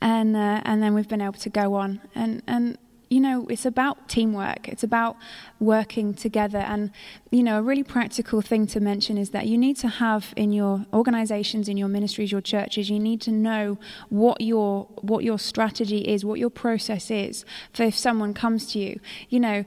and 0.01 0.37
uh, 0.37 0.63
and 0.65 0.83
then 0.83 0.95
we've 0.95 1.09
been 1.09 1.23
able 1.23 1.35
to 1.35 1.49
go 1.49 1.75
on 1.75 2.01
and 2.13 2.43
and 2.49 2.77
you 3.09 3.21
know, 3.21 3.47
it's 3.49 3.65
about 3.65 4.09
teamwork. 4.09 4.69
It's 4.69 4.83
about 4.83 5.17
working 5.61 6.13
together. 6.13 6.59
And, 6.59 6.91
you 7.31 7.43
know, 7.43 7.61
a 7.61 7.63
really 7.63 7.85
practical 7.85 8.41
thing 8.41 8.67
to 8.69 8.81
mention 8.81 9.17
is 9.17 9.31
that 9.31 9.47
you 9.47 9.57
need 9.57 9.77
to 9.79 9.89
have 9.89 10.35
in 10.37 10.53
your 10.53 10.85
organizations, 10.93 11.69
in 11.69 11.77
your 11.77 11.89
ministries, 11.89 12.33
your 12.33 12.41
churches, 12.41 12.91
you 12.91 12.99
need 12.99 13.21
to 13.23 13.31
know 13.31 13.79
what 14.09 14.41
your 14.41 14.89
what 15.03 15.23
your 15.23 15.39
strategy 15.39 15.99
is, 15.99 16.25
what 16.25 16.41
your 16.41 16.51
process 16.51 17.11
is 17.11 17.45
for 17.73 17.85
if 17.85 17.97
someone 17.97 18.35
comes 18.35 18.73
to 18.73 18.81
you. 18.81 18.99
You 19.29 19.41
know, 19.41 19.65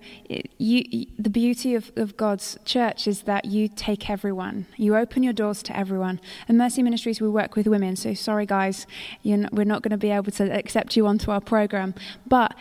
you, 0.57 1.05
the 1.17 1.29
beauty 1.29 1.75
of, 1.75 1.91
of 1.95 2.17
God's 2.17 2.57
church 2.65 3.07
is 3.07 3.21
that 3.21 3.45
you 3.45 3.69
take 3.69 4.09
everyone. 4.09 4.65
You 4.75 4.97
open 4.97 5.23
your 5.23 5.33
doors 5.33 5.63
to 5.63 5.77
everyone. 5.77 6.19
And 6.47 6.57
Mercy 6.57 6.83
Ministries, 6.83 7.21
we 7.21 7.29
work 7.29 7.55
with 7.55 7.67
women. 7.67 7.95
So 7.95 8.13
sorry, 8.13 8.45
guys, 8.45 8.85
not, 9.23 9.53
we're 9.53 9.63
not 9.63 9.81
going 9.81 9.91
to 9.91 9.97
be 9.97 10.11
able 10.11 10.31
to 10.33 10.51
accept 10.51 10.97
you 10.97 11.07
onto 11.07 11.31
our 11.31 11.41
program. 11.41 11.93
But 12.27 12.53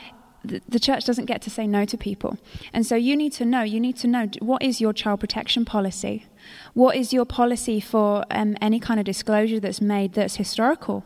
the 0.45 0.79
church 0.79 1.05
doesn't 1.05 1.27
get 1.27 1.43
to 1.43 1.51
say 1.51 1.67
no 1.67 1.85
to 1.85 1.99
people. 1.99 2.39
And 2.73 2.87
so 2.87 2.95
you 2.97 3.17
need 3.17 3.33
to 3.35 3.45
know, 3.45 3.63
you 3.63 3.81
need 3.81 3.97
to 3.99 4.07
know 4.07 4.29
what 4.41 4.63
is 4.63 4.81
your 4.81 4.93
child 4.93 5.21
protection 5.21 5.65
policy? 5.65 6.27
What 6.75 6.97
is 6.97 7.13
your 7.13 7.25
policy 7.25 7.81
for 7.81 8.25
um, 8.31 8.57
any 8.61 8.81
kind 8.81 9.01
of 9.01 9.05
disclosure 9.05 9.61
that's 9.61 9.81
made 9.81 10.15
that's 10.15 10.37
historical? 10.37 11.05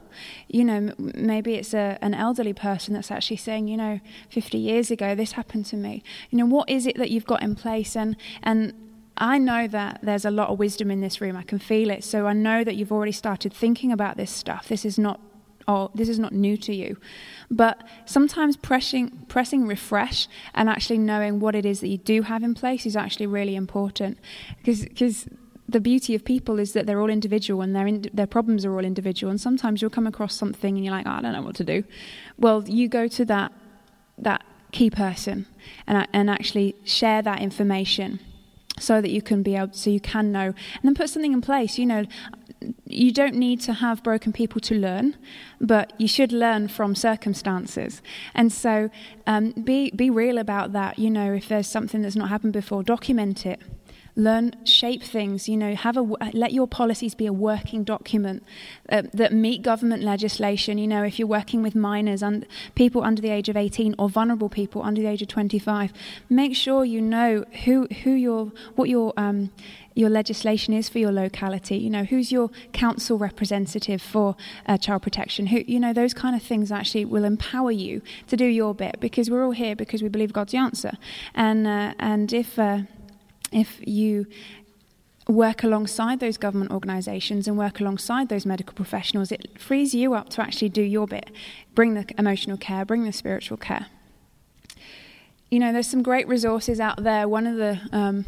You 0.49 0.65
know, 0.65 0.95
maybe 0.99 1.55
it's 1.55 1.75
a, 1.75 1.99
an 2.03 2.15
elderly 2.15 2.53
person 2.53 2.95
that's 2.95 3.11
actually 3.11 3.39
saying, 3.39 3.69
you 3.69 3.77
know, 3.77 4.01
50 4.29 4.59
years 4.59 4.91
ago 4.91 5.15
this 5.15 5.33
happened 5.33 5.67
to 5.67 5.77
me. 5.77 6.03
You 6.31 6.39
know, 6.39 6.47
what 6.47 6.69
is 6.69 6.87
it 6.87 6.97
that 6.99 7.11
you've 7.11 7.27
got 7.27 7.43
in 7.43 7.57
place? 7.57 7.97
And, 7.97 8.17
and 8.43 8.75
I 9.17 9.39
know 9.39 9.67
that 9.69 10.01
there's 10.03 10.25
a 10.25 10.31
lot 10.31 10.51
of 10.51 10.59
wisdom 10.59 10.91
in 10.91 11.01
this 11.01 11.21
room. 11.21 11.37
I 11.37 11.43
can 11.43 11.59
feel 11.59 11.91
it. 11.91 12.05
So 12.05 12.27
I 12.27 12.33
know 12.33 12.65
that 12.65 12.77
you've 12.77 12.93
already 12.93 13.13
started 13.13 13.53
thinking 13.53 13.93
about 13.93 14.17
this 14.17 14.31
stuff. 14.31 14.69
This 14.69 14.85
is 14.85 14.99
not 14.99 15.21
oh, 15.69 15.91
this 15.95 16.09
is 16.09 16.19
not 16.19 16.33
new 16.33 16.57
to 16.59 16.75
you. 16.75 16.97
But 17.51 17.83
sometimes 18.07 18.57
pressing, 18.57 19.11
pressing 19.29 19.67
refresh 19.67 20.29
and 20.55 20.69
actually 20.69 20.99
knowing 20.99 21.41
what 21.41 21.55
it 21.55 21.67
is 21.67 21.81
that 21.81 21.89
you 21.89 21.99
do 21.99 22.23
have 22.23 22.43
in 22.43 22.55
place 22.55 22.87
is 22.87 22.97
actually 22.97 23.27
really 23.27 23.55
important. 23.55 24.19
Because 24.65 25.29
the 25.69 25.81
beauty 25.81 26.15
of 26.15 26.25
people 26.25 26.59
is 26.59 26.73
that 26.73 26.87
they're 26.87 27.01
all 27.01 27.11
individual 27.11 27.63
and 27.63 27.75
their 27.75 27.87
in, 27.87 28.09
their 28.13 28.27
problems 28.27 28.65
are 28.65 28.75
all 28.75 28.85
individual. 28.85 29.31
And 29.31 29.41
sometimes 29.41 29.81
you'll 29.81 29.91
come 29.91 30.07
across 30.07 30.35
something 30.35 30.77
and 30.77 30.85
you're 30.85 30.95
like, 30.95 31.07
oh, 31.07 31.11
I 31.11 31.23
don't 31.23 31.33
know 31.33 31.43
what 31.43 31.57
to 31.57 31.65
do. 31.65 31.85
Well, 32.39 32.65
you 32.67 32.89
go 32.89 33.09
to 33.09 33.25
that 33.27 33.53
that 34.19 34.45
key 34.73 34.91
person 34.91 35.47
and 35.87 36.09
and 36.13 36.31
actually 36.31 36.75
share 36.85 37.23
that 37.23 37.41
information 37.41 38.21
so 38.79 39.01
that 39.01 39.11
you 39.11 39.21
can 39.21 39.43
be 39.43 39.55
able 39.55 39.73
so 39.73 39.91
you 39.91 40.01
can 40.01 40.33
know 40.33 40.47
and 40.47 40.83
then 40.83 40.95
put 40.95 41.11
something 41.11 41.33
in 41.33 41.43
place 41.43 41.79
you 41.79 41.85
know 41.85 42.05
you 42.87 43.13
don't 43.13 43.35
need 43.35 43.61
to 43.63 43.73
have 43.73 44.03
broken 44.03 44.33
people 44.33 44.61
to 44.61 44.75
learn, 44.75 45.17
but 45.61 45.93
you 45.99 46.09
should 46.09 46.33
learn 46.33 46.69
from 46.69 46.95
circumstances. 46.95 48.03
And 48.35 48.53
so 48.53 48.91
um, 49.27 49.53
be, 49.53 49.91
be 49.91 50.11
real 50.11 50.39
about 50.39 50.73
that. 50.73 50.99
You 50.99 51.11
know, 51.11 51.33
if 51.33 51.49
there's 51.49 51.69
something 51.69 52.03
that's 52.03 52.17
not 52.17 52.29
happened 52.29 52.53
before, 52.53 52.83
document 52.83 53.47
it. 53.47 53.61
Learn, 54.15 54.53
shape 54.65 55.03
things. 55.03 55.49
You 55.49 55.57
know, 55.57 55.75
have 55.75 55.97
a 55.97 56.03
let 56.35 56.53
your 56.53 56.67
policies 56.67 57.15
be 57.15 57.27
a 57.27 57.33
working 57.33 57.83
document 57.83 58.45
uh, 58.91 59.03
that 59.15 59.33
meet 59.33 59.63
government 59.63 60.03
legislation. 60.03 60.77
You 60.77 60.87
know, 60.87 61.03
if 61.03 61.19
you're 61.19 61.29
working 61.29 61.63
with 61.63 61.75
minors 61.75 62.23
and 62.23 62.47
people 62.75 63.03
under 63.03 63.23
the 63.23 63.31
age 63.31 63.49
of 63.49 63.57
18 63.57 63.95
or 63.99 64.11
vulnerable 64.11 64.51
people 64.51 64.83
under 64.83 65.01
the 65.01 65.09
age 65.09 65.23
of 65.23 65.29
25, 65.29 65.93
make 66.29 66.55
sure 66.55 66.85
you 66.85 67.01
know 67.01 67.45
who 67.65 67.87
who 68.03 68.11
your 68.13 68.53
what 68.75 68.91
your 68.91 69.15
um, 69.17 69.51
your 69.95 70.11
legislation 70.11 70.75
is 70.75 70.89
for 70.89 70.99
your 70.99 71.13
locality. 71.13 71.77
You 71.77 71.91
know, 71.91 72.05
who's 72.05 72.33
your 72.33 72.51
council 72.73 73.19
representative 73.19 74.01
for 74.03 74.37
uh, 74.67 74.79
child 74.79 75.03
protection? 75.03 75.47
Who, 75.47 75.63
you 75.67 75.81
know, 75.81 75.93
those 75.93 76.15
kind 76.15 76.37
of 76.37 76.43
things 76.43 76.73
actually 76.73 77.05
will 77.05 77.25
empower 77.25 77.71
you 77.71 78.03
to 78.29 78.37
do 78.37 78.45
your 78.45 78.75
bit 78.75 78.97
because 79.01 79.31
we're 79.31 79.45
all 79.45 79.53
here 79.53 79.77
because 79.77 80.03
we 80.03 80.09
believe 80.09 80.33
God's 80.33 80.53
the 80.53 80.59
answer. 80.59 80.93
And 81.35 81.67
uh, 81.67 81.95
and 81.99 82.33
if 82.33 82.59
uh, 82.59 82.83
if 83.53 83.81
you 83.87 84.27
work 85.29 85.63
alongside 85.63 86.21
those 86.21 86.37
government 86.37 86.71
organisations 86.71 87.47
and 87.47 87.57
work 87.57 87.81
alongside 87.81 88.29
those 88.29 88.45
medical 88.45 88.75
professionals, 88.75 89.31
it 89.31 89.59
frees 89.59 89.95
you 89.95 90.15
up 90.15 90.29
to 90.31 90.43
actually 90.43 90.69
do 90.69 90.83
your 90.83 91.07
bit, 91.07 91.31
bring 91.75 91.95
the 91.95 92.05
emotional 92.19 92.57
care, 92.57 92.85
bring 92.85 93.05
the 93.05 93.13
spiritual 93.13 93.57
care. 93.57 93.87
You 95.51 95.59
know, 95.59 95.73
there's 95.73 95.87
some 95.87 96.03
great 96.03 96.27
resources 96.27 96.81
out 96.81 97.05
there. 97.05 97.29
One 97.29 97.47
of 97.47 97.57
the 97.57 97.79
um, 97.93 98.25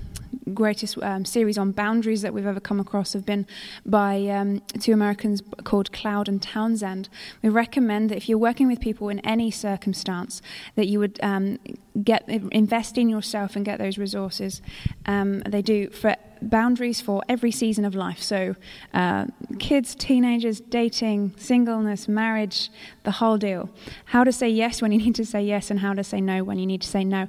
greatest 0.52 0.98
um, 1.02 1.24
series 1.24 1.56
on 1.56 1.72
boundaries 1.72 2.22
that 2.22 2.34
we've 2.34 2.46
ever 2.46 2.60
come 2.60 2.78
across 2.78 3.14
have 3.14 3.24
been 3.24 3.46
by 3.86 4.26
um, 4.26 4.60
two 4.80 4.92
Americans 4.92 5.42
called 5.64 5.90
Cloud 5.92 6.28
and 6.28 6.42
Townsend. 6.42 7.08
We 7.42 7.48
recommend 7.48 8.10
that 8.10 8.16
if 8.16 8.28
you're 8.28 8.38
working 8.38 8.66
with 8.66 8.80
people 8.80 9.08
in 9.08 9.20
any 9.20 9.50
circumstance, 9.50 10.42
that 10.74 10.86
you 10.86 10.98
would 10.98 11.18
um, 11.22 11.58
get 12.02 12.28
invest 12.28 12.98
in 12.98 13.08
yourself 13.08 13.56
and 13.56 13.64
get 13.64 13.78
those 13.78 13.98
resources. 13.98 14.60
Um, 15.06 15.40
they 15.40 15.62
do 15.62 15.90
for 15.90 16.16
boundaries 16.42 17.00
for 17.00 17.22
every 17.28 17.50
season 17.50 17.84
of 17.84 17.94
life. 17.94 18.20
So, 18.20 18.56
uh, 18.92 19.26
kids, 19.58 19.94
teenagers, 19.94 20.60
dating, 20.60 21.34
singleness, 21.36 22.08
marriage, 22.08 22.70
the 23.04 23.12
whole 23.12 23.38
deal. 23.38 23.70
How 24.06 24.24
to 24.24 24.32
say 24.32 24.48
yes 24.48 24.82
when 24.82 24.92
you 24.92 24.98
need 24.98 25.14
to 25.14 25.24
say 25.24 25.42
yes, 25.42 25.70
and 25.70 25.80
how 25.80 25.94
to 25.94 26.04
say 26.04 26.20
no 26.20 26.42
when 26.44 26.58
you 26.58 26.66
need 26.66 26.82
to 26.82 26.88
say 26.88 27.04
no 27.04 27.28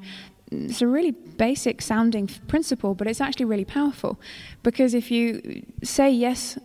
it's 0.52 0.82
a 0.82 0.88
really 0.88 1.12
basic 1.12 1.82
sounding 1.82 2.28
principle, 2.48 2.94
but 2.94 3.08
it's 3.08 3.22
actually 3.22 3.46
really 3.46 3.66
powerful 3.66 4.20
because 4.64 4.94
if 4.94 5.10
you 5.12 5.66
say 5.84 6.10
yes 6.12 6.58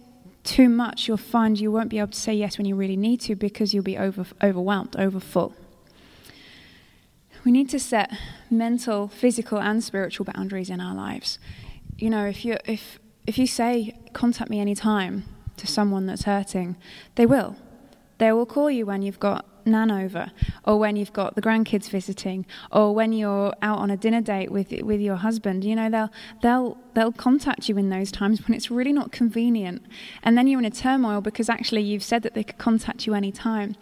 too 0.44 0.68
much, 0.68 1.06
you'll 1.06 1.16
find 1.16 1.58
you 1.58 1.70
won't 1.70 1.90
be 1.90 1.98
able 1.98 2.08
to 2.08 2.18
say 2.18 2.34
yes 2.34 2.58
when 2.58 2.66
you 2.66 2.74
really 2.74 2.96
need 2.96 3.20
to 3.22 3.34
because 3.34 3.74
you'll 3.74 3.84
be 3.84 3.98
over, 3.98 4.26
overwhelmed, 4.42 4.96
over 4.96 5.20
full. 5.20 5.54
We 7.44 7.52
need 7.52 7.70
to 7.70 7.78
set 7.78 8.12
mental, 8.50 9.08
physical, 9.08 9.58
and 9.60 9.82
spiritual 9.82 10.26
boundaries 10.26 10.68
in 10.68 10.80
our 10.80 10.94
lives. 10.94 11.38
You 11.96 12.10
know, 12.10 12.26
if 12.26 12.44
you 12.44 12.58
if 12.66 12.98
if 13.26 13.38
you 13.38 13.46
say 13.46 13.98
contact 14.12 14.50
me 14.50 14.60
anytime 14.60 15.24
to 15.56 15.66
someone 15.66 16.06
that's 16.06 16.24
hurting, 16.24 16.76
they 17.14 17.26
will. 17.26 17.56
They 18.18 18.32
will 18.32 18.46
call 18.46 18.70
you 18.70 18.84
when 18.84 19.00
you've 19.00 19.20
got 19.20 19.46
nan 19.64 19.90
over, 19.90 20.30
or 20.64 20.78
when 20.78 20.96
you've 20.96 21.12
got 21.12 21.34
the 21.34 21.42
grandkids 21.42 21.88
visiting, 21.88 22.44
or 22.70 22.94
when 22.94 23.12
you're 23.12 23.54
out 23.62 23.78
on 23.78 23.90
a 23.90 23.96
dinner 23.96 24.20
date 24.20 24.50
with 24.50 24.72
with 24.82 25.00
your 25.00 25.16
husband. 25.16 25.64
You 25.64 25.76
know, 25.76 25.88
they'll 25.88 26.10
they'll 26.42 26.78
they'll 26.94 27.12
contact 27.12 27.68
you 27.70 27.78
in 27.78 27.88
those 27.88 28.12
times 28.12 28.46
when 28.46 28.54
it's 28.54 28.70
really 28.70 28.92
not 28.92 29.12
convenient, 29.12 29.82
and 30.22 30.36
then 30.36 30.46
you're 30.46 30.60
in 30.60 30.66
a 30.66 30.70
turmoil 30.70 31.22
because 31.22 31.48
actually 31.48 31.82
you've 31.82 32.02
said 32.02 32.22
that 32.22 32.34
they 32.34 32.44
could 32.44 32.58
contact 32.58 33.06
you 33.06 33.14
any 33.14 33.32
time. 33.32 33.76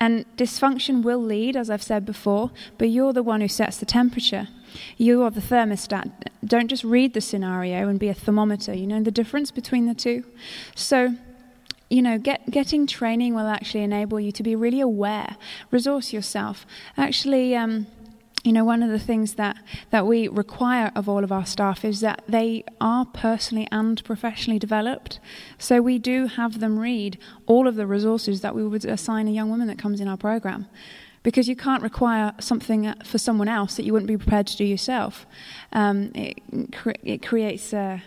And 0.00 0.24
dysfunction 0.36 1.02
will 1.02 1.22
lead, 1.22 1.56
as 1.56 1.70
I've 1.70 1.82
said 1.82 2.06
before, 2.06 2.50
but 2.76 2.88
you're 2.88 3.12
the 3.12 3.22
one 3.22 3.40
who 3.40 3.48
sets 3.48 3.78
the 3.78 3.86
temperature. 3.86 4.48
You 4.96 5.22
are 5.22 5.30
the 5.30 5.40
thermostat. 5.40 6.10
Don't 6.44 6.68
just 6.68 6.84
read 6.84 7.14
the 7.14 7.20
scenario 7.20 7.88
and 7.88 7.98
be 7.98 8.08
a 8.08 8.14
thermometer. 8.14 8.74
You 8.74 8.86
know 8.86 9.02
the 9.02 9.10
difference 9.10 9.50
between 9.50 9.86
the 9.86 9.94
two? 9.94 10.24
So, 10.74 11.16
you 11.90 12.02
know, 12.02 12.18
get, 12.18 12.48
getting 12.50 12.86
training 12.86 13.34
will 13.34 13.48
actually 13.48 13.82
enable 13.82 14.20
you 14.20 14.30
to 14.32 14.42
be 14.42 14.54
really 14.54 14.80
aware, 14.80 15.36
resource 15.70 16.12
yourself. 16.12 16.64
Actually, 16.96 17.56
um, 17.56 17.86
you 18.48 18.54
know, 18.54 18.64
one 18.64 18.82
of 18.82 18.88
the 18.88 18.98
things 18.98 19.34
that, 19.34 19.58
that 19.90 20.06
we 20.06 20.26
require 20.26 20.90
of 20.94 21.06
all 21.06 21.22
of 21.22 21.30
our 21.30 21.44
staff 21.44 21.84
is 21.84 22.00
that 22.00 22.22
they 22.26 22.64
are 22.80 23.04
personally 23.04 23.68
and 23.70 24.02
professionally 24.04 24.58
developed. 24.58 25.20
So 25.58 25.82
we 25.82 25.98
do 25.98 26.28
have 26.28 26.58
them 26.58 26.78
read 26.78 27.18
all 27.44 27.68
of 27.68 27.74
the 27.74 27.86
resources 27.86 28.40
that 28.40 28.54
we 28.54 28.66
would 28.66 28.86
assign 28.86 29.28
a 29.28 29.32
young 29.32 29.50
woman 29.50 29.68
that 29.68 29.78
comes 29.78 30.00
in 30.00 30.08
our 30.08 30.16
program 30.16 30.66
because 31.22 31.46
you 31.46 31.56
can't 31.56 31.82
require 31.82 32.32
something 32.40 32.94
for 33.04 33.18
someone 33.18 33.48
else 33.48 33.74
that 33.74 33.84
you 33.84 33.92
wouldn't 33.92 34.08
be 34.08 34.16
prepared 34.16 34.46
to 34.46 34.56
do 34.56 34.64
yourself. 34.64 35.26
Um, 35.74 36.10
it, 36.14 36.38
it 37.02 37.22
creates 37.22 37.74
a 37.74 38.02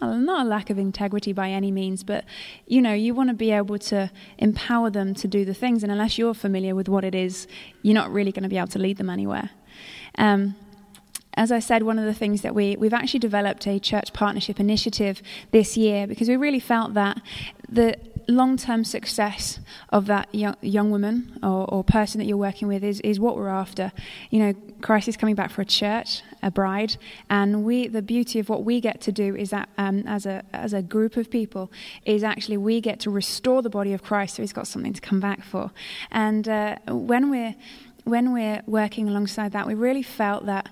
not 0.00 0.44
a 0.44 0.48
lack 0.48 0.70
of 0.70 0.78
integrity 0.78 1.32
by 1.32 1.50
any 1.50 1.70
means, 1.70 2.02
but 2.02 2.24
you 2.66 2.82
know, 2.82 2.92
you 2.92 3.14
want 3.14 3.30
to 3.30 3.34
be 3.34 3.52
able 3.52 3.78
to 3.78 4.10
empower 4.38 4.90
them 4.90 5.14
to 5.14 5.28
do 5.28 5.44
the 5.44 5.54
things, 5.54 5.84
and 5.84 5.92
unless 5.92 6.18
you're 6.18 6.34
familiar 6.34 6.74
with 6.74 6.88
what 6.88 7.04
it 7.04 7.14
is, 7.14 7.46
you're 7.82 7.94
not 7.94 8.12
really 8.12 8.32
going 8.32 8.42
to 8.42 8.48
be 8.48 8.58
able 8.58 8.66
to 8.68 8.78
lead 8.80 8.96
them 8.96 9.08
anywhere. 9.08 9.50
Um, 10.18 10.56
as 11.36 11.50
I 11.50 11.58
said, 11.58 11.82
one 11.82 11.98
of 11.98 12.04
the 12.04 12.14
things 12.14 12.42
that 12.42 12.54
we, 12.54 12.76
we've 12.76 12.94
actually 12.94 13.20
developed 13.20 13.66
a 13.66 13.80
church 13.80 14.12
partnership 14.12 14.60
initiative 14.60 15.20
this 15.50 15.76
year 15.76 16.06
because 16.06 16.28
we 16.28 16.36
really 16.36 16.60
felt 16.60 16.94
that 16.94 17.20
the 17.68 17.96
long 18.28 18.56
term 18.56 18.84
success 18.84 19.58
of 19.90 20.06
that 20.06 20.34
young, 20.34 20.56
young 20.60 20.90
woman 20.90 21.38
or, 21.42 21.66
or, 21.72 21.84
person 21.84 22.18
that 22.18 22.24
you're 22.24 22.36
working 22.36 22.68
with 22.68 22.82
is, 22.82 23.00
is 23.00 23.20
what 23.20 23.36
we're 23.36 23.48
after. 23.48 23.92
You 24.30 24.38
know, 24.40 24.54
Christ 24.80 25.08
is 25.08 25.16
coming 25.16 25.34
back 25.34 25.50
for 25.50 25.60
a 25.60 25.64
church, 25.66 26.22
a 26.42 26.50
bride, 26.50 26.96
and 27.28 27.64
we 27.64 27.88
the 27.88 28.02
beauty 28.02 28.38
of 28.38 28.48
what 28.48 28.64
we 28.64 28.80
get 28.80 29.00
to 29.02 29.12
do 29.12 29.36
is 29.36 29.50
that 29.50 29.68
um, 29.76 30.04
as 30.06 30.26
a 30.26 30.42
as 30.52 30.72
a 30.72 30.82
group 30.82 31.16
of 31.16 31.30
people 31.30 31.70
is 32.04 32.22
actually 32.22 32.56
we 32.56 32.80
get 32.80 33.00
to 33.00 33.10
restore 33.10 33.62
the 33.62 33.70
body 33.70 33.92
of 33.92 34.02
Christ, 34.02 34.36
so 34.36 34.42
he's 34.42 34.52
got 34.52 34.66
something 34.66 34.92
to 34.92 35.00
come 35.00 35.20
back 35.20 35.42
for. 35.42 35.70
And 36.10 36.48
uh, 36.48 36.76
when 36.88 37.30
we're 37.30 37.54
when 38.04 38.32
we're 38.32 38.62
working 38.66 39.08
alongside 39.08 39.52
that, 39.52 39.66
we 39.66 39.74
really 39.74 40.02
felt 40.02 40.46
that 40.46 40.68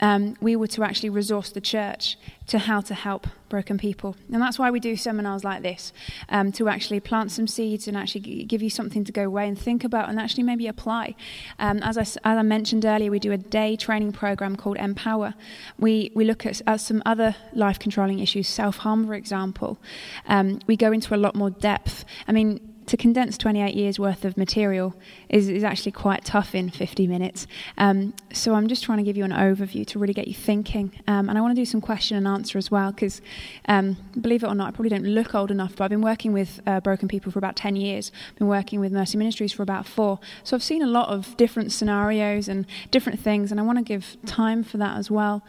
um, 0.00 0.36
we 0.40 0.56
were 0.56 0.66
to 0.68 0.82
actually 0.82 1.10
resource 1.10 1.50
the 1.50 1.60
church 1.60 2.18
to 2.48 2.58
how 2.58 2.80
to 2.82 2.94
help 2.94 3.26
broken 3.48 3.78
people. 3.78 4.14
And 4.32 4.42
that's 4.42 4.58
why 4.58 4.70
we 4.70 4.80
do 4.80 4.96
seminars 4.96 5.42
like 5.42 5.62
this, 5.62 5.92
um, 6.28 6.52
to 6.52 6.68
actually 6.68 7.00
plant 7.00 7.30
some 7.30 7.46
seeds 7.46 7.88
and 7.88 7.96
actually 7.96 8.44
give 8.44 8.62
you 8.62 8.70
something 8.70 9.04
to 9.04 9.12
go 9.12 9.24
away 9.24 9.48
and 9.48 9.58
think 9.58 9.84
about 9.84 10.08
and 10.08 10.20
actually 10.20 10.42
maybe 10.42 10.66
apply. 10.66 11.14
Um, 11.58 11.78
as, 11.82 11.96
I, 11.96 12.02
as 12.02 12.18
I 12.24 12.42
mentioned 12.42 12.84
earlier, 12.84 13.10
we 13.10 13.18
do 13.18 13.32
a 13.32 13.38
day 13.38 13.76
training 13.76 14.12
program 14.12 14.56
called 14.56 14.76
Empower. 14.76 15.34
We, 15.78 16.12
we 16.14 16.24
look 16.24 16.44
at, 16.44 16.60
at 16.66 16.80
some 16.80 17.02
other 17.06 17.34
life 17.54 17.78
controlling 17.78 18.18
issues, 18.18 18.48
self 18.48 18.78
harm, 18.78 19.06
for 19.06 19.14
example. 19.14 19.78
Um, 20.26 20.60
we 20.66 20.76
go 20.76 20.92
into 20.92 21.14
a 21.14 21.16
lot 21.16 21.34
more 21.34 21.50
depth. 21.50 22.04
I 22.28 22.32
mean, 22.32 22.75
to 22.86 22.96
condense 22.96 23.36
28 23.36 23.74
years 23.74 23.98
worth 23.98 24.24
of 24.24 24.36
material 24.36 24.94
is, 25.28 25.48
is 25.48 25.64
actually 25.64 25.92
quite 25.92 26.24
tough 26.24 26.54
in 26.54 26.70
50 26.70 27.06
minutes. 27.06 27.46
Um, 27.78 28.14
so 28.32 28.54
I'm 28.54 28.68
just 28.68 28.84
trying 28.84 28.98
to 28.98 29.04
give 29.04 29.16
you 29.16 29.24
an 29.24 29.32
overview 29.32 29.84
to 29.88 29.98
really 29.98 30.14
get 30.14 30.28
you 30.28 30.34
thinking. 30.34 30.92
Um, 31.06 31.28
and 31.28 31.36
I 31.36 31.40
want 31.40 31.54
to 31.54 31.60
do 31.60 31.64
some 31.64 31.80
question 31.80 32.16
and 32.16 32.26
answer 32.28 32.58
as 32.58 32.70
well, 32.70 32.92
because 32.92 33.20
um, 33.68 33.96
believe 34.20 34.44
it 34.44 34.46
or 34.46 34.54
not, 34.54 34.68
I 34.68 34.70
probably 34.70 34.90
don't 34.90 35.04
look 35.04 35.34
old 35.34 35.50
enough, 35.50 35.74
but 35.76 35.84
I've 35.84 35.90
been 35.90 36.00
working 36.00 36.32
with 36.32 36.60
uh, 36.66 36.80
broken 36.80 37.08
people 37.08 37.32
for 37.32 37.38
about 37.38 37.56
10 37.56 37.76
years. 37.76 38.12
I've 38.30 38.38
been 38.38 38.48
working 38.48 38.78
with 38.78 38.92
Mercy 38.92 39.18
Ministries 39.18 39.52
for 39.52 39.62
about 39.62 39.86
four. 39.86 40.20
So 40.44 40.56
I've 40.56 40.62
seen 40.62 40.82
a 40.82 40.86
lot 40.86 41.08
of 41.08 41.36
different 41.36 41.72
scenarios 41.72 42.48
and 42.48 42.66
different 42.90 43.18
things, 43.18 43.50
and 43.50 43.60
I 43.60 43.64
want 43.64 43.78
to 43.78 43.84
give 43.84 44.16
time 44.26 44.62
for 44.62 44.78
that 44.78 44.96
as 44.96 45.10
well. 45.10 45.44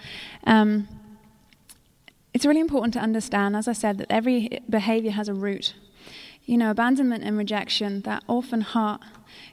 Um, 0.45 0.87
it's 2.33 2.45
really 2.45 2.59
important 2.59 2.93
to 2.93 2.99
understand, 2.99 3.55
as 3.55 3.67
I 3.67 3.73
said, 3.73 3.97
that 3.99 4.11
every 4.11 4.59
behavior 4.69 5.11
has 5.11 5.27
a 5.27 5.33
root 5.33 5.73
you 6.47 6.57
know, 6.57 6.71
abandonment 6.71 7.23
and 7.23 7.37
rejection, 7.37 8.01
that 8.01 8.23
orphan 8.27 8.61
heart, 8.61 9.01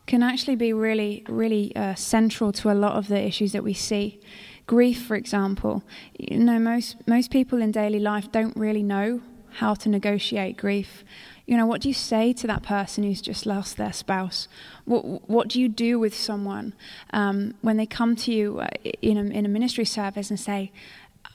can 0.06 0.22
actually 0.22 0.54
be 0.54 0.72
really, 0.72 1.24
really 1.28 1.74
uh, 1.76 1.94
central 1.96 2.52
to 2.52 2.70
a 2.70 2.72
lot 2.72 2.96
of 2.96 3.08
the 3.08 3.20
issues 3.20 3.52
that 3.52 3.64
we 3.64 3.74
see. 3.74 4.20
Grief, 4.66 5.04
for 5.04 5.16
example, 5.16 5.82
you 6.18 6.38
know, 6.38 6.58
most 6.58 6.96
most 7.06 7.30
people 7.30 7.60
in 7.60 7.72
daily 7.72 7.98
life 7.98 8.30
don't 8.32 8.56
really 8.56 8.82
know 8.82 9.20
how 9.54 9.74
to 9.74 9.88
negotiate 9.88 10.56
grief. 10.56 11.04
You 11.46 11.56
know, 11.56 11.66
what 11.66 11.80
do 11.80 11.88
you 11.88 11.94
say 11.94 12.32
to 12.32 12.46
that 12.46 12.62
person 12.62 13.04
who's 13.04 13.20
just 13.20 13.44
lost 13.44 13.76
their 13.76 13.92
spouse? 13.92 14.46
What 14.84 15.28
what 15.28 15.48
do 15.48 15.60
you 15.60 15.68
do 15.68 15.98
with 15.98 16.14
someone 16.14 16.74
um, 17.12 17.54
when 17.60 17.76
they 17.76 17.86
come 17.86 18.14
to 18.16 18.32
you 18.32 18.60
uh, 18.60 18.68
in 19.02 19.18
a, 19.18 19.24
in 19.24 19.44
a 19.44 19.48
ministry 19.48 19.84
service 19.84 20.30
and 20.30 20.38
say, 20.38 20.70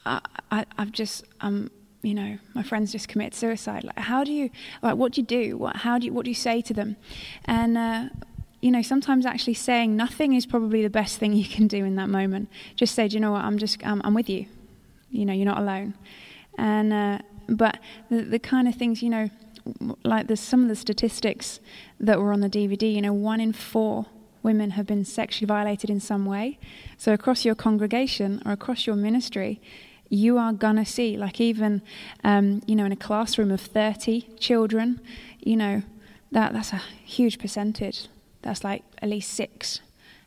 I, 0.06 0.20
I, 0.50 0.64
"I've 0.78 0.90
just 0.90 1.24
um, 1.42 1.70
you 2.02 2.14
know, 2.14 2.38
my 2.54 2.62
friends 2.62 2.92
just 2.92 3.08
commit 3.08 3.34
suicide. 3.34 3.84
Like, 3.84 3.98
how 3.98 4.24
do 4.24 4.32
you, 4.32 4.50
like, 4.82 4.96
what 4.96 5.12
do 5.12 5.20
you 5.20 5.26
do? 5.26 5.58
What, 5.58 5.76
how 5.76 5.98
do 5.98 6.06
you, 6.06 6.12
what 6.12 6.24
do 6.24 6.30
you 6.30 6.34
say 6.34 6.62
to 6.62 6.72
them? 6.72 6.96
And, 7.44 7.76
uh, 7.76 8.08
you 8.60 8.70
know, 8.70 8.82
sometimes 8.82 9.26
actually 9.26 9.54
saying 9.54 9.96
nothing 9.96 10.34
is 10.34 10.46
probably 10.46 10.82
the 10.82 10.90
best 10.90 11.18
thing 11.18 11.32
you 11.32 11.44
can 11.44 11.66
do 11.66 11.84
in 11.84 11.96
that 11.96 12.08
moment. 12.08 12.48
Just 12.76 12.94
say, 12.94 13.08
do 13.08 13.14
you 13.14 13.20
know 13.20 13.32
what? 13.32 13.44
I'm 13.44 13.58
just, 13.58 13.84
um, 13.84 14.00
I'm 14.04 14.14
with 14.14 14.28
you. 14.30 14.46
You 15.10 15.26
know, 15.26 15.32
you're 15.32 15.46
not 15.46 15.58
alone. 15.58 15.94
And, 16.56 16.92
uh, 16.92 17.18
but 17.48 17.78
the, 18.10 18.22
the 18.22 18.38
kind 18.38 18.68
of 18.68 18.74
things, 18.74 19.02
you 19.02 19.10
know, 19.10 19.30
like 20.04 20.26
there's 20.26 20.40
some 20.40 20.62
of 20.62 20.68
the 20.68 20.76
statistics 20.76 21.60
that 21.98 22.20
were 22.20 22.32
on 22.32 22.40
the 22.40 22.48
DVD, 22.48 22.92
you 22.92 23.02
know, 23.02 23.12
one 23.12 23.40
in 23.40 23.52
four 23.52 24.06
women 24.42 24.70
have 24.70 24.86
been 24.86 25.04
sexually 25.04 25.46
violated 25.46 25.90
in 25.90 26.00
some 26.00 26.24
way. 26.24 26.58
So 26.96 27.12
across 27.12 27.44
your 27.44 27.54
congregation 27.54 28.42
or 28.46 28.52
across 28.52 28.86
your 28.86 28.96
ministry, 28.96 29.60
you 30.10 30.36
are 30.36 30.52
gonna 30.52 30.84
see, 30.84 31.16
like 31.16 31.40
even, 31.40 31.80
um, 32.24 32.60
you 32.66 32.76
know, 32.76 32.84
in 32.84 32.92
a 32.92 32.96
classroom 32.96 33.50
of 33.50 33.60
30 33.60 34.22
children, 34.38 35.00
you 35.38 35.56
know, 35.56 35.82
that 36.32 36.52
that's 36.52 36.72
a 36.72 36.82
huge 37.04 37.38
percentage. 37.38 38.08
That's 38.42 38.64
like 38.64 38.82
at 39.00 39.08
least 39.08 39.32
six 39.32 39.80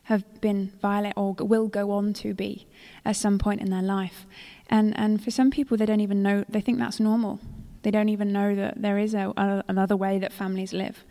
have 0.04 0.40
been 0.40 0.70
violent 0.82 1.14
or 1.16 1.34
will 1.38 1.68
go 1.68 1.90
on 1.90 2.12
to 2.12 2.34
be 2.34 2.66
at 3.04 3.16
some 3.16 3.38
point 3.38 3.60
in 3.60 3.70
their 3.70 3.82
life. 3.82 4.26
And 4.68 4.98
and 4.98 5.22
for 5.22 5.30
some 5.30 5.50
people, 5.50 5.76
they 5.76 5.86
don't 5.86 6.00
even 6.00 6.22
know. 6.22 6.44
They 6.48 6.60
think 6.60 6.78
that's 6.78 7.00
normal. 7.00 7.40
They 7.82 7.90
don't 7.90 8.08
even 8.08 8.32
know 8.32 8.54
that 8.54 8.80
there 8.80 8.98
is 8.98 9.12
a, 9.12 9.32
a, 9.36 9.64
another 9.68 9.96
way 9.96 10.18
that 10.18 10.32
families 10.32 10.72
live. 10.72 11.04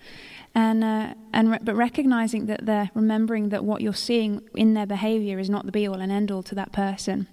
And 0.56 0.84
uh, 0.84 1.14
and 1.32 1.52
re- 1.52 1.60
but 1.62 1.76
recognizing 1.76 2.48
that 2.48 2.66
they're 2.66 2.90
remembering 2.96 3.50
that 3.50 3.64
what 3.64 3.82
you're 3.82 3.94
seeing 3.94 4.42
in 4.56 4.74
their 4.74 4.88
behavior 4.88 5.38
is 5.38 5.50
not 5.50 5.66
the 5.66 5.72
be 5.72 5.88
all 5.88 6.02
and 6.02 6.12
end 6.12 6.32
all 6.32 6.44
to 6.44 6.56
that 6.56 6.72
person 6.72 7.28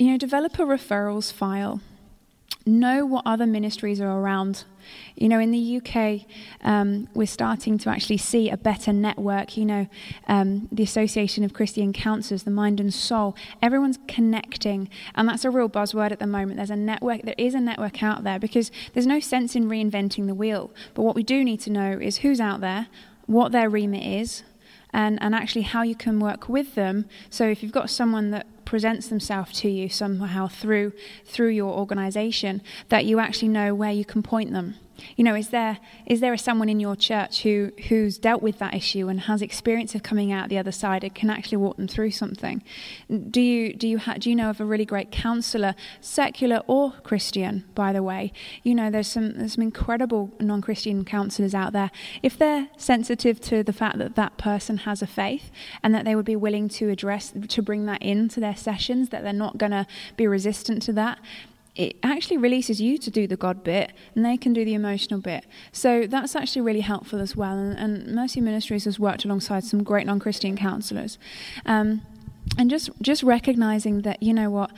you 0.00 0.06
know, 0.06 0.16
develop 0.16 0.58
a 0.58 0.62
referrals 0.62 1.30
file. 1.30 1.82
Know 2.64 3.04
what 3.04 3.22
other 3.26 3.44
ministries 3.44 4.00
are 4.00 4.18
around. 4.18 4.64
You 5.14 5.28
know, 5.28 5.38
in 5.38 5.50
the 5.50 5.76
UK, 5.76 6.26
um, 6.62 7.06
we're 7.12 7.26
starting 7.26 7.76
to 7.76 7.90
actually 7.90 8.16
see 8.16 8.48
a 8.48 8.56
better 8.56 8.94
network. 8.94 9.58
You 9.58 9.66
know, 9.66 9.88
um, 10.26 10.70
the 10.72 10.82
Association 10.82 11.44
of 11.44 11.52
Christian 11.52 11.92
Counselors, 11.92 12.44
the 12.44 12.50
Mind 12.50 12.80
and 12.80 12.94
Soul, 12.94 13.36
everyone's 13.60 13.98
connecting. 14.08 14.88
And 15.16 15.28
that's 15.28 15.44
a 15.44 15.50
real 15.50 15.68
buzzword 15.68 16.12
at 16.12 16.18
the 16.18 16.26
moment. 16.26 16.56
There's 16.56 16.70
a 16.70 16.76
network, 16.76 17.20
there 17.22 17.34
is 17.36 17.52
a 17.54 17.60
network 17.60 18.02
out 18.02 18.24
there 18.24 18.38
because 18.38 18.72
there's 18.94 19.06
no 19.06 19.20
sense 19.20 19.54
in 19.54 19.68
reinventing 19.68 20.26
the 20.26 20.34
wheel. 20.34 20.70
But 20.94 21.02
what 21.02 21.14
we 21.14 21.22
do 21.22 21.44
need 21.44 21.60
to 21.60 21.70
know 21.70 21.92
is 21.92 22.18
who's 22.18 22.40
out 22.40 22.62
there, 22.62 22.86
what 23.26 23.52
their 23.52 23.68
remit 23.68 24.02
is, 24.02 24.44
and, 24.92 25.20
and 25.22 25.34
actually 25.34 25.62
how 25.62 25.82
you 25.82 25.94
can 25.94 26.20
work 26.20 26.48
with 26.48 26.74
them. 26.74 27.06
So 27.28 27.48
if 27.48 27.62
you've 27.62 27.72
got 27.72 27.90
someone 27.90 28.30
that 28.30 28.46
presents 28.64 29.08
themselves 29.08 29.58
to 29.60 29.68
you 29.68 29.88
somehow 29.88 30.46
through 30.46 30.92
through 31.24 31.48
your 31.48 31.72
organization 31.72 32.62
that 32.88 33.04
you 33.04 33.18
actually 33.18 33.48
know 33.48 33.74
where 33.74 33.90
you 33.90 34.04
can 34.04 34.22
point 34.22 34.52
them 34.52 34.76
you 35.16 35.24
know, 35.24 35.34
is 35.34 35.48
there 35.48 35.78
is 36.06 36.20
there 36.20 36.36
someone 36.36 36.68
in 36.68 36.80
your 36.80 36.96
church 36.96 37.42
who 37.42 37.72
who's 37.88 38.18
dealt 38.18 38.42
with 38.42 38.58
that 38.58 38.74
issue 38.74 39.08
and 39.08 39.20
has 39.22 39.42
experience 39.42 39.94
of 39.94 40.02
coming 40.02 40.32
out 40.32 40.48
the 40.48 40.58
other 40.58 40.72
side 40.72 41.04
and 41.04 41.14
can 41.14 41.30
actually 41.30 41.58
walk 41.58 41.76
them 41.76 41.88
through 41.88 42.10
something? 42.10 42.62
Do 43.30 43.40
you 43.40 43.74
do 43.74 43.88
you 43.88 43.98
ha- 43.98 44.14
do 44.18 44.30
you 44.30 44.36
know 44.36 44.50
of 44.50 44.60
a 44.60 44.64
really 44.64 44.84
great 44.84 45.10
counselor, 45.10 45.74
secular 46.00 46.62
or 46.66 46.92
Christian? 47.02 47.64
By 47.74 47.92
the 47.92 48.02
way, 48.02 48.32
you 48.62 48.74
know, 48.74 48.90
there's 48.90 49.08
some 49.08 49.32
there's 49.32 49.54
some 49.54 49.62
incredible 49.62 50.30
non-Christian 50.40 51.04
counselors 51.04 51.54
out 51.54 51.72
there. 51.72 51.90
If 52.22 52.38
they're 52.38 52.68
sensitive 52.76 53.40
to 53.42 53.62
the 53.62 53.72
fact 53.72 53.98
that 53.98 54.16
that 54.16 54.36
person 54.38 54.78
has 54.78 55.02
a 55.02 55.06
faith 55.06 55.50
and 55.82 55.94
that 55.94 56.04
they 56.04 56.14
would 56.14 56.24
be 56.24 56.36
willing 56.36 56.68
to 56.70 56.88
address 56.90 57.32
to 57.48 57.62
bring 57.62 57.86
that 57.86 58.02
into 58.02 58.40
their 58.40 58.56
sessions, 58.56 59.10
that 59.10 59.22
they're 59.22 59.32
not 59.32 59.58
going 59.58 59.72
to 59.72 59.86
be 60.16 60.26
resistant 60.26 60.82
to 60.82 60.92
that 60.92 61.18
it 61.80 61.96
actually 62.02 62.36
releases 62.36 62.78
you 62.78 62.98
to 62.98 63.10
do 63.10 63.26
the 63.26 63.38
God 63.38 63.64
bit 63.64 63.92
and 64.14 64.22
they 64.22 64.36
can 64.36 64.52
do 64.52 64.66
the 64.66 64.74
emotional 64.74 65.18
bit. 65.18 65.46
So 65.72 66.06
that's 66.06 66.36
actually 66.36 66.60
really 66.60 66.82
helpful 66.82 67.20
as 67.20 67.34
well. 67.34 67.56
And, 67.56 67.78
and 67.78 68.14
Mercy 68.14 68.42
Ministries 68.42 68.84
has 68.84 69.00
worked 69.00 69.24
alongside 69.24 69.64
some 69.64 69.82
great 69.82 70.06
non 70.06 70.20
Christian 70.20 70.58
counselors. 70.58 71.18
Um, 71.64 72.02
and 72.58 72.68
just, 72.68 72.90
just 73.00 73.22
recognizing 73.22 74.02
that, 74.02 74.22
you 74.22 74.34
know 74.34 74.50
what, 74.50 74.72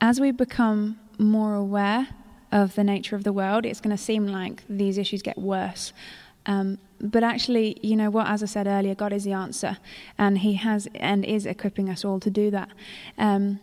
as 0.00 0.18
we 0.18 0.30
become 0.30 0.98
more 1.18 1.54
aware 1.54 2.08
of 2.50 2.74
the 2.74 2.84
nature 2.84 3.16
of 3.16 3.24
the 3.24 3.34
world, 3.34 3.66
it's 3.66 3.82
going 3.82 3.94
to 3.94 4.02
seem 4.02 4.26
like 4.26 4.62
these 4.66 4.96
issues 4.96 5.20
get 5.20 5.36
worse. 5.36 5.92
Um, 6.46 6.78
but 7.00 7.22
actually, 7.22 7.78
you 7.82 7.96
know 7.96 8.08
what, 8.08 8.28
as 8.28 8.42
I 8.42 8.46
said 8.46 8.66
earlier, 8.66 8.94
God 8.94 9.12
is 9.12 9.24
the 9.24 9.32
answer, 9.32 9.76
and 10.16 10.38
He 10.38 10.54
has 10.54 10.88
and 10.94 11.24
is 11.24 11.44
equipping 11.44 11.90
us 11.90 12.04
all 12.04 12.20
to 12.20 12.30
do 12.30 12.50
that. 12.52 12.70
Um, 13.18 13.60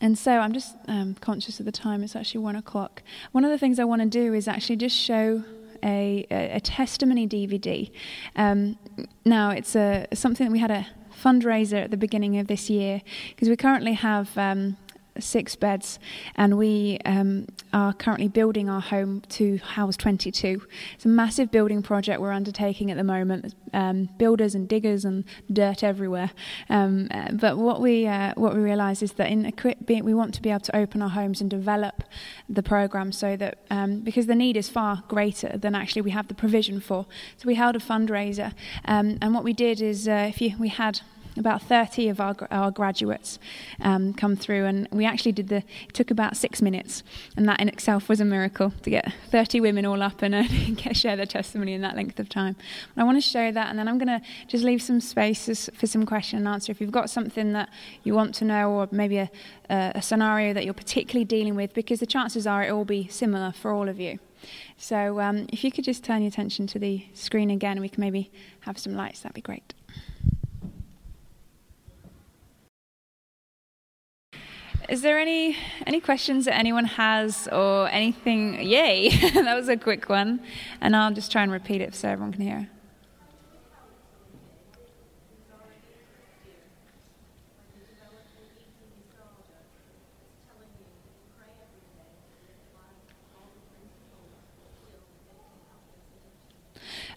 and 0.00 0.16
so 0.16 0.38
I'm 0.38 0.52
just 0.52 0.76
um, 0.86 1.14
conscious 1.14 1.58
of 1.58 1.66
the 1.66 1.72
time. 1.72 2.02
It's 2.02 2.14
actually 2.14 2.40
one 2.40 2.56
o'clock. 2.56 3.02
One 3.32 3.44
of 3.44 3.50
the 3.50 3.58
things 3.58 3.78
I 3.78 3.84
want 3.84 4.02
to 4.02 4.08
do 4.08 4.32
is 4.32 4.46
actually 4.46 4.76
just 4.76 4.96
show 4.96 5.44
a, 5.82 6.26
a, 6.30 6.56
a 6.56 6.60
testimony 6.60 7.26
DVD. 7.26 7.90
Um, 8.36 8.78
now, 9.24 9.50
it's 9.50 9.74
a, 9.74 10.06
something 10.14 10.46
that 10.46 10.52
we 10.52 10.58
had 10.58 10.70
a 10.70 10.86
fundraiser 11.22 11.82
at 11.82 11.90
the 11.90 11.96
beginning 11.96 12.38
of 12.38 12.46
this 12.46 12.70
year 12.70 13.02
because 13.30 13.48
we 13.48 13.56
currently 13.56 13.94
have 13.94 14.36
um, 14.38 14.76
six 15.18 15.56
beds, 15.56 15.98
and 16.36 16.58
we 16.58 16.98
um, 17.04 17.46
are 17.72 17.92
currently 17.92 18.28
building 18.28 18.68
our 18.68 18.80
home 18.80 19.22
to 19.30 19.58
house 19.58 19.96
22. 19.96 20.62
It's 20.94 21.04
a 21.04 21.08
massive 21.08 21.50
building 21.50 21.82
project 21.82 22.20
we're 22.20 22.32
undertaking 22.32 22.90
at 22.90 22.96
the 22.96 23.04
moment. 23.04 23.54
Um, 23.74 24.08
builders 24.16 24.54
and 24.54 24.66
diggers 24.66 25.04
and 25.04 25.24
dirt 25.52 25.84
everywhere. 25.84 26.30
Um, 26.70 27.08
uh, 27.10 27.32
but 27.32 27.58
what 27.58 27.80
we 27.80 28.06
uh, 28.06 28.32
what 28.34 28.54
we 28.54 28.60
realise 28.60 29.02
is 29.02 29.12
that 29.12 29.30
in 29.30 29.52
we 30.04 30.14
want 30.14 30.34
to 30.34 30.42
be 30.42 30.50
able 30.50 30.60
to 30.60 30.76
open 30.76 31.02
our 31.02 31.10
homes 31.10 31.40
and 31.40 31.50
develop 31.50 32.02
the 32.48 32.62
program 32.62 33.12
so 33.12 33.36
that 33.36 33.58
um, 33.70 34.00
because 34.00 34.26
the 34.26 34.34
need 34.34 34.56
is 34.56 34.68
far 34.68 35.02
greater 35.08 35.58
than 35.58 35.74
actually 35.74 36.02
we 36.02 36.10
have 36.10 36.28
the 36.28 36.34
provision 36.34 36.80
for. 36.80 37.06
So 37.36 37.46
we 37.46 37.56
held 37.56 37.76
a 37.76 37.80
fundraiser, 37.80 38.54
um, 38.86 39.18
and 39.20 39.34
what 39.34 39.44
we 39.44 39.52
did 39.52 39.80
is 39.80 40.08
uh, 40.08 40.26
if 40.28 40.40
you, 40.40 40.54
we 40.58 40.68
had 40.68 41.00
about 41.36 41.62
30 41.62 42.08
of 42.08 42.20
our, 42.20 42.36
our 42.50 42.70
graduates 42.70 43.38
um, 43.80 44.12
come 44.14 44.36
through, 44.36 44.64
and 44.64 44.88
we 44.90 45.04
actually 45.04 45.32
did 45.32 45.48
the. 45.48 45.58
It 45.88 45.94
took 45.94 46.10
about 46.10 46.36
six 46.36 46.62
minutes, 46.62 47.02
and 47.36 47.48
that 47.48 47.60
in 47.60 47.68
itself 47.68 48.08
was 48.08 48.20
a 48.20 48.24
miracle 48.24 48.72
to 48.82 48.90
get 48.90 49.12
30 49.30 49.60
women 49.60 49.84
all 49.86 50.02
up 50.02 50.22
and 50.22 50.34
uh, 50.86 50.92
share 50.92 51.16
their 51.16 51.26
testimony 51.26 51.74
in 51.74 51.82
that 51.82 51.96
length 51.96 52.18
of 52.18 52.28
time. 52.28 52.56
But 52.94 53.02
I 53.02 53.04
want 53.04 53.16
to 53.16 53.22
show 53.22 53.50
that, 53.52 53.68
and 53.68 53.78
then 53.78 53.88
I'm 53.88 53.98
going 53.98 54.20
to 54.20 54.22
just 54.46 54.64
leave 54.64 54.82
some 54.82 55.00
spaces 55.00 55.70
for 55.74 55.86
some 55.86 56.06
question 56.06 56.38
and 56.38 56.48
answer. 56.48 56.72
If 56.72 56.80
you've 56.80 56.90
got 56.90 57.10
something 57.10 57.52
that 57.52 57.68
you 58.02 58.14
want 58.14 58.34
to 58.36 58.44
know, 58.44 58.70
or 58.70 58.88
maybe 58.90 59.18
a, 59.18 59.30
a, 59.70 59.92
a 59.96 60.02
scenario 60.02 60.52
that 60.54 60.64
you're 60.64 60.74
particularly 60.74 61.24
dealing 61.24 61.54
with, 61.54 61.74
because 61.74 62.00
the 62.00 62.06
chances 62.06 62.46
are 62.46 62.62
it 62.64 62.72
will 62.72 62.84
be 62.84 63.08
similar 63.08 63.52
for 63.52 63.72
all 63.72 63.88
of 63.88 64.00
you. 64.00 64.18
So 64.76 65.20
um, 65.20 65.46
if 65.52 65.64
you 65.64 65.72
could 65.72 65.84
just 65.84 66.04
turn 66.04 66.22
your 66.22 66.28
attention 66.28 66.66
to 66.68 66.78
the 66.78 67.04
screen 67.14 67.50
again, 67.50 67.80
we 67.80 67.88
can 67.88 68.00
maybe 68.00 68.30
have 68.60 68.78
some 68.78 68.94
lights, 68.94 69.20
that'd 69.20 69.34
be 69.34 69.40
great. 69.40 69.74
Is 74.88 75.02
there 75.02 75.18
any 75.18 75.54
any 75.86 76.00
questions 76.00 76.46
that 76.46 76.56
anyone 76.56 76.86
has 76.86 77.46
or 77.52 77.90
anything? 77.90 78.62
Yay, 78.62 79.10
that 79.34 79.54
was 79.54 79.68
a 79.68 79.76
quick 79.76 80.08
one, 80.08 80.40
and 80.80 80.96
I'll 80.96 81.12
just 81.12 81.30
try 81.30 81.42
and 81.42 81.52
repeat 81.52 81.82
it 81.82 81.94
so 81.94 82.08
everyone 82.08 82.32
can 82.32 82.40
hear. 82.40 82.70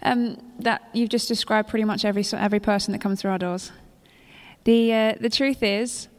Um, 0.03 0.41
that 0.59 0.89
you've 0.93 1.09
just 1.09 1.29
described 1.29 1.69
pretty 1.69 1.85
much 1.85 2.03
every 2.03 2.25
every 2.33 2.59
person 2.59 2.91
that 2.91 2.99
comes 2.99 3.21
through 3.21 3.31
our 3.31 3.37
doors. 3.37 3.71
The 4.65 4.93
uh, 4.93 5.13
the 5.21 5.29
truth 5.29 5.63
is, 5.63 6.09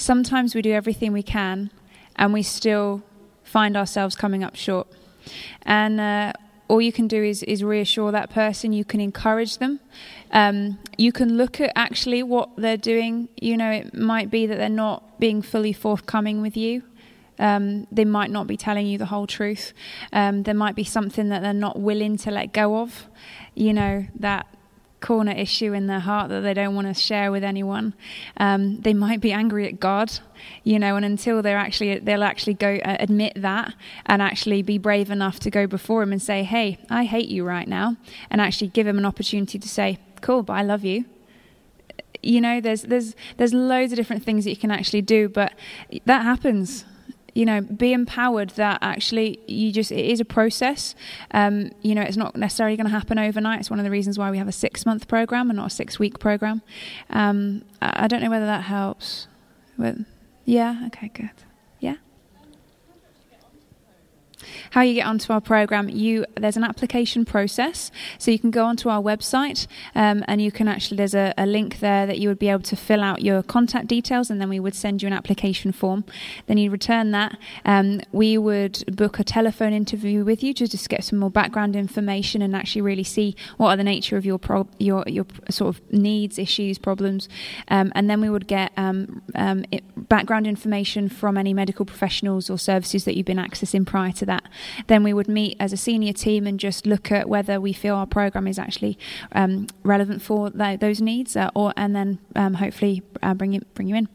sometimes 0.00 0.54
we 0.54 0.62
do 0.62 0.72
everything 0.72 1.12
we 1.12 1.22
can 1.22 1.70
and 2.16 2.32
we 2.32 2.42
still 2.42 3.02
find 3.44 3.76
ourselves 3.76 4.16
coming 4.16 4.42
up 4.42 4.56
short. 4.56 4.88
And 5.62 6.00
uh, 6.00 6.32
all 6.68 6.80
you 6.80 6.92
can 6.92 7.08
do 7.08 7.22
is, 7.22 7.42
is 7.42 7.62
reassure 7.62 8.12
that 8.12 8.30
person. 8.30 8.72
You 8.72 8.84
can 8.84 9.00
encourage 9.00 9.58
them. 9.58 9.80
Um, 10.32 10.78
you 10.96 11.12
can 11.12 11.36
look 11.36 11.60
at 11.60 11.72
actually 11.74 12.22
what 12.22 12.50
they're 12.56 12.76
doing. 12.76 13.28
You 13.40 13.56
know, 13.56 13.70
it 13.70 13.94
might 13.94 14.30
be 14.30 14.46
that 14.46 14.56
they're 14.56 14.68
not 14.68 15.18
being 15.18 15.42
fully 15.42 15.72
forthcoming 15.72 16.40
with 16.40 16.56
you. 16.56 16.82
Um, 17.38 17.86
they 17.90 18.04
might 18.04 18.30
not 18.30 18.46
be 18.46 18.56
telling 18.56 18.86
you 18.86 18.98
the 18.98 19.06
whole 19.06 19.26
truth. 19.26 19.72
Um, 20.12 20.42
there 20.42 20.54
might 20.54 20.76
be 20.76 20.84
something 20.84 21.30
that 21.30 21.42
they're 21.42 21.52
not 21.54 21.80
willing 21.80 22.16
to 22.18 22.30
let 22.30 22.52
go 22.52 22.80
of. 22.80 23.08
You 23.54 23.72
know, 23.72 24.06
that 24.20 24.46
corner 25.00 25.32
issue 25.32 25.72
in 25.72 25.86
their 25.86 26.00
heart 26.00 26.28
that 26.28 26.40
they 26.40 26.54
don't 26.54 26.74
want 26.74 26.86
to 26.86 26.94
share 26.94 27.32
with 27.32 27.42
anyone. 27.42 27.94
Um, 28.36 28.80
they 28.80 28.94
might 28.94 29.20
be 29.20 29.32
angry 29.32 29.66
at 29.66 29.80
God, 29.80 30.18
you 30.62 30.78
know, 30.78 30.96
and 30.96 31.04
until 31.04 31.42
they're 31.42 31.58
actually 31.58 31.98
they'll 31.98 32.22
actually 32.22 32.54
go 32.54 32.76
uh, 32.76 32.96
admit 33.00 33.32
that 33.36 33.74
and 34.06 34.22
actually 34.22 34.62
be 34.62 34.78
brave 34.78 35.10
enough 35.10 35.40
to 35.40 35.50
go 35.50 35.66
before 35.66 36.02
him 36.02 36.12
and 36.12 36.22
say, 36.22 36.42
"Hey, 36.42 36.78
I 36.88 37.04
hate 37.04 37.28
you 37.28 37.44
right 37.44 37.68
now," 37.68 37.96
and 38.30 38.40
actually 38.40 38.68
give 38.68 38.86
him 38.86 38.98
an 38.98 39.06
opportunity 39.06 39.58
to 39.58 39.68
say, 39.68 39.98
"Cool, 40.20 40.42
but 40.42 40.54
I 40.54 40.62
love 40.62 40.84
you." 40.84 41.04
You 42.22 42.40
know, 42.40 42.60
there's 42.60 42.82
there's 42.82 43.14
there's 43.38 43.54
loads 43.54 43.92
of 43.92 43.96
different 43.96 44.24
things 44.24 44.44
that 44.44 44.50
you 44.50 44.56
can 44.56 44.70
actually 44.70 45.02
do, 45.02 45.28
but 45.28 45.54
that 46.04 46.22
happens 46.22 46.84
you 47.34 47.44
know 47.44 47.60
be 47.60 47.92
empowered 47.92 48.50
that 48.50 48.78
actually 48.82 49.38
you 49.46 49.72
just 49.72 49.92
it 49.92 50.04
is 50.04 50.20
a 50.20 50.24
process. 50.24 50.94
Um, 51.32 51.70
you 51.82 51.94
know 51.94 52.02
it's 52.02 52.16
not 52.16 52.36
necessarily 52.36 52.76
going 52.76 52.86
to 52.86 52.92
happen 52.92 53.18
overnight. 53.18 53.60
It's 53.60 53.70
one 53.70 53.78
of 53.78 53.84
the 53.84 53.90
reasons 53.90 54.18
why 54.18 54.30
we 54.30 54.38
have 54.38 54.48
a 54.48 54.52
six 54.52 54.86
month 54.86 55.08
program 55.08 55.50
and 55.50 55.56
not 55.56 55.66
a 55.68 55.70
six 55.70 55.98
week 55.98 56.18
program. 56.18 56.62
Um, 57.10 57.62
I, 57.80 58.04
I, 58.04 58.08
don't 58.08 58.22
know 58.22 58.30
whether 58.30 58.46
that 58.46 58.62
helps. 58.62 59.26
But 59.78 59.96
yeah 60.44 60.82
okay 60.86 61.08
good 61.08 61.30
how 64.70 64.82
you 64.82 64.94
get 64.94 65.06
onto 65.06 65.32
our 65.32 65.40
program, 65.40 65.88
you 65.88 66.24
there's 66.36 66.56
an 66.56 66.64
application 66.64 67.24
process. 67.24 67.90
So 68.18 68.30
you 68.30 68.38
can 68.38 68.50
go 68.50 68.64
onto 68.64 68.88
our 68.88 69.02
website 69.02 69.66
um, 69.94 70.24
and 70.26 70.40
you 70.40 70.52
can 70.52 70.68
actually 70.68 70.96
there's 70.98 71.14
a, 71.14 71.34
a, 71.36 71.46
link 71.46 71.80
there 71.80 72.06
that 72.06 72.18
you 72.18 72.28
would 72.28 72.38
be 72.38 72.48
able 72.48 72.62
to 72.62 72.76
fill 72.76 73.02
out 73.02 73.22
your 73.22 73.42
contact 73.42 73.86
details, 73.86 74.30
and 74.30 74.40
then 74.40 74.48
we 74.48 74.60
would 74.60 74.74
send 74.74 75.02
you 75.02 75.06
an 75.06 75.12
application 75.12 75.72
form. 75.72 76.04
Then 76.46 76.58
you 76.58 76.70
return 76.70 77.10
that. 77.12 77.36
Um, 77.64 78.00
we 78.12 78.38
would 78.38 78.84
book 78.96 79.18
a 79.18 79.24
telephone 79.24 79.72
interview 79.72 80.24
with 80.24 80.42
you 80.42 80.54
to 80.54 80.66
just 80.66 80.88
get 80.88 81.04
some 81.04 81.18
more 81.18 81.30
background 81.30 81.76
information 81.76 82.42
and 82.42 82.54
actually 82.54 82.82
really 82.82 83.04
see 83.04 83.34
what 83.56 83.68
are 83.70 83.76
the 83.76 83.84
nature 83.84 84.16
of 84.16 84.24
your 84.24 84.38
pro- 84.38 84.68
your 84.78 85.04
your 85.06 85.26
sort 85.50 85.74
of 85.74 85.92
needs, 85.92 86.38
issues, 86.38 86.78
problems, 86.78 87.28
um, 87.68 87.92
and 87.94 88.08
then 88.08 88.20
we 88.20 88.30
would 88.30 88.46
get 88.46 88.72
um, 88.76 89.22
um, 89.34 89.64
it, 89.70 89.82
background 90.08 90.46
information 90.46 91.08
from 91.08 91.36
any 91.36 91.54
medical 91.54 91.84
professionals 91.84 92.50
or 92.50 92.58
services 92.58 93.04
that 93.04 93.16
you've 93.16 93.26
been 93.26 93.36
accessing 93.36 93.86
prior 93.86 94.12
to 94.12 94.26
that. 94.26 94.39
Then 94.86 95.02
we 95.02 95.12
would 95.12 95.28
meet 95.28 95.56
as 95.60 95.72
a 95.72 95.76
senior 95.76 96.12
team 96.12 96.46
and 96.46 96.58
just 96.58 96.86
look 96.86 97.10
at 97.12 97.28
whether 97.28 97.60
we 97.60 97.72
feel 97.72 97.94
our 97.94 98.06
program 98.06 98.46
is 98.46 98.58
actually 98.58 98.98
um, 99.32 99.66
relevant 99.82 100.22
for 100.22 100.50
th- 100.50 100.80
those 100.80 101.00
needs, 101.00 101.36
uh, 101.36 101.50
or 101.54 101.72
and 101.76 101.94
then 101.94 102.18
um, 102.36 102.54
hopefully 102.54 103.02
uh, 103.22 103.34
bring 103.34 103.52
you 103.52 103.60
bring 103.74 103.88
you 103.88 103.96
in. 103.96 104.08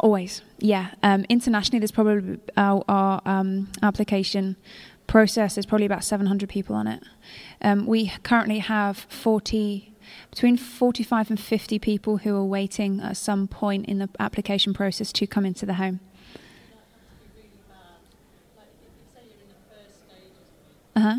Always, 0.00 0.40
yeah. 0.58 0.92
Um, 1.02 1.26
internationally, 1.28 1.78
there's 1.78 1.90
probably 1.90 2.38
our, 2.56 2.82
our 2.88 3.20
um, 3.26 3.70
application 3.82 4.56
process. 5.06 5.56
There's 5.56 5.66
probably 5.66 5.84
about 5.84 6.04
700 6.04 6.48
people 6.48 6.74
on 6.74 6.86
it. 6.86 7.02
Um, 7.60 7.84
we 7.86 8.12
currently 8.22 8.60
have 8.60 9.06
40 9.10 9.94
between 10.30 10.56
45 10.56 11.30
and 11.30 11.40
50 11.40 11.78
people 11.78 12.18
who 12.18 12.36
are 12.36 12.44
waiting 12.44 13.00
at 13.00 13.16
some 13.16 13.48
point 13.48 13.86
in 13.86 13.98
the 13.98 14.08
application 14.18 14.74
process 14.74 15.12
to 15.12 15.26
come 15.26 15.44
into 15.44 15.66
the 15.66 15.74
home. 15.74 16.00
Uh 20.96 21.00
huh. 21.00 21.16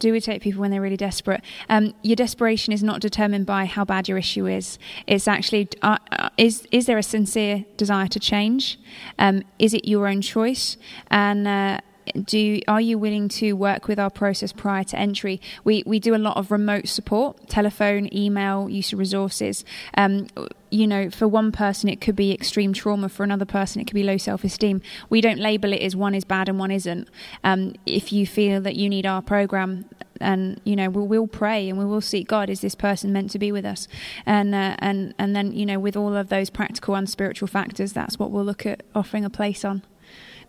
do 0.00 0.12
we 0.12 0.20
take 0.20 0.42
people 0.42 0.60
when 0.60 0.70
they're 0.70 0.80
really 0.80 0.96
desperate? 0.96 1.42
Um, 1.68 1.94
your 2.02 2.16
desperation 2.16 2.72
is 2.72 2.82
not 2.82 3.00
determined 3.00 3.46
by 3.46 3.66
how 3.66 3.84
bad 3.84 4.08
your 4.08 4.18
issue 4.18 4.46
is. 4.46 4.78
It's 5.06 5.28
actually 5.28 5.68
uh, 5.82 5.98
uh, 6.10 6.30
is 6.36 6.66
is 6.70 6.86
there 6.86 6.98
a 6.98 7.02
sincere 7.02 7.64
desire 7.76 8.08
to 8.08 8.20
change? 8.20 8.78
Um, 9.18 9.42
is 9.58 9.74
it 9.74 9.86
your 9.86 10.08
own 10.08 10.22
choice? 10.22 10.76
And 11.10 11.46
uh, 11.46 11.80
do 12.24 12.60
are 12.68 12.80
you 12.80 12.98
willing 12.98 13.28
to 13.28 13.52
work 13.52 13.88
with 13.88 13.98
our 13.98 14.10
process 14.10 14.52
prior 14.52 14.84
to 14.84 14.98
entry? 14.98 15.40
We 15.64 15.82
we 15.86 15.98
do 15.98 16.14
a 16.14 16.18
lot 16.18 16.36
of 16.36 16.50
remote 16.50 16.88
support, 16.88 17.48
telephone, 17.48 18.08
email, 18.14 18.68
use 18.68 18.92
of 18.92 18.98
resources. 18.98 19.64
Um, 19.96 20.28
you 20.70 20.86
know, 20.86 21.10
for 21.10 21.26
one 21.26 21.50
person 21.52 21.88
it 21.88 22.00
could 22.00 22.16
be 22.16 22.32
extreme 22.32 22.72
trauma, 22.72 23.08
for 23.08 23.24
another 23.24 23.44
person 23.44 23.80
it 23.80 23.86
could 23.86 23.94
be 23.94 24.04
low 24.04 24.16
self 24.16 24.44
esteem. 24.44 24.82
We 25.08 25.20
don't 25.20 25.38
label 25.38 25.72
it 25.72 25.82
as 25.82 25.96
one 25.96 26.14
is 26.14 26.24
bad 26.24 26.48
and 26.48 26.58
one 26.58 26.70
isn't. 26.70 27.08
Um, 27.42 27.74
if 27.86 28.12
you 28.12 28.26
feel 28.26 28.60
that 28.62 28.76
you 28.76 28.88
need 28.88 29.06
our 29.06 29.22
program, 29.22 29.86
and 30.20 30.60
you 30.64 30.76
know 30.76 30.88
we 30.90 31.02
will 31.02 31.26
pray 31.26 31.68
and 31.68 31.78
we 31.78 31.84
will 31.84 32.00
seek 32.00 32.28
God. 32.28 32.50
Is 32.50 32.60
this 32.60 32.74
person 32.74 33.12
meant 33.12 33.30
to 33.30 33.38
be 33.38 33.50
with 33.50 33.64
us? 33.64 33.88
And 34.26 34.54
uh, 34.54 34.76
and 34.78 35.14
and 35.18 35.34
then 35.34 35.52
you 35.52 35.66
know 35.66 35.78
with 35.78 35.96
all 35.96 36.14
of 36.14 36.28
those 36.28 36.50
practical 36.50 36.94
and 36.94 37.08
spiritual 37.08 37.48
factors, 37.48 37.92
that's 37.92 38.18
what 38.18 38.30
we'll 38.30 38.44
look 38.44 38.66
at 38.66 38.82
offering 38.94 39.24
a 39.24 39.30
place 39.30 39.64
on. 39.64 39.82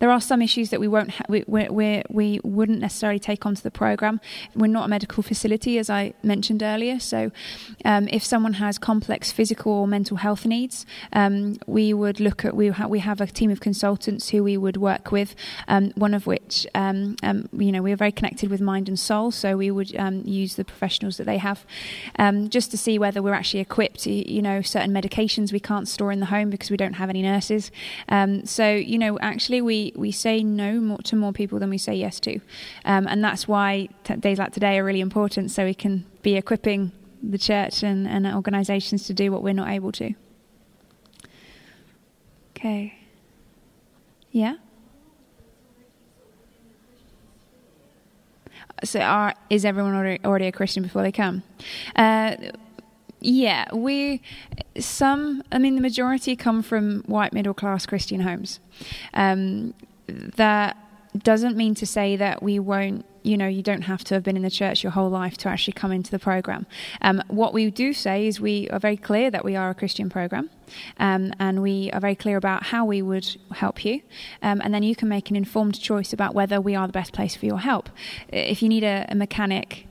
There 0.01 0.09
are 0.09 0.19
some 0.19 0.41
issues 0.41 0.71
that 0.71 0.79
we 0.79 0.87
won't 0.87 1.11
ha- 1.11 1.25
we, 1.29 1.43
we, 1.47 2.01
we 2.09 2.39
wouldn't 2.43 2.79
necessarily 2.79 3.19
take 3.19 3.45
onto 3.45 3.61
the 3.61 3.69
program. 3.69 4.19
We're 4.55 4.65
not 4.65 4.85
a 4.85 4.87
medical 4.87 5.21
facility, 5.21 5.77
as 5.77 5.91
I 5.91 6.15
mentioned 6.23 6.63
earlier. 6.63 6.99
So, 6.99 7.31
um, 7.85 8.07
if 8.07 8.25
someone 8.25 8.53
has 8.53 8.79
complex 8.79 9.31
physical 9.31 9.71
or 9.71 9.87
mental 9.87 10.17
health 10.17 10.43
needs, 10.43 10.87
um, 11.13 11.57
we 11.67 11.93
would 11.93 12.19
look 12.19 12.43
at 12.43 12.55
we 12.55 12.69
ha- 12.69 12.87
we 12.87 12.97
have 12.97 13.21
a 13.21 13.27
team 13.27 13.51
of 13.51 13.59
consultants 13.59 14.29
who 14.29 14.43
we 14.43 14.57
would 14.57 14.75
work 14.75 15.11
with. 15.11 15.35
Um, 15.67 15.91
one 15.91 16.15
of 16.15 16.25
which, 16.25 16.65
um, 16.73 17.15
um, 17.21 17.47
you 17.53 17.71
know, 17.71 17.83
we 17.83 17.91
are 17.91 17.95
very 17.95 18.11
connected 18.11 18.49
with 18.49 18.59
Mind 18.59 18.89
and 18.89 18.97
Soul, 18.97 19.29
so 19.29 19.55
we 19.55 19.69
would 19.69 19.95
um, 19.97 20.23
use 20.25 20.55
the 20.55 20.65
professionals 20.65 21.17
that 21.17 21.25
they 21.25 21.37
have, 21.37 21.63
just 22.49 22.71
to 22.71 22.77
see 22.77 22.97
whether 22.97 23.21
we're 23.21 23.35
actually 23.35 23.59
equipped. 23.59 24.07
You 24.07 24.41
know, 24.41 24.63
certain 24.63 24.91
medications 24.91 25.53
we 25.53 25.59
can't 25.59 25.87
store 25.87 26.11
in 26.11 26.21
the 26.21 26.25
home 26.25 26.49
because 26.49 26.71
we 26.71 26.77
don't 26.77 26.93
have 26.93 27.11
any 27.11 27.21
nurses. 27.21 27.69
so, 28.45 28.73
you 28.73 28.97
know, 28.97 29.19
actually 29.19 29.61
we 29.61 29.90
we 29.95 30.11
say 30.11 30.43
no 30.43 30.79
more 30.79 30.97
to 30.99 31.15
more 31.15 31.33
people 31.33 31.59
than 31.59 31.69
we 31.69 31.77
say 31.77 31.95
yes 31.95 32.19
to, 32.21 32.39
um, 32.85 33.07
and 33.07 33.23
that's 33.23 33.47
why 33.47 33.89
t- 34.03 34.15
days 34.15 34.37
like 34.37 34.53
today 34.53 34.77
are 34.79 34.83
really 34.83 35.01
important. 35.01 35.51
So 35.51 35.65
we 35.65 35.73
can 35.73 36.05
be 36.21 36.35
equipping 36.35 36.91
the 37.23 37.37
church 37.37 37.83
and, 37.83 38.07
and 38.07 38.25
organisations 38.27 39.05
to 39.07 39.13
do 39.13 39.31
what 39.31 39.43
we're 39.43 39.53
not 39.53 39.69
able 39.69 39.91
to. 39.93 40.13
Okay. 42.55 42.97
Yeah? 44.31 44.55
So, 48.83 48.99
are, 48.99 49.35
is 49.49 49.63
everyone 49.63 49.93
already, 49.93 50.23
already 50.25 50.47
a 50.47 50.51
Christian 50.51 50.81
before 50.81 51.03
they 51.03 51.11
come? 51.11 51.43
Uh, 51.95 52.35
yeah, 53.21 53.73
we 53.73 54.21
some. 54.79 55.43
I 55.51 55.59
mean, 55.59 55.75
the 55.75 55.81
majority 55.81 56.35
come 56.35 56.63
from 56.63 57.03
white 57.03 57.33
middle 57.33 57.53
class 57.53 57.85
Christian 57.85 58.21
homes. 58.21 58.59
Um, 59.13 59.73
that 60.07 60.75
doesn't 61.17 61.55
mean 61.55 61.75
to 61.75 61.85
say 61.85 62.15
that 62.15 62.41
we 62.41 62.57
won't 62.57 63.05
you 63.23 63.37
know 63.37 63.47
you 63.47 63.61
don't 63.61 63.83
have 63.83 64.03
to 64.03 64.15
have 64.15 64.23
been 64.23 64.35
in 64.35 64.41
the 64.41 64.49
church 64.49 64.81
your 64.81 64.91
whole 64.91 65.09
life 65.09 65.37
to 65.37 65.49
actually 65.49 65.73
come 65.73 65.91
into 65.91 66.09
the 66.09 66.17
program 66.17 66.65
um, 67.01 67.21
what 67.27 67.53
we 67.53 67.69
do 67.69 67.93
say 67.93 68.25
is 68.25 68.39
we 68.39 68.69
are 68.69 68.79
very 68.79 68.97
clear 68.97 69.29
that 69.29 69.43
we 69.43 69.55
are 69.55 69.69
a 69.69 69.75
christian 69.75 70.09
program 70.09 70.49
um, 70.97 71.33
and 71.37 71.61
we 71.61 71.91
are 71.91 71.99
very 71.99 72.15
clear 72.15 72.37
about 72.37 72.63
how 72.63 72.85
we 72.85 73.01
would 73.01 73.37
help 73.51 73.83
you 73.83 74.01
um, 74.41 74.61
and 74.63 74.73
then 74.73 74.83
you 74.83 74.95
can 74.95 75.09
make 75.09 75.29
an 75.29 75.35
informed 75.35 75.79
choice 75.79 76.13
about 76.13 76.33
whether 76.33 76.59
we 76.61 76.73
are 76.73 76.87
the 76.87 76.93
best 76.93 77.13
place 77.13 77.35
for 77.35 77.45
your 77.45 77.59
help 77.59 77.89
if 78.29 78.63
you 78.63 78.69
need 78.69 78.83
a, 78.83 79.05
a 79.09 79.15
mechanic 79.15 79.85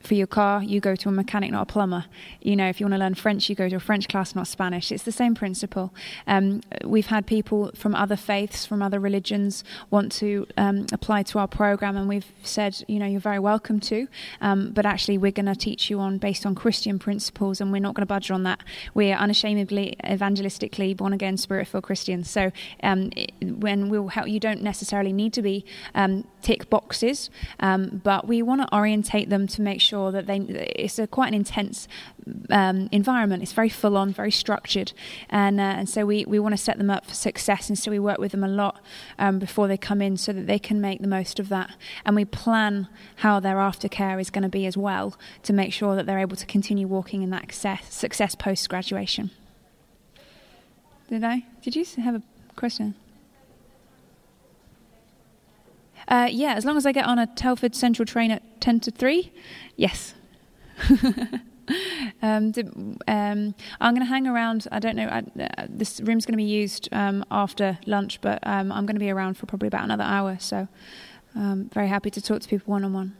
for 0.00 0.14
your 0.14 0.26
car, 0.26 0.62
you 0.62 0.80
go 0.80 0.94
to 0.96 1.08
a 1.08 1.12
mechanic, 1.12 1.50
not 1.50 1.62
a 1.62 1.66
plumber. 1.66 2.04
You 2.40 2.56
know, 2.56 2.68
if 2.68 2.80
you 2.80 2.86
want 2.86 2.94
to 2.94 2.98
learn 2.98 3.14
French, 3.14 3.48
you 3.48 3.54
go 3.54 3.68
to 3.68 3.76
a 3.76 3.80
French 3.80 4.08
class, 4.08 4.34
not 4.34 4.46
Spanish. 4.46 4.92
It's 4.92 5.02
the 5.02 5.12
same 5.12 5.34
principle. 5.34 5.92
Um, 6.26 6.62
we've 6.84 7.06
had 7.06 7.26
people 7.26 7.70
from 7.74 7.94
other 7.94 8.16
faiths, 8.16 8.64
from 8.64 8.82
other 8.82 9.00
religions, 9.00 9.64
want 9.90 10.12
to 10.12 10.46
um, 10.56 10.86
apply 10.92 11.24
to 11.24 11.38
our 11.38 11.48
program, 11.48 11.96
and 11.96 12.08
we've 12.08 12.32
said, 12.42 12.82
you 12.86 12.98
know, 12.98 13.06
you're 13.06 13.20
very 13.20 13.38
welcome 13.38 13.80
to, 13.80 14.08
um, 14.40 14.70
but 14.70 14.86
actually, 14.86 15.18
we're 15.18 15.32
going 15.32 15.46
to 15.46 15.56
teach 15.56 15.90
you 15.90 15.98
on 16.00 16.18
based 16.18 16.46
on 16.46 16.54
Christian 16.54 16.98
principles, 16.98 17.60
and 17.60 17.72
we're 17.72 17.80
not 17.80 17.94
going 17.94 18.02
to 18.02 18.06
budge 18.06 18.30
on 18.30 18.44
that. 18.44 18.60
We're 18.94 19.16
unashamedly, 19.16 19.96
evangelistically 20.04 20.96
born 20.96 21.12
again, 21.12 21.36
spirit-filled 21.36 21.84
Christians. 21.84 22.30
So, 22.30 22.52
um, 22.82 23.10
when 23.40 23.88
we'll 23.88 24.08
help, 24.08 24.28
you 24.28 24.40
don't 24.40 24.62
necessarily 24.62 25.12
need 25.12 25.32
to 25.34 25.42
be 25.42 25.64
um, 25.94 26.26
tick 26.42 26.70
boxes, 26.70 27.30
um, 27.60 28.00
but 28.04 28.26
we 28.26 28.42
want 28.42 28.60
to 28.62 28.74
orientate 28.74 29.30
them 29.30 29.46
to 29.46 29.62
make 29.62 29.80
sure 29.80 30.12
that 30.12 30.26
they 30.26 30.38
it's 30.38 30.98
a 30.98 31.06
quite 31.06 31.28
an 31.28 31.34
intense 31.34 31.88
um, 32.50 32.88
environment. 32.92 33.42
It's 33.42 33.52
very 33.52 33.68
full 33.68 33.96
on, 33.96 34.12
very 34.12 34.30
structured, 34.30 34.92
and 35.28 35.60
uh, 35.60 35.62
and 35.62 35.88
so 35.88 36.06
we 36.06 36.24
we 36.26 36.38
want 36.38 36.52
to 36.52 36.62
set 36.62 36.78
them 36.78 36.90
up 36.90 37.06
for 37.06 37.14
success. 37.14 37.68
And 37.68 37.78
so 37.78 37.90
we 37.90 37.98
work 37.98 38.18
with 38.18 38.32
them 38.32 38.44
a 38.44 38.48
lot 38.48 38.80
um, 39.18 39.38
before 39.38 39.68
they 39.68 39.76
come 39.76 40.00
in, 40.00 40.16
so 40.16 40.32
that 40.32 40.46
they 40.46 40.58
can 40.58 40.80
make 40.80 41.00
the 41.00 41.08
most 41.08 41.40
of 41.40 41.48
that. 41.48 41.70
And 42.04 42.16
we 42.16 42.24
plan 42.24 42.88
how 43.16 43.40
their 43.40 43.56
aftercare 43.56 44.20
is 44.20 44.30
going 44.30 44.42
to 44.42 44.48
be 44.48 44.66
as 44.66 44.76
well 44.76 45.18
to 45.42 45.52
make 45.52 45.72
sure 45.72 45.96
that 45.96 46.06
they're 46.06 46.18
able 46.18 46.36
to 46.36 46.46
continue 46.46 46.86
walking 46.86 47.22
in 47.22 47.30
that 47.30 47.42
success, 47.42 47.94
success 47.94 48.34
post 48.34 48.68
graduation. 48.68 49.30
Did 51.08 51.24
I? 51.24 51.44
Did 51.62 51.74
you 51.74 51.84
have 52.02 52.14
a 52.14 52.22
question? 52.54 52.94
Uh, 56.08 56.26
yeah, 56.30 56.54
as 56.54 56.64
long 56.64 56.76
as 56.76 56.86
I 56.86 56.92
get 56.92 57.04
on 57.04 57.18
a 57.18 57.26
Telford 57.26 57.74
Central 57.74 58.06
train 58.06 58.30
at 58.30 58.60
10 58.60 58.80
to 58.80 58.90
3, 58.90 59.30
yes. 59.76 60.14
um, 62.22 62.52
um, 63.06 63.54
I'm 63.80 63.94
going 63.94 64.00
to 64.00 64.06
hang 64.06 64.26
around. 64.26 64.66
I 64.72 64.78
don't 64.78 64.96
know. 64.96 65.06
I, 65.06 65.22
uh, 65.42 65.66
this 65.68 66.00
room's 66.00 66.24
going 66.24 66.32
to 66.32 66.38
be 66.38 66.44
used 66.44 66.88
um, 66.92 67.24
after 67.30 67.78
lunch, 67.86 68.22
but 68.22 68.38
um, 68.44 68.72
I'm 68.72 68.86
going 68.86 68.96
to 68.96 69.00
be 69.00 69.10
around 69.10 69.36
for 69.36 69.44
probably 69.44 69.68
about 69.68 69.84
another 69.84 70.04
hour. 70.04 70.38
So, 70.40 70.66
um, 71.34 71.68
very 71.74 71.88
happy 71.88 72.10
to 72.10 72.22
talk 72.22 72.40
to 72.40 72.48
people 72.48 72.72
one 72.72 72.84
on 72.84 72.94
one. 72.94 73.16